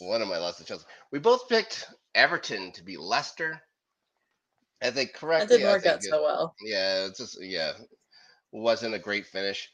one 0.02 0.22
of 0.22 0.28
my 0.28 0.38
lost 0.38 0.58
to 0.60 0.66
Chelsea. 0.66 0.86
We 1.12 1.20
both 1.20 1.48
picked 1.48 1.88
Everton 2.16 2.72
to 2.74 2.84
be 2.84 2.98
Leicester. 2.98 3.62
I 4.84 4.90
think 4.90 5.14
correctly. 5.14 5.58
didn't 5.58 5.72
work 5.72 5.86
out 5.86 5.98
it- 5.98 6.04
so 6.04 6.24
well. 6.24 6.56
yeah, 6.64 7.06
it's 7.06 7.20
just 7.20 7.38
yeah. 7.42 7.74
wasn't 8.52 8.96
a 8.96 9.00
great 9.00 9.28
finish. 9.28 9.70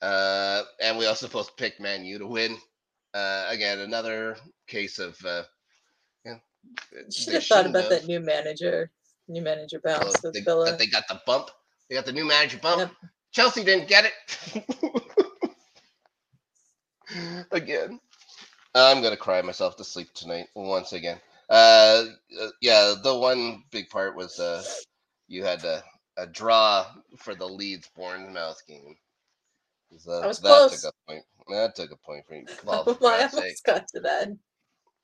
Uh, 0.00 0.62
and 0.82 0.98
we 0.98 1.06
also 1.06 1.28
both 1.28 1.56
picked 1.56 1.80
Man 1.80 2.04
U 2.04 2.18
to 2.18 2.26
win. 2.26 2.56
Uh, 3.14 3.46
again, 3.48 3.80
another 3.80 4.36
case 4.66 4.98
of 4.98 5.16
uh, 5.24 5.42
yeah. 6.24 6.36
Should 7.12 7.34
have 7.34 7.44
thought 7.44 7.66
about 7.66 7.90
that 7.90 8.06
new 8.06 8.20
manager, 8.20 8.90
new 9.28 9.42
manager 9.42 9.80
bounce 9.82 10.04
Well, 10.04 10.14
with 10.24 10.34
they, 10.34 10.40
Villa. 10.40 10.76
they 10.76 10.86
got 10.86 11.04
the 11.08 11.20
bump. 11.26 11.50
They 11.88 11.96
got 11.96 12.06
the 12.06 12.12
new 12.12 12.24
manager 12.24 12.58
bump. 12.62 12.78
Yep. 12.80 12.90
Chelsea 13.32 13.64
didn't 13.64 13.88
get 13.88 14.04
it. 14.06 14.64
again. 17.50 18.00
I'm 18.74 19.02
gonna 19.02 19.16
cry 19.16 19.42
myself 19.42 19.76
to 19.76 19.84
sleep 19.84 20.12
tonight 20.14 20.48
once 20.54 20.92
again. 20.92 21.20
Uh, 21.48 22.04
uh, 22.40 22.48
yeah, 22.60 22.94
the 23.02 23.16
one 23.16 23.64
big 23.70 23.90
part 23.90 24.16
was 24.16 24.38
uh, 24.38 24.62
you 25.28 25.44
had 25.44 25.64
a, 25.64 25.82
a 26.16 26.26
draw 26.26 26.86
for 27.18 27.34
the 27.34 27.46
Leeds 27.46 27.90
Bournemouth 27.94 28.62
game. 28.66 28.96
Uh, 30.08 30.20
I 30.20 30.26
was 30.26 30.38
that 30.38 30.48
close. 30.48 30.82
took 30.82 30.92
a 30.92 31.10
point. 31.10 31.24
That 31.50 31.74
took 31.74 31.90
a 31.90 31.96
point 31.96 32.26
for 32.26 32.34
you. 32.34 32.46
Well, 32.64 32.84
Oh 32.86 32.98
my, 33.00 33.08
I 33.08 33.26
almost 33.26 33.64
got 33.64 33.86
to 33.88 34.00
that. 34.00 34.28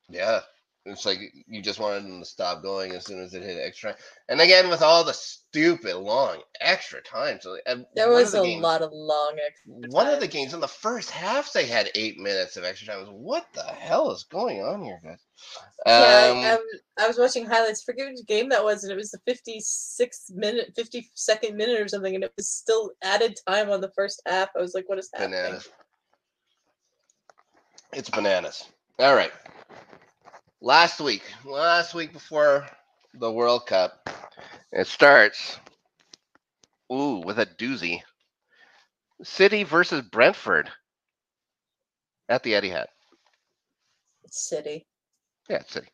Yeah. 0.09 0.41
It's 0.85 1.05
like 1.05 1.19
you 1.47 1.61
just 1.61 1.79
wanted 1.79 2.03
them 2.05 2.19
to 2.19 2.25
stop 2.25 2.63
going 2.63 2.93
as 2.93 3.05
soon 3.05 3.21
as 3.21 3.33
it 3.33 3.43
hit 3.43 3.57
extra. 3.61 3.95
And 4.29 4.39
again, 4.39 4.69
with 4.69 4.81
all 4.81 5.03
the 5.03 5.13
stupid 5.13 5.97
long 5.97 6.41
extra 6.61 7.01
time. 7.01 7.39
So 7.41 7.57
There 7.95 8.09
was 8.09 8.31
the 8.31 8.41
a 8.41 8.45
games- 8.45 8.63
lot 8.63 8.81
of 8.81 8.91
long 8.93 9.37
extra 9.45 9.89
One 9.91 10.07
of 10.07 10.19
the 10.21 10.27
games 10.27 10.53
in 10.53 10.61
the 10.61 10.67
first 10.69 11.09
half, 11.11 11.51
they 11.51 11.65
had 11.65 11.91
eight 11.95 12.17
minutes 12.17 12.55
of 12.55 12.63
extra 12.63 12.87
time. 12.87 12.97
I 12.97 13.01
was, 13.01 13.09
what 13.11 13.45
the 13.53 13.63
hell 13.63 14.09
is 14.11 14.23
going 14.23 14.63
on 14.63 14.81
here, 14.81 14.99
guys? 15.03 15.19
Yeah, 15.85 15.91
I, 15.93 16.27
I, 16.27 16.29
Um, 16.29 16.37
was- 16.61 16.81
I 16.97 17.07
was 17.07 17.17
watching 17.19 17.45
highlights. 17.45 17.83
Forget 17.83 18.07
which 18.07 18.25
game 18.25 18.49
that 18.49 18.63
was, 18.63 18.83
and 18.83 18.91
it 18.91 18.95
was 18.95 19.11
the 19.11 19.19
56 19.25 20.31
minute, 20.33 20.71
50 20.75 21.11
second 21.13 21.57
minute 21.57 21.79
or 21.79 21.87
something, 21.89 22.15
and 22.15 22.23
it 22.23 22.33
was 22.37 22.47
still 22.49 22.91
added 23.03 23.37
time 23.47 23.69
on 23.69 23.81
the 23.81 23.91
first 23.95 24.21
half. 24.25 24.49
I 24.57 24.61
was 24.61 24.73
like, 24.73 24.87
what 24.87 24.97
is 24.97 25.09
happening? 25.13 25.31
bananas. 25.39 25.69
It's 27.93 28.09
bananas. 28.09 28.65
All 28.99 29.15
right. 29.15 29.31
Last 30.61 30.99
week, 30.99 31.23
last 31.45 31.93
week 31.93 32.11
before 32.11 32.67
the 33.13 33.31
World 33.31 33.65
Cup, 33.65 34.09
it 34.73 34.87
starts. 34.87 35.57
Ooh, 36.91 37.21
with 37.25 37.39
a 37.39 37.45
doozy. 37.45 38.01
City 39.23 39.63
versus 39.63 40.01
Brentford 40.01 40.69
at 42.29 42.43
the 42.43 42.53
Etihad. 42.53 42.87
City. 44.29 44.85
Yeah, 45.49 45.63
City. 45.67 45.87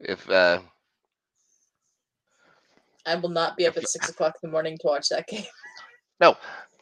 If 0.00 0.28
uh, 0.28 0.60
I 3.06 3.16
will 3.16 3.30
not 3.30 3.56
be 3.56 3.66
up 3.66 3.76
at 3.76 3.88
six 3.88 4.08
o'clock 4.08 4.34
in 4.42 4.48
the 4.48 4.52
morning 4.52 4.76
to 4.78 4.86
watch 4.86 5.08
that 5.10 5.26
game. 5.28 5.44
no, 6.20 6.36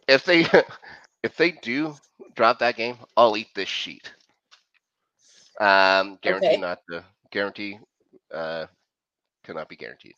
if 0.08 0.24
they 0.24 0.46
if 1.22 1.36
they 1.36 1.52
do 1.52 1.94
drop 2.34 2.58
that 2.58 2.76
game, 2.76 2.96
I'll 3.16 3.36
eat 3.36 3.48
this 3.54 3.68
sheet. 3.68 4.12
Um, 5.60 6.18
guarantee 6.22 6.48
Okay. 6.48 6.56
not 6.56 6.80
the 6.88 7.04
guarantee. 7.30 7.78
Uh, 8.32 8.66
cannot 9.44 9.68
be 9.68 9.76
guaranteed. 9.76 10.14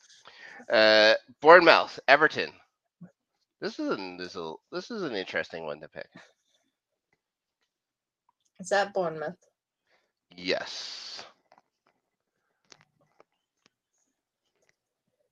Uh, 0.71 1.15
Bournemouth, 1.41 1.99
Everton. 2.09 2.53
This 3.61 3.79
is 3.79 3.91
an 3.91 4.17
this 4.17 4.37
is 4.37 4.55
this 4.71 4.91
is 4.91 5.03
an 5.03 5.15
interesting 5.15 5.65
one 5.65 5.81
to 5.81 5.89
pick. 5.89 6.09
Is 8.61 8.69
that 8.69 8.95
Bournemouth? 8.95 9.37
Yes. 10.35 11.25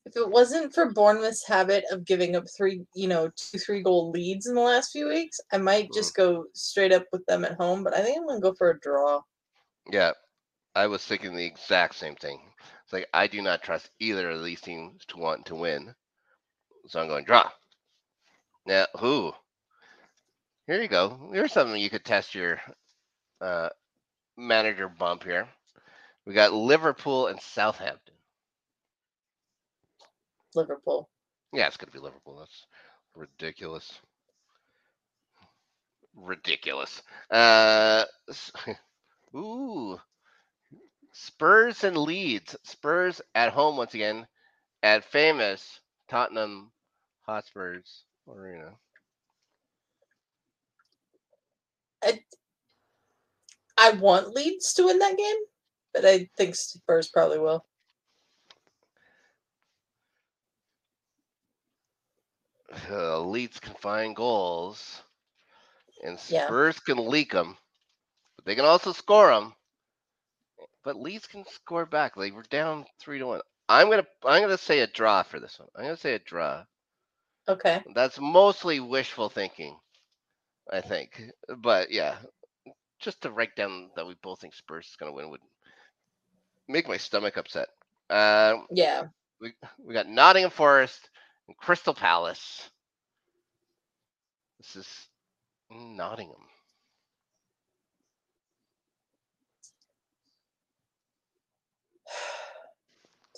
If 0.06 0.16
it 0.16 0.28
wasn't 0.30 0.74
for 0.74 0.92
Bournemouth's 0.92 1.46
habit 1.46 1.84
of 1.90 2.04
giving 2.04 2.36
up 2.36 2.44
three, 2.54 2.84
you 2.94 3.08
know, 3.08 3.30
two, 3.36 3.58
three 3.58 3.82
goal 3.82 4.10
leads 4.10 4.46
in 4.46 4.54
the 4.54 4.60
last 4.60 4.92
few 4.92 5.08
weeks, 5.08 5.40
I 5.50 5.56
might 5.58 5.88
Mm. 5.88 5.94
just 5.94 6.14
go 6.14 6.44
straight 6.52 6.92
up 6.92 7.06
with 7.10 7.24
them 7.26 7.44
at 7.44 7.54
home. 7.54 7.82
But 7.82 7.94
I 7.94 8.02
think 8.02 8.18
I'm 8.18 8.26
gonna 8.26 8.40
go 8.40 8.54
for 8.54 8.70
a 8.70 8.80
draw. 8.80 9.22
Yeah, 9.90 10.12
I 10.74 10.88
was 10.88 11.04
thinking 11.04 11.36
the 11.36 11.46
exact 11.46 11.96
same 11.96 12.16
thing. 12.16 12.40
It's 12.84 12.92
like 12.94 13.08
I 13.14 13.26
do 13.28 13.42
not 13.42 13.62
trust 13.62 13.90
either 14.00 14.30
of 14.30 14.44
these 14.44 14.60
teams 14.60 15.04
to 15.08 15.18
want 15.18 15.46
to 15.46 15.56
win, 15.56 15.94
so 16.88 17.00
I'm 17.00 17.08
going 17.08 17.24
draw. 17.24 17.50
Now, 18.66 18.86
who? 18.98 19.32
Here 20.66 20.82
you 20.82 20.88
go. 20.88 21.30
Here's 21.32 21.52
something 21.52 21.80
you 21.80 21.90
could 21.90 22.04
test 22.04 22.34
your 22.34 22.60
uh, 23.40 23.70
manager 24.36 24.88
bump 24.88 25.24
here. 25.24 25.48
We 26.26 26.34
got 26.34 26.52
Liverpool 26.54 27.28
and 27.28 27.40
Southampton. 27.40 28.14
Liverpool. 30.54 31.08
Yeah, 31.52 31.66
it's 31.68 31.76
gonna 31.78 31.92
be 31.92 31.98
Liverpool. 32.00 32.38
That's 32.40 32.66
ridiculous. 33.16 33.92
Ridiculous. 36.16 37.02
Uh, 37.30 38.04
ooh, 39.34 40.00
Spurs 41.12 41.84
and 41.84 41.96
Leeds. 41.96 42.56
Spurs 42.62 43.20
at 43.34 43.52
home 43.52 43.76
once 43.76 43.94
again 43.94 44.26
at 44.82 45.04
famous 45.04 45.80
Tottenham 46.08 46.72
Hotspurs 47.22 48.04
Arena. 48.28 48.72
I, 52.02 52.20
I 53.78 53.92
want 53.92 54.34
Leeds 54.34 54.74
to 54.74 54.84
win 54.84 54.98
that 54.98 55.16
game, 55.16 55.36
but 55.92 56.04
I 56.04 56.28
think 56.36 56.54
Spurs 56.54 57.08
probably 57.08 57.38
will. 57.38 57.64
Uh, 62.90 63.20
Leeds 63.24 63.60
can 63.60 63.74
find 63.74 64.14
goals, 64.14 65.02
and 66.02 66.18
Yeah. 66.28 66.46
Spurs 66.46 66.78
can 66.80 66.98
leak 67.08 67.32
them, 67.32 67.56
but 68.44 68.50
they 68.52 68.56
can 68.56 68.66
also 68.66 68.92
score 68.92 69.30
them. 69.34 69.54
But 70.84 70.96
Leeds 70.96 71.26
can 71.28 71.44
score 71.46 71.86
back. 71.86 72.16
Like 72.16 72.34
we're 72.34 72.42
down 72.44 72.86
three 73.00 73.18
to 73.20 73.26
one. 73.26 73.42
I'm 73.68 73.90
gonna 73.90 74.06
I'm 74.24 74.42
gonna 74.42 74.58
say 74.58 74.80
a 74.80 74.88
draw 74.88 75.22
for 75.24 75.40
this 75.40 75.58
one. 75.58 75.68
I'm 75.76 75.84
gonna 75.84 75.98
say 75.98 76.14
a 76.14 76.20
draw. 76.20 76.64
Okay. 77.48 77.82
That's 77.94 78.20
mostly 78.20 78.80
wishful 78.80 79.30
thinking, 79.30 79.78
I 80.72 80.80
think. 80.82 81.22
But 81.58 81.90
yeah, 81.90 82.16
just 83.00 83.22
to 83.22 83.30
write 83.32 83.56
down 83.56 83.90
that 83.96 84.06
we 84.06 84.16
both 84.22 84.40
think 84.40 84.54
Spurs 84.54 84.86
is 84.86 84.96
gonna 84.98 85.12
win 85.12 85.30
would 85.30 85.40
make 86.68 86.88
my 86.88 86.98
stomach 86.98 87.36
upset. 87.38 87.68
Um, 88.10 88.66
Yeah. 88.70 89.08
we 89.40 89.54
we 89.78 89.94
got 89.94 90.08
Nottingham 90.08 90.50
Forest 90.50 91.10
and 91.48 91.56
Crystal 91.58 91.94
Palace. 91.94 92.70
This 94.58 94.76
is 94.76 95.08
Nottingham. 95.70 96.46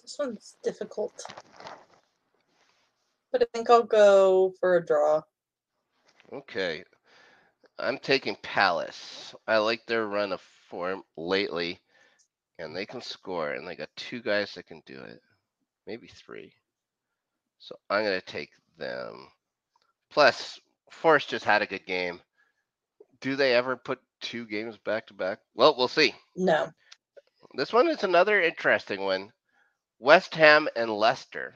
This 0.07 0.21
one's 0.21 0.57
difficult. 0.63 1.21
But 3.33 3.43
I 3.43 3.47
think 3.53 3.69
I'll 3.69 3.83
go 3.83 4.55
for 4.61 4.77
a 4.77 4.87
draw. 4.87 5.23
Okay. 6.33 6.85
I'm 7.81 7.99
taking 7.99 8.37
Palace. 8.41 9.35
I 9.49 9.57
like 9.57 9.85
their 9.85 10.07
run 10.07 10.31
of 10.31 10.41
form 10.71 11.03
lately, 11.17 11.81
and 12.61 12.75
they 12.75 12.87
can 12.87 13.03
score, 13.03 13.51
and 13.51 13.67
they 13.67 13.75
got 13.75 13.89
two 13.97 14.23
guys 14.23 14.55
that 14.55 14.69
can 14.69 14.81
do 14.87 15.01
it, 15.01 15.21
maybe 15.89 16.07
three. 16.07 16.53
So 17.59 17.75
I'm 17.91 18.05
going 18.05 18.21
to 18.21 18.25
take 18.25 18.51
them. 18.79 19.27
Plus, 20.09 20.61
Forest 20.89 21.31
just 21.31 21.45
had 21.45 21.63
a 21.63 21.67
good 21.67 21.85
game. 21.85 22.21
Do 23.21 23.35
they 23.35 23.55
ever 23.55 23.77
put 23.77 23.99
two 24.21 24.47
games 24.47 24.77
back 24.77 25.09
to 25.09 25.15
back? 25.15 25.41
Well, 25.57 25.75
we'll 25.77 25.89
see. 25.89 26.15
No. 26.37 26.69
This 27.55 27.73
one 27.73 27.89
is 27.89 28.05
another 28.05 28.41
interesting 28.41 29.01
one. 29.01 29.33
West 29.99 30.35
Ham 30.35 30.69
and 30.77 30.91
Leicester. 30.91 31.55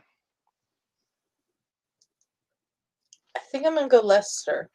I 3.37 3.41
think 3.51 3.67
I'm 3.67 3.75
gonna 3.75 3.89
go 3.89 4.01
Leicester. 4.01 4.71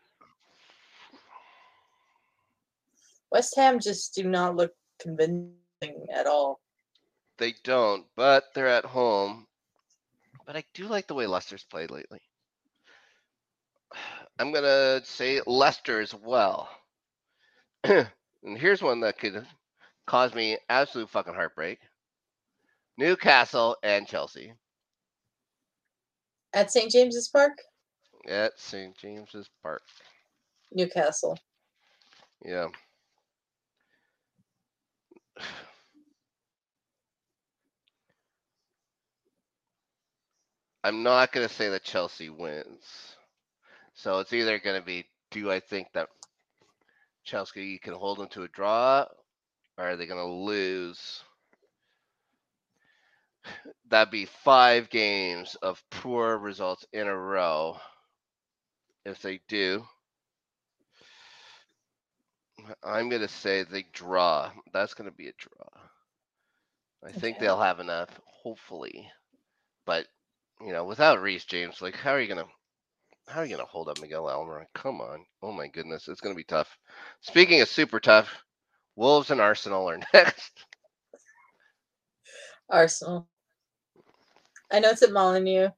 West 3.32 3.56
Ham 3.58 3.80
just 3.80 4.14
do 4.16 4.24
not 4.24 4.56
look 4.56 4.74
convincing 5.00 6.08
at 6.14 6.28
all. 6.28 6.62
They 7.38 7.54
don't, 7.64 8.06
but 8.16 8.46
they're 8.54 8.68
at 8.68 8.86
home. 8.86 9.48
But 10.46 10.56
I 10.56 10.64
do 10.74 10.88
like 10.88 11.08
the 11.08 11.16
way 11.16 11.26
Leicester's 11.26 11.64
played 11.64 11.92
lately. 11.92 12.22
I'm 14.40 14.52
gonna 14.52 15.02
say 15.04 15.42
Leicester 15.46 16.02
as 16.02 16.14
well. 16.14 16.70
and 17.84 18.08
here's 18.44 18.82
one 18.82 19.00
that 19.02 19.18
could 19.18 19.46
cause 20.06 20.34
me 20.36 20.58
absolute 20.70 21.10
fucking 21.10 21.34
heartbreak. 21.34 21.80
Newcastle 22.98 23.78
and 23.84 24.08
Chelsea 24.08 24.54
At 26.54 26.72
St. 26.72 26.92
James's 26.92 27.28
Park, 27.28 27.54
at 28.28 28.58
St. 28.58 28.98
James's 28.98 29.50
Park. 29.62 29.82
Newcastle. 30.72 31.38
Yeah. 32.44 32.68
I'm 40.84 41.04
not 41.04 41.32
gonna 41.32 41.50
say 41.50 41.70
that 41.70 41.84
Chelsea 41.84 42.30
wins. 42.30 43.16
So 43.96 44.20
it's 44.20 44.34
either 44.34 44.60
going 44.60 44.80
to 44.80 44.86
be 44.86 45.06
do 45.32 45.50
I 45.50 45.60
think 45.60 45.88
that 45.94 46.10
Chelsea 47.24 47.80
can 47.80 47.94
hold 47.94 48.20
them 48.20 48.28
to 48.30 48.44
a 48.44 48.48
draw, 48.50 49.06
or 49.78 49.90
are 49.90 49.96
they 49.96 50.06
going 50.06 50.20
to 50.20 50.26
lose? 50.26 51.24
That'd 53.90 54.12
be 54.12 54.26
five 54.26 54.90
games 54.90 55.56
of 55.62 55.84
poor 55.92 56.38
results 56.38 56.86
in 56.94 57.08
a 57.08 57.18
row. 57.18 57.78
If 59.06 59.22
they 59.22 59.42
do, 59.48 59.86
I'm 62.84 63.10
going 63.10 63.22
to 63.24 63.28
say 63.30 63.64
they 63.64 63.86
draw. 63.94 64.52
That's 64.74 64.94
going 64.96 65.10
to 65.10 65.16
be 65.16 65.30
a 65.30 65.34
draw. 65.38 65.82
I 67.06 67.12
think 67.12 67.40
they'll 67.40 67.62
have 67.62 67.80
enough, 67.80 68.10
hopefully. 68.26 69.10
But 69.86 70.08
you 70.62 70.74
know, 70.74 70.86
without 70.86 71.22
Reece 71.22 71.46
James, 71.46 71.82
like, 71.82 71.96
how 71.96 72.12
are 72.12 72.22
you 72.22 72.28
gonna, 72.28 72.46
how 73.28 73.42
are 73.42 73.46
you 73.46 73.56
gonna 73.58 73.68
hold 73.70 73.90
up 73.90 74.00
Miguel 74.02 74.26
Almiron? 74.26 74.66
Come 74.76 75.02
on, 75.02 75.26
oh 75.44 75.52
my 75.52 75.68
goodness, 75.68 76.08
it's 76.08 76.22
gonna 76.22 76.36
be 76.36 76.44
tough. 76.46 76.78
Speaking 77.22 77.62
of 77.62 77.70
super 77.70 78.00
tough, 78.00 78.44
Wolves 78.96 79.32
and 79.32 79.42
Arsenal 79.42 79.90
are 79.90 80.00
next. 80.14 80.66
Arsenal. 82.70 83.28
I 84.72 84.80
know 84.80 84.90
it's 84.90 85.04
at 85.04 85.12
Molineux, 85.12 85.70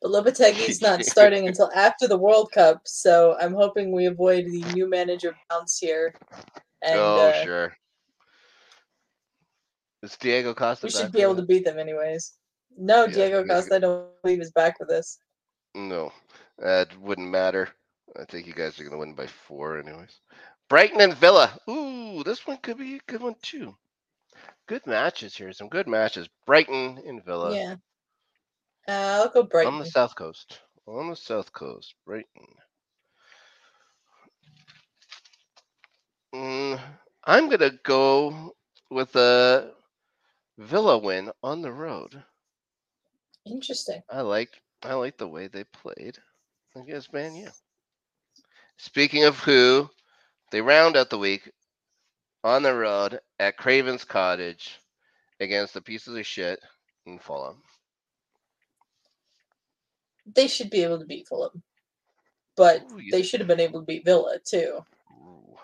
but 0.00 0.10
Lopetegui's 0.10 0.80
not 0.80 1.04
starting 1.04 1.48
until 1.48 1.70
after 1.74 2.06
the 2.06 2.18
World 2.18 2.50
Cup, 2.52 2.82
so 2.84 3.36
I'm 3.40 3.54
hoping 3.54 3.92
we 3.92 4.06
avoid 4.06 4.46
the 4.46 4.62
new 4.72 4.88
manager 4.88 5.34
bounce 5.50 5.78
here. 5.78 6.14
And 6.82 6.98
oh 6.98 7.28
uh, 7.28 7.44
sure. 7.44 7.76
It's 10.02 10.16
Diego 10.16 10.54
Costa? 10.54 10.86
we 10.86 10.90
should 10.90 11.12
be 11.12 11.22
able 11.22 11.36
to 11.36 11.42
beat 11.42 11.64
them 11.64 11.78
anyways. 11.78 12.34
No, 12.76 13.06
Yeah, 13.06 13.14
Diego. 13.14 13.44
Costa, 13.44 13.76
I 13.76 13.78
don't 13.80 14.06
believe 14.22 14.40
is 14.40 14.52
back 14.52 14.78
for 14.78 14.86
this. 14.86 15.18
No, 15.74 16.12
that 16.58 16.96
wouldn't 17.00 17.30
matter. 17.30 17.68
I 18.18 18.24
think 18.24 18.46
you 18.46 18.54
guys 18.54 18.78
are 18.78 18.84
gonna 18.84 18.98
win 18.98 19.14
by 19.14 19.26
four, 19.26 19.78
anyways. 19.78 20.20
Brighton 20.68 21.00
and 21.00 21.14
Villa. 21.14 21.58
Ooh, 21.68 22.22
this 22.24 22.46
one 22.46 22.58
could 22.58 22.78
be 22.78 22.96
a 22.96 23.00
good 23.06 23.22
one 23.22 23.34
too. 23.42 23.74
Good 24.66 24.86
matches 24.86 25.36
here. 25.36 25.52
Some 25.52 25.68
good 25.68 25.88
matches. 25.88 26.28
Brighton 26.46 27.00
and 27.06 27.24
Villa. 27.24 27.54
yeah. 27.54 27.76
Uh, 28.88 29.20
I'll 29.22 29.28
go 29.28 29.42
Brighton. 29.42 29.74
On 29.74 29.78
the 29.80 29.86
south 29.86 30.14
coast. 30.14 30.60
On 30.86 31.10
the 31.10 31.16
south 31.16 31.52
coast, 31.52 31.94
Brighton. 32.06 32.46
Mm, 36.34 36.80
I'm 37.24 37.48
gonna 37.50 37.72
go 37.84 38.54
with 38.90 39.14
a 39.16 39.72
Villa 40.58 40.98
win 40.98 41.30
on 41.42 41.62
the 41.62 41.72
road. 41.72 42.22
Interesting. 43.46 44.02
I 44.10 44.22
like 44.22 44.60
I 44.82 44.94
like 44.94 45.18
the 45.18 45.28
way 45.28 45.48
they 45.48 45.64
played 45.64 46.16
against 46.74 47.12
Man 47.12 47.36
U. 47.36 47.48
Speaking 48.78 49.24
of 49.24 49.38
who, 49.40 49.90
they 50.50 50.60
round 50.60 50.96
out 50.96 51.10
the 51.10 51.18
week 51.18 51.50
on 52.44 52.62
the 52.62 52.74
road 52.74 53.20
at 53.38 53.56
Craven's 53.56 54.04
Cottage 54.04 54.78
against 55.40 55.74
the 55.74 55.80
pieces 55.80 56.16
of 56.16 56.26
shit 56.26 56.60
in 57.06 57.18
Fulham. 57.18 57.62
They 60.34 60.46
should 60.48 60.70
be 60.70 60.82
able 60.82 60.98
to 60.98 61.06
beat 61.06 61.28
Fulham, 61.28 61.62
but 62.56 62.82
Ooh, 62.92 63.00
they 63.10 63.22
should 63.22 63.40
have 63.40 63.48
been 63.48 63.60
able 63.60 63.80
to 63.80 63.86
beat 63.86 64.04
Villa 64.04 64.38
too. 64.44 64.84
Ooh, 65.12 65.56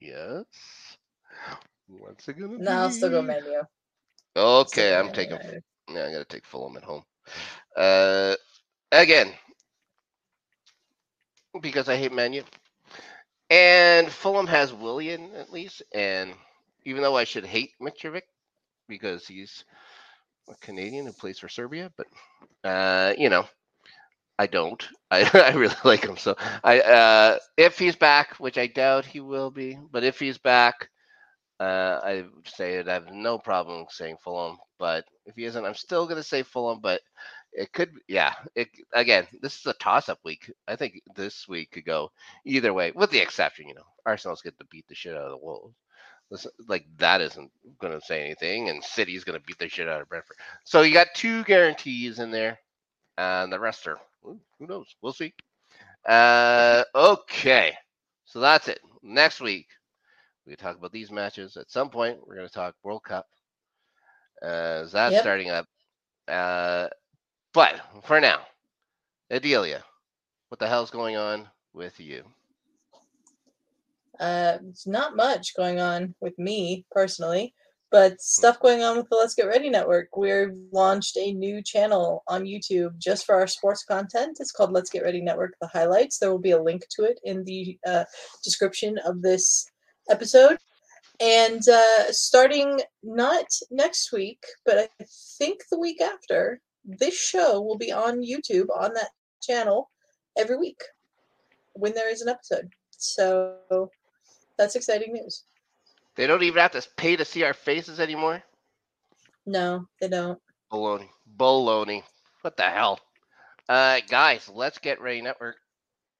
Yes. 0.00 0.98
What's 1.88 2.28
it 2.28 2.38
gonna 2.38 2.58
No, 2.58 2.72
I'll 2.72 2.90
still 2.90 3.10
go 3.10 3.22
be? 3.22 3.28
Man 3.28 3.44
U. 3.44 3.62
Okay, 4.36 4.94
I'm 4.94 5.10
taking. 5.10 5.38
Yeah, 5.88 6.04
I'm 6.04 6.12
gonna 6.12 6.24
take 6.24 6.46
Fulham 6.46 6.76
at 6.76 6.84
home. 6.84 7.02
Uh, 7.76 8.34
again, 8.92 9.32
because 11.60 11.88
I 11.88 11.96
hate 11.96 12.12
Man 12.12 12.32
U, 12.32 12.42
and 13.50 14.10
Fulham 14.10 14.46
has 14.46 14.72
Willian 14.72 15.34
at 15.34 15.52
least, 15.52 15.82
and 15.94 16.32
even 16.84 17.02
though 17.02 17.16
I 17.16 17.24
should 17.24 17.44
hate 17.44 17.72
Mitrovic 17.80 18.22
because 18.88 19.26
he's 19.26 19.64
a 20.48 20.54
Canadian 20.56 21.06
who 21.06 21.12
plays 21.12 21.38
for 21.38 21.48
Serbia, 21.48 21.90
but 21.96 22.06
uh, 22.64 23.14
you 23.18 23.28
know, 23.28 23.46
I 24.38 24.46
don't. 24.46 24.86
I, 25.10 25.30
I 25.34 25.52
really 25.52 25.74
like 25.84 26.04
him. 26.04 26.16
So 26.16 26.36
I, 26.64 26.80
uh, 26.80 27.38
if 27.56 27.78
he's 27.78 27.96
back, 27.96 28.34
which 28.38 28.58
I 28.58 28.66
doubt 28.66 29.06
he 29.06 29.20
will 29.20 29.50
be, 29.50 29.78
but 29.92 30.04
if 30.04 30.18
he's 30.18 30.38
back, 30.38 30.88
uh, 31.60 32.00
I 32.04 32.24
say 32.44 32.74
it. 32.74 32.88
I 32.88 32.94
have 32.94 33.10
no 33.10 33.38
problem 33.38 33.86
saying 33.88 34.18
Fulham, 34.22 34.58
but 34.78 35.04
if 35.24 35.36
he 35.36 35.44
isn't, 35.44 35.64
I'm 35.64 35.74
still 35.74 36.06
to 36.06 36.22
say 36.22 36.42
Fulham. 36.42 36.80
But 36.80 37.00
it 37.52 37.72
could, 37.72 37.92
yeah. 38.08 38.34
It 38.54 38.68
again, 38.92 39.26
this 39.40 39.58
is 39.58 39.66
a 39.66 39.72
toss-up 39.74 40.18
week. 40.24 40.50
I 40.68 40.76
think 40.76 41.00
this 41.14 41.48
week 41.48 41.70
could 41.70 41.86
go 41.86 42.10
either 42.44 42.74
way, 42.74 42.92
with 42.94 43.10
the 43.10 43.20
exception, 43.20 43.68
you 43.68 43.74
know, 43.74 43.86
Arsenal's 44.04 44.42
get 44.42 44.58
to 44.58 44.66
beat 44.66 44.86
the 44.88 44.94
shit 44.94 45.16
out 45.16 45.22
of 45.22 45.30
the 45.30 45.44
Wolves. 45.46 45.74
Like 46.68 46.84
that 46.98 47.20
isn't 47.20 47.50
to 47.98 48.04
say 48.04 48.24
anything, 48.24 48.68
and 48.68 48.82
City's 48.84 49.24
to 49.40 49.46
beat 49.46 49.58
the 49.58 49.68
shit 49.68 49.88
out 49.88 50.02
of 50.02 50.08
Brentford. 50.08 50.36
So 50.64 50.82
you 50.82 50.92
got 50.92 51.14
two 51.14 51.44
guarantees 51.44 52.18
in 52.18 52.32
there, 52.32 52.58
and 53.16 53.50
the 53.52 53.60
rest 53.60 53.86
are 53.86 53.98
who 54.58 54.66
knows? 54.66 54.94
We'll 55.02 55.12
see. 55.12 55.34
Uh, 56.08 56.84
okay, 56.94 57.74
so 58.24 58.40
that's 58.40 58.68
it. 58.68 58.80
Next 59.02 59.40
week 59.40 59.66
we 60.46 60.56
talk 60.56 60.76
about 60.78 60.92
these 60.92 61.10
matches. 61.10 61.56
At 61.56 61.70
some 61.70 61.90
point, 61.90 62.18
we're 62.26 62.36
going 62.36 62.48
to 62.48 62.52
talk 62.54 62.74
World 62.82 63.02
Cup. 63.04 63.26
Uh, 64.44 64.82
is 64.84 64.92
that 64.92 65.12
Yep. 65.12 65.20
starting 65.22 65.50
up? 65.50 65.66
Uh, 66.28 66.88
but 67.52 67.80
for 68.04 68.20
now, 68.20 68.40
Adelia, 69.30 69.82
what 70.48 70.58
the 70.58 70.68
hell's 70.68 70.90
going 70.90 71.16
on 71.16 71.48
with 71.72 71.98
you? 71.98 72.24
Uh, 74.18 74.58
it's 74.68 74.86
not 74.86 75.16
much 75.16 75.56
going 75.56 75.78
on 75.80 76.14
with 76.20 76.38
me 76.38 76.86
personally, 76.90 77.54
but 77.90 78.20
stuff 78.20 78.60
going 78.60 78.82
on 78.82 78.96
with 78.96 79.08
the 79.08 79.16
Let's 79.16 79.34
Get 79.34 79.46
Ready 79.46 79.70
Network. 79.70 80.16
We've 80.16 80.50
launched 80.72 81.16
a 81.16 81.32
new 81.32 81.62
channel 81.62 82.22
on 82.26 82.44
YouTube 82.44 82.98
just 82.98 83.24
for 83.24 83.34
our 83.34 83.46
sports 83.46 83.84
content. 83.84 84.38
It's 84.40 84.52
called 84.52 84.72
Let's 84.72 84.90
Get 84.90 85.04
Ready 85.04 85.20
Network 85.20 85.54
The 85.60 85.68
Highlights. 85.68 86.18
There 86.18 86.30
will 86.30 86.38
be 86.38 86.50
a 86.50 86.62
link 86.62 86.84
to 86.96 87.04
it 87.04 87.20
in 87.24 87.44
the 87.44 87.78
uh, 87.86 88.04
description 88.42 88.98
of 89.04 89.22
this 89.22 89.70
episode. 90.10 90.58
And 91.20 91.66
uh, 91.68 92.12
starting 92.12 92.80
not 93.02 93.46
next 93.70 94.12
week, 94.12 94.44
but 94.66 94.78
I 94.78 94.88
think 95.38 95.62
the 95.70 95.78
week 95.78 96.00
after, 96.00 96.60
this 96.84 97.18
show 97.18 97.60
will 97.60 97.78
be 97.78 97.92
on 97.92 98.22
YouTube 98.22 98.68
on 98.76 98.94
that 98.94 99.10
channel 99.42 99.90
every 100.36 100.56
week 100.56 100.80
when 101.72 101.94
there 101.94 102.10
is 102.10 102.22
an 102.22 102.28
episode. 102.28 102.68
So 102.90 103.90
that's 104.58 104.76
exciting 104.76 105.12
news. 105.12 105.44
They 106.16 106.26
don't 106.26 106.42
even 106.42 106.60
have 106.60 106.72
to 106.72 106.86
pay 106.96 107.16
to 107.16 107.24
see 107.24 107.42
our 107.44 107.54
faces 107.54 108.00
anymore. 108.00 108.42
No, 109.44 109.86
they 110.00 110.08
don't. 110.08 110.40
Baloney. 110.72 111.08
Baloney. 111.36 112.02
What 112.42 112.56
the 112.56 112.64
hell? 112.64 112.98
Uh, 113.68 114.00
guys, 114.08 114.48
let's 114.52 114.78
get 114.78 115.00
ready 115.00 115.20
network. 115.22 115.56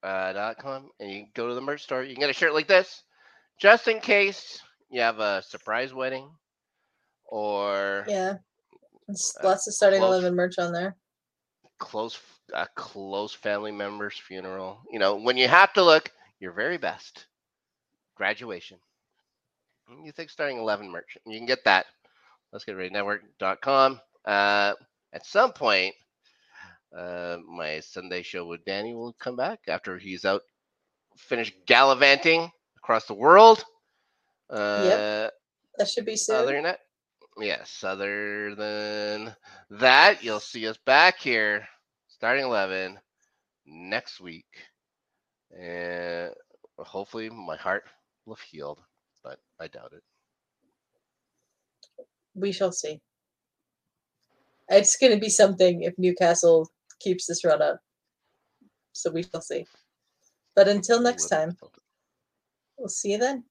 Uh, 0.03 0.33
dot 0.35 0.59
com 0.59 0.91
and 1.01 1.11
you 1.11 1.27
go 1.35 1.49
to 1.49 1.55
the 1.55 1.61
merch 1.61 1.83
store. 1.83 2.03
You 2.05 2.15
can 2.15 2.21
get 2.21 2.31
a 2.31 2.35
shirt 2.35 2.55
like 2.55 2.69
this, 2.69 3.03
just 3.59 3.89
in 3.89 3.99
case 3.99 4.61
you 4.91 5.01
have 5.01 5.19
a 5.19 5.43
surprise 5.43 5.93
wedding, 5.93 6.29
or 7.25 8.05
Yeah. 8.07 8.35
It's 9.09 9.37
Uh, 9.41 9.49
lots 9.49 9.67
of 9.67 9.75
starting 9.75 10.01
close. 10.01 10.13
eleven 10.13 10.35
merch 10.37 10.59
on 10.59 10.73
there. 10.73 10.97
close 11.79 12.19
a 12.53 12.67
close 12.77 13.33
family 13.35 13.73
member's 13.73 14.17
funeral. 14.19 14.81
You 14.93 14.99
know, 15.01 15.17
when 15.17 15.37
you 15.37 15.49
have 15.49 15.73
to 15.73 15.83
look 15.83 16.13
your 16.39 16.53
very 16.53 16.77
best. 16.79 17.27
Graduation. 18.15 18.79
You 20.05 20.13
think 20.13 20.31
starting 20.31 20.59
11 20.59 20.91
merch. 20.91 21.17
You 21.27 21.39
can 21.39 21.47
get 21.47 21.65
that. 21.65 21.87
Let's 22.53 22.65
get 22.65 22.77
ready 22.77 22.91
network.com. 22.91 24.01
Uh, 24.25 24.73
at 25.13 25.27
some 25.27 25.53
point, 25.53 25.95
uh, 26.97 27.39
my 27.49 27.81
Sunday 27.81 28.23
show 28.23 28.47
with 28.47 28.65
Danny 28.65 28.95
will 28.95 29.13
come 29.15 29.37
back 29.37 29.61
after 29.69 29.99
he's 29.99 30.25
out, 30.25 30.43
finished 31.17 31.55
gallivanting 31.67 32.51
across 32.79 33.07
the 33.07 33.15
world. 33.15 33.65
Uh, 34.51 35.29
That 35.79 35.89
should 35.89 36.07
be 36.07 36.17
soon. 36.17 36.37
other 36.37 36.53
than 36.55 36.65
that, 36.65 36.81
yes, 37.39 37.85
other 37.85 38.55
than 38.55 39.35
that, 39.71 40.23
you'll 40.25 40.41
see 40.41 40.67
us 40.69 40.79
back 40.87 41.19
here 41.19 41.67
starting 42.09 42.45
11 42.45 42.99
next 43.67 44.21
week. 44.21 44.47
And 45.59 46.33
hopefully 46.79 47.29
my 47.31 47.57
heart 47.57 47.85
will 48.25 48.37
have 48.37 48.45
healed, 48.45 48.81
but 49.27 49.41
I 49.59 49.67
doubt 49.67 49.93
it. 49.93 50.03
we 52.37 52.53
shall 52.53 52.71
see. 52.71 53.01
It's 54.69 54.97
going 54.97 55.13
to 55.13 55.19
be 55.19 55.31
something 55.31 55.83
if 55.83 55.95
Newcastle 55.99 56.71
keeps 57.01 57.27
this 57.27 57.45
run 57.45 57.63
up. 57.63 57.81
So 58.93 59.11
we 59.11 59.25
shall 59.25 59.41
see. 59.41 59.65
But 60.55 60.69
until 60.69 61.01
next 61.01 61.29
time, 61.29 61.57
we'll 62.79 62.89
see 62.89 63.13
you 63.13 63.19
then. 63.19 63.45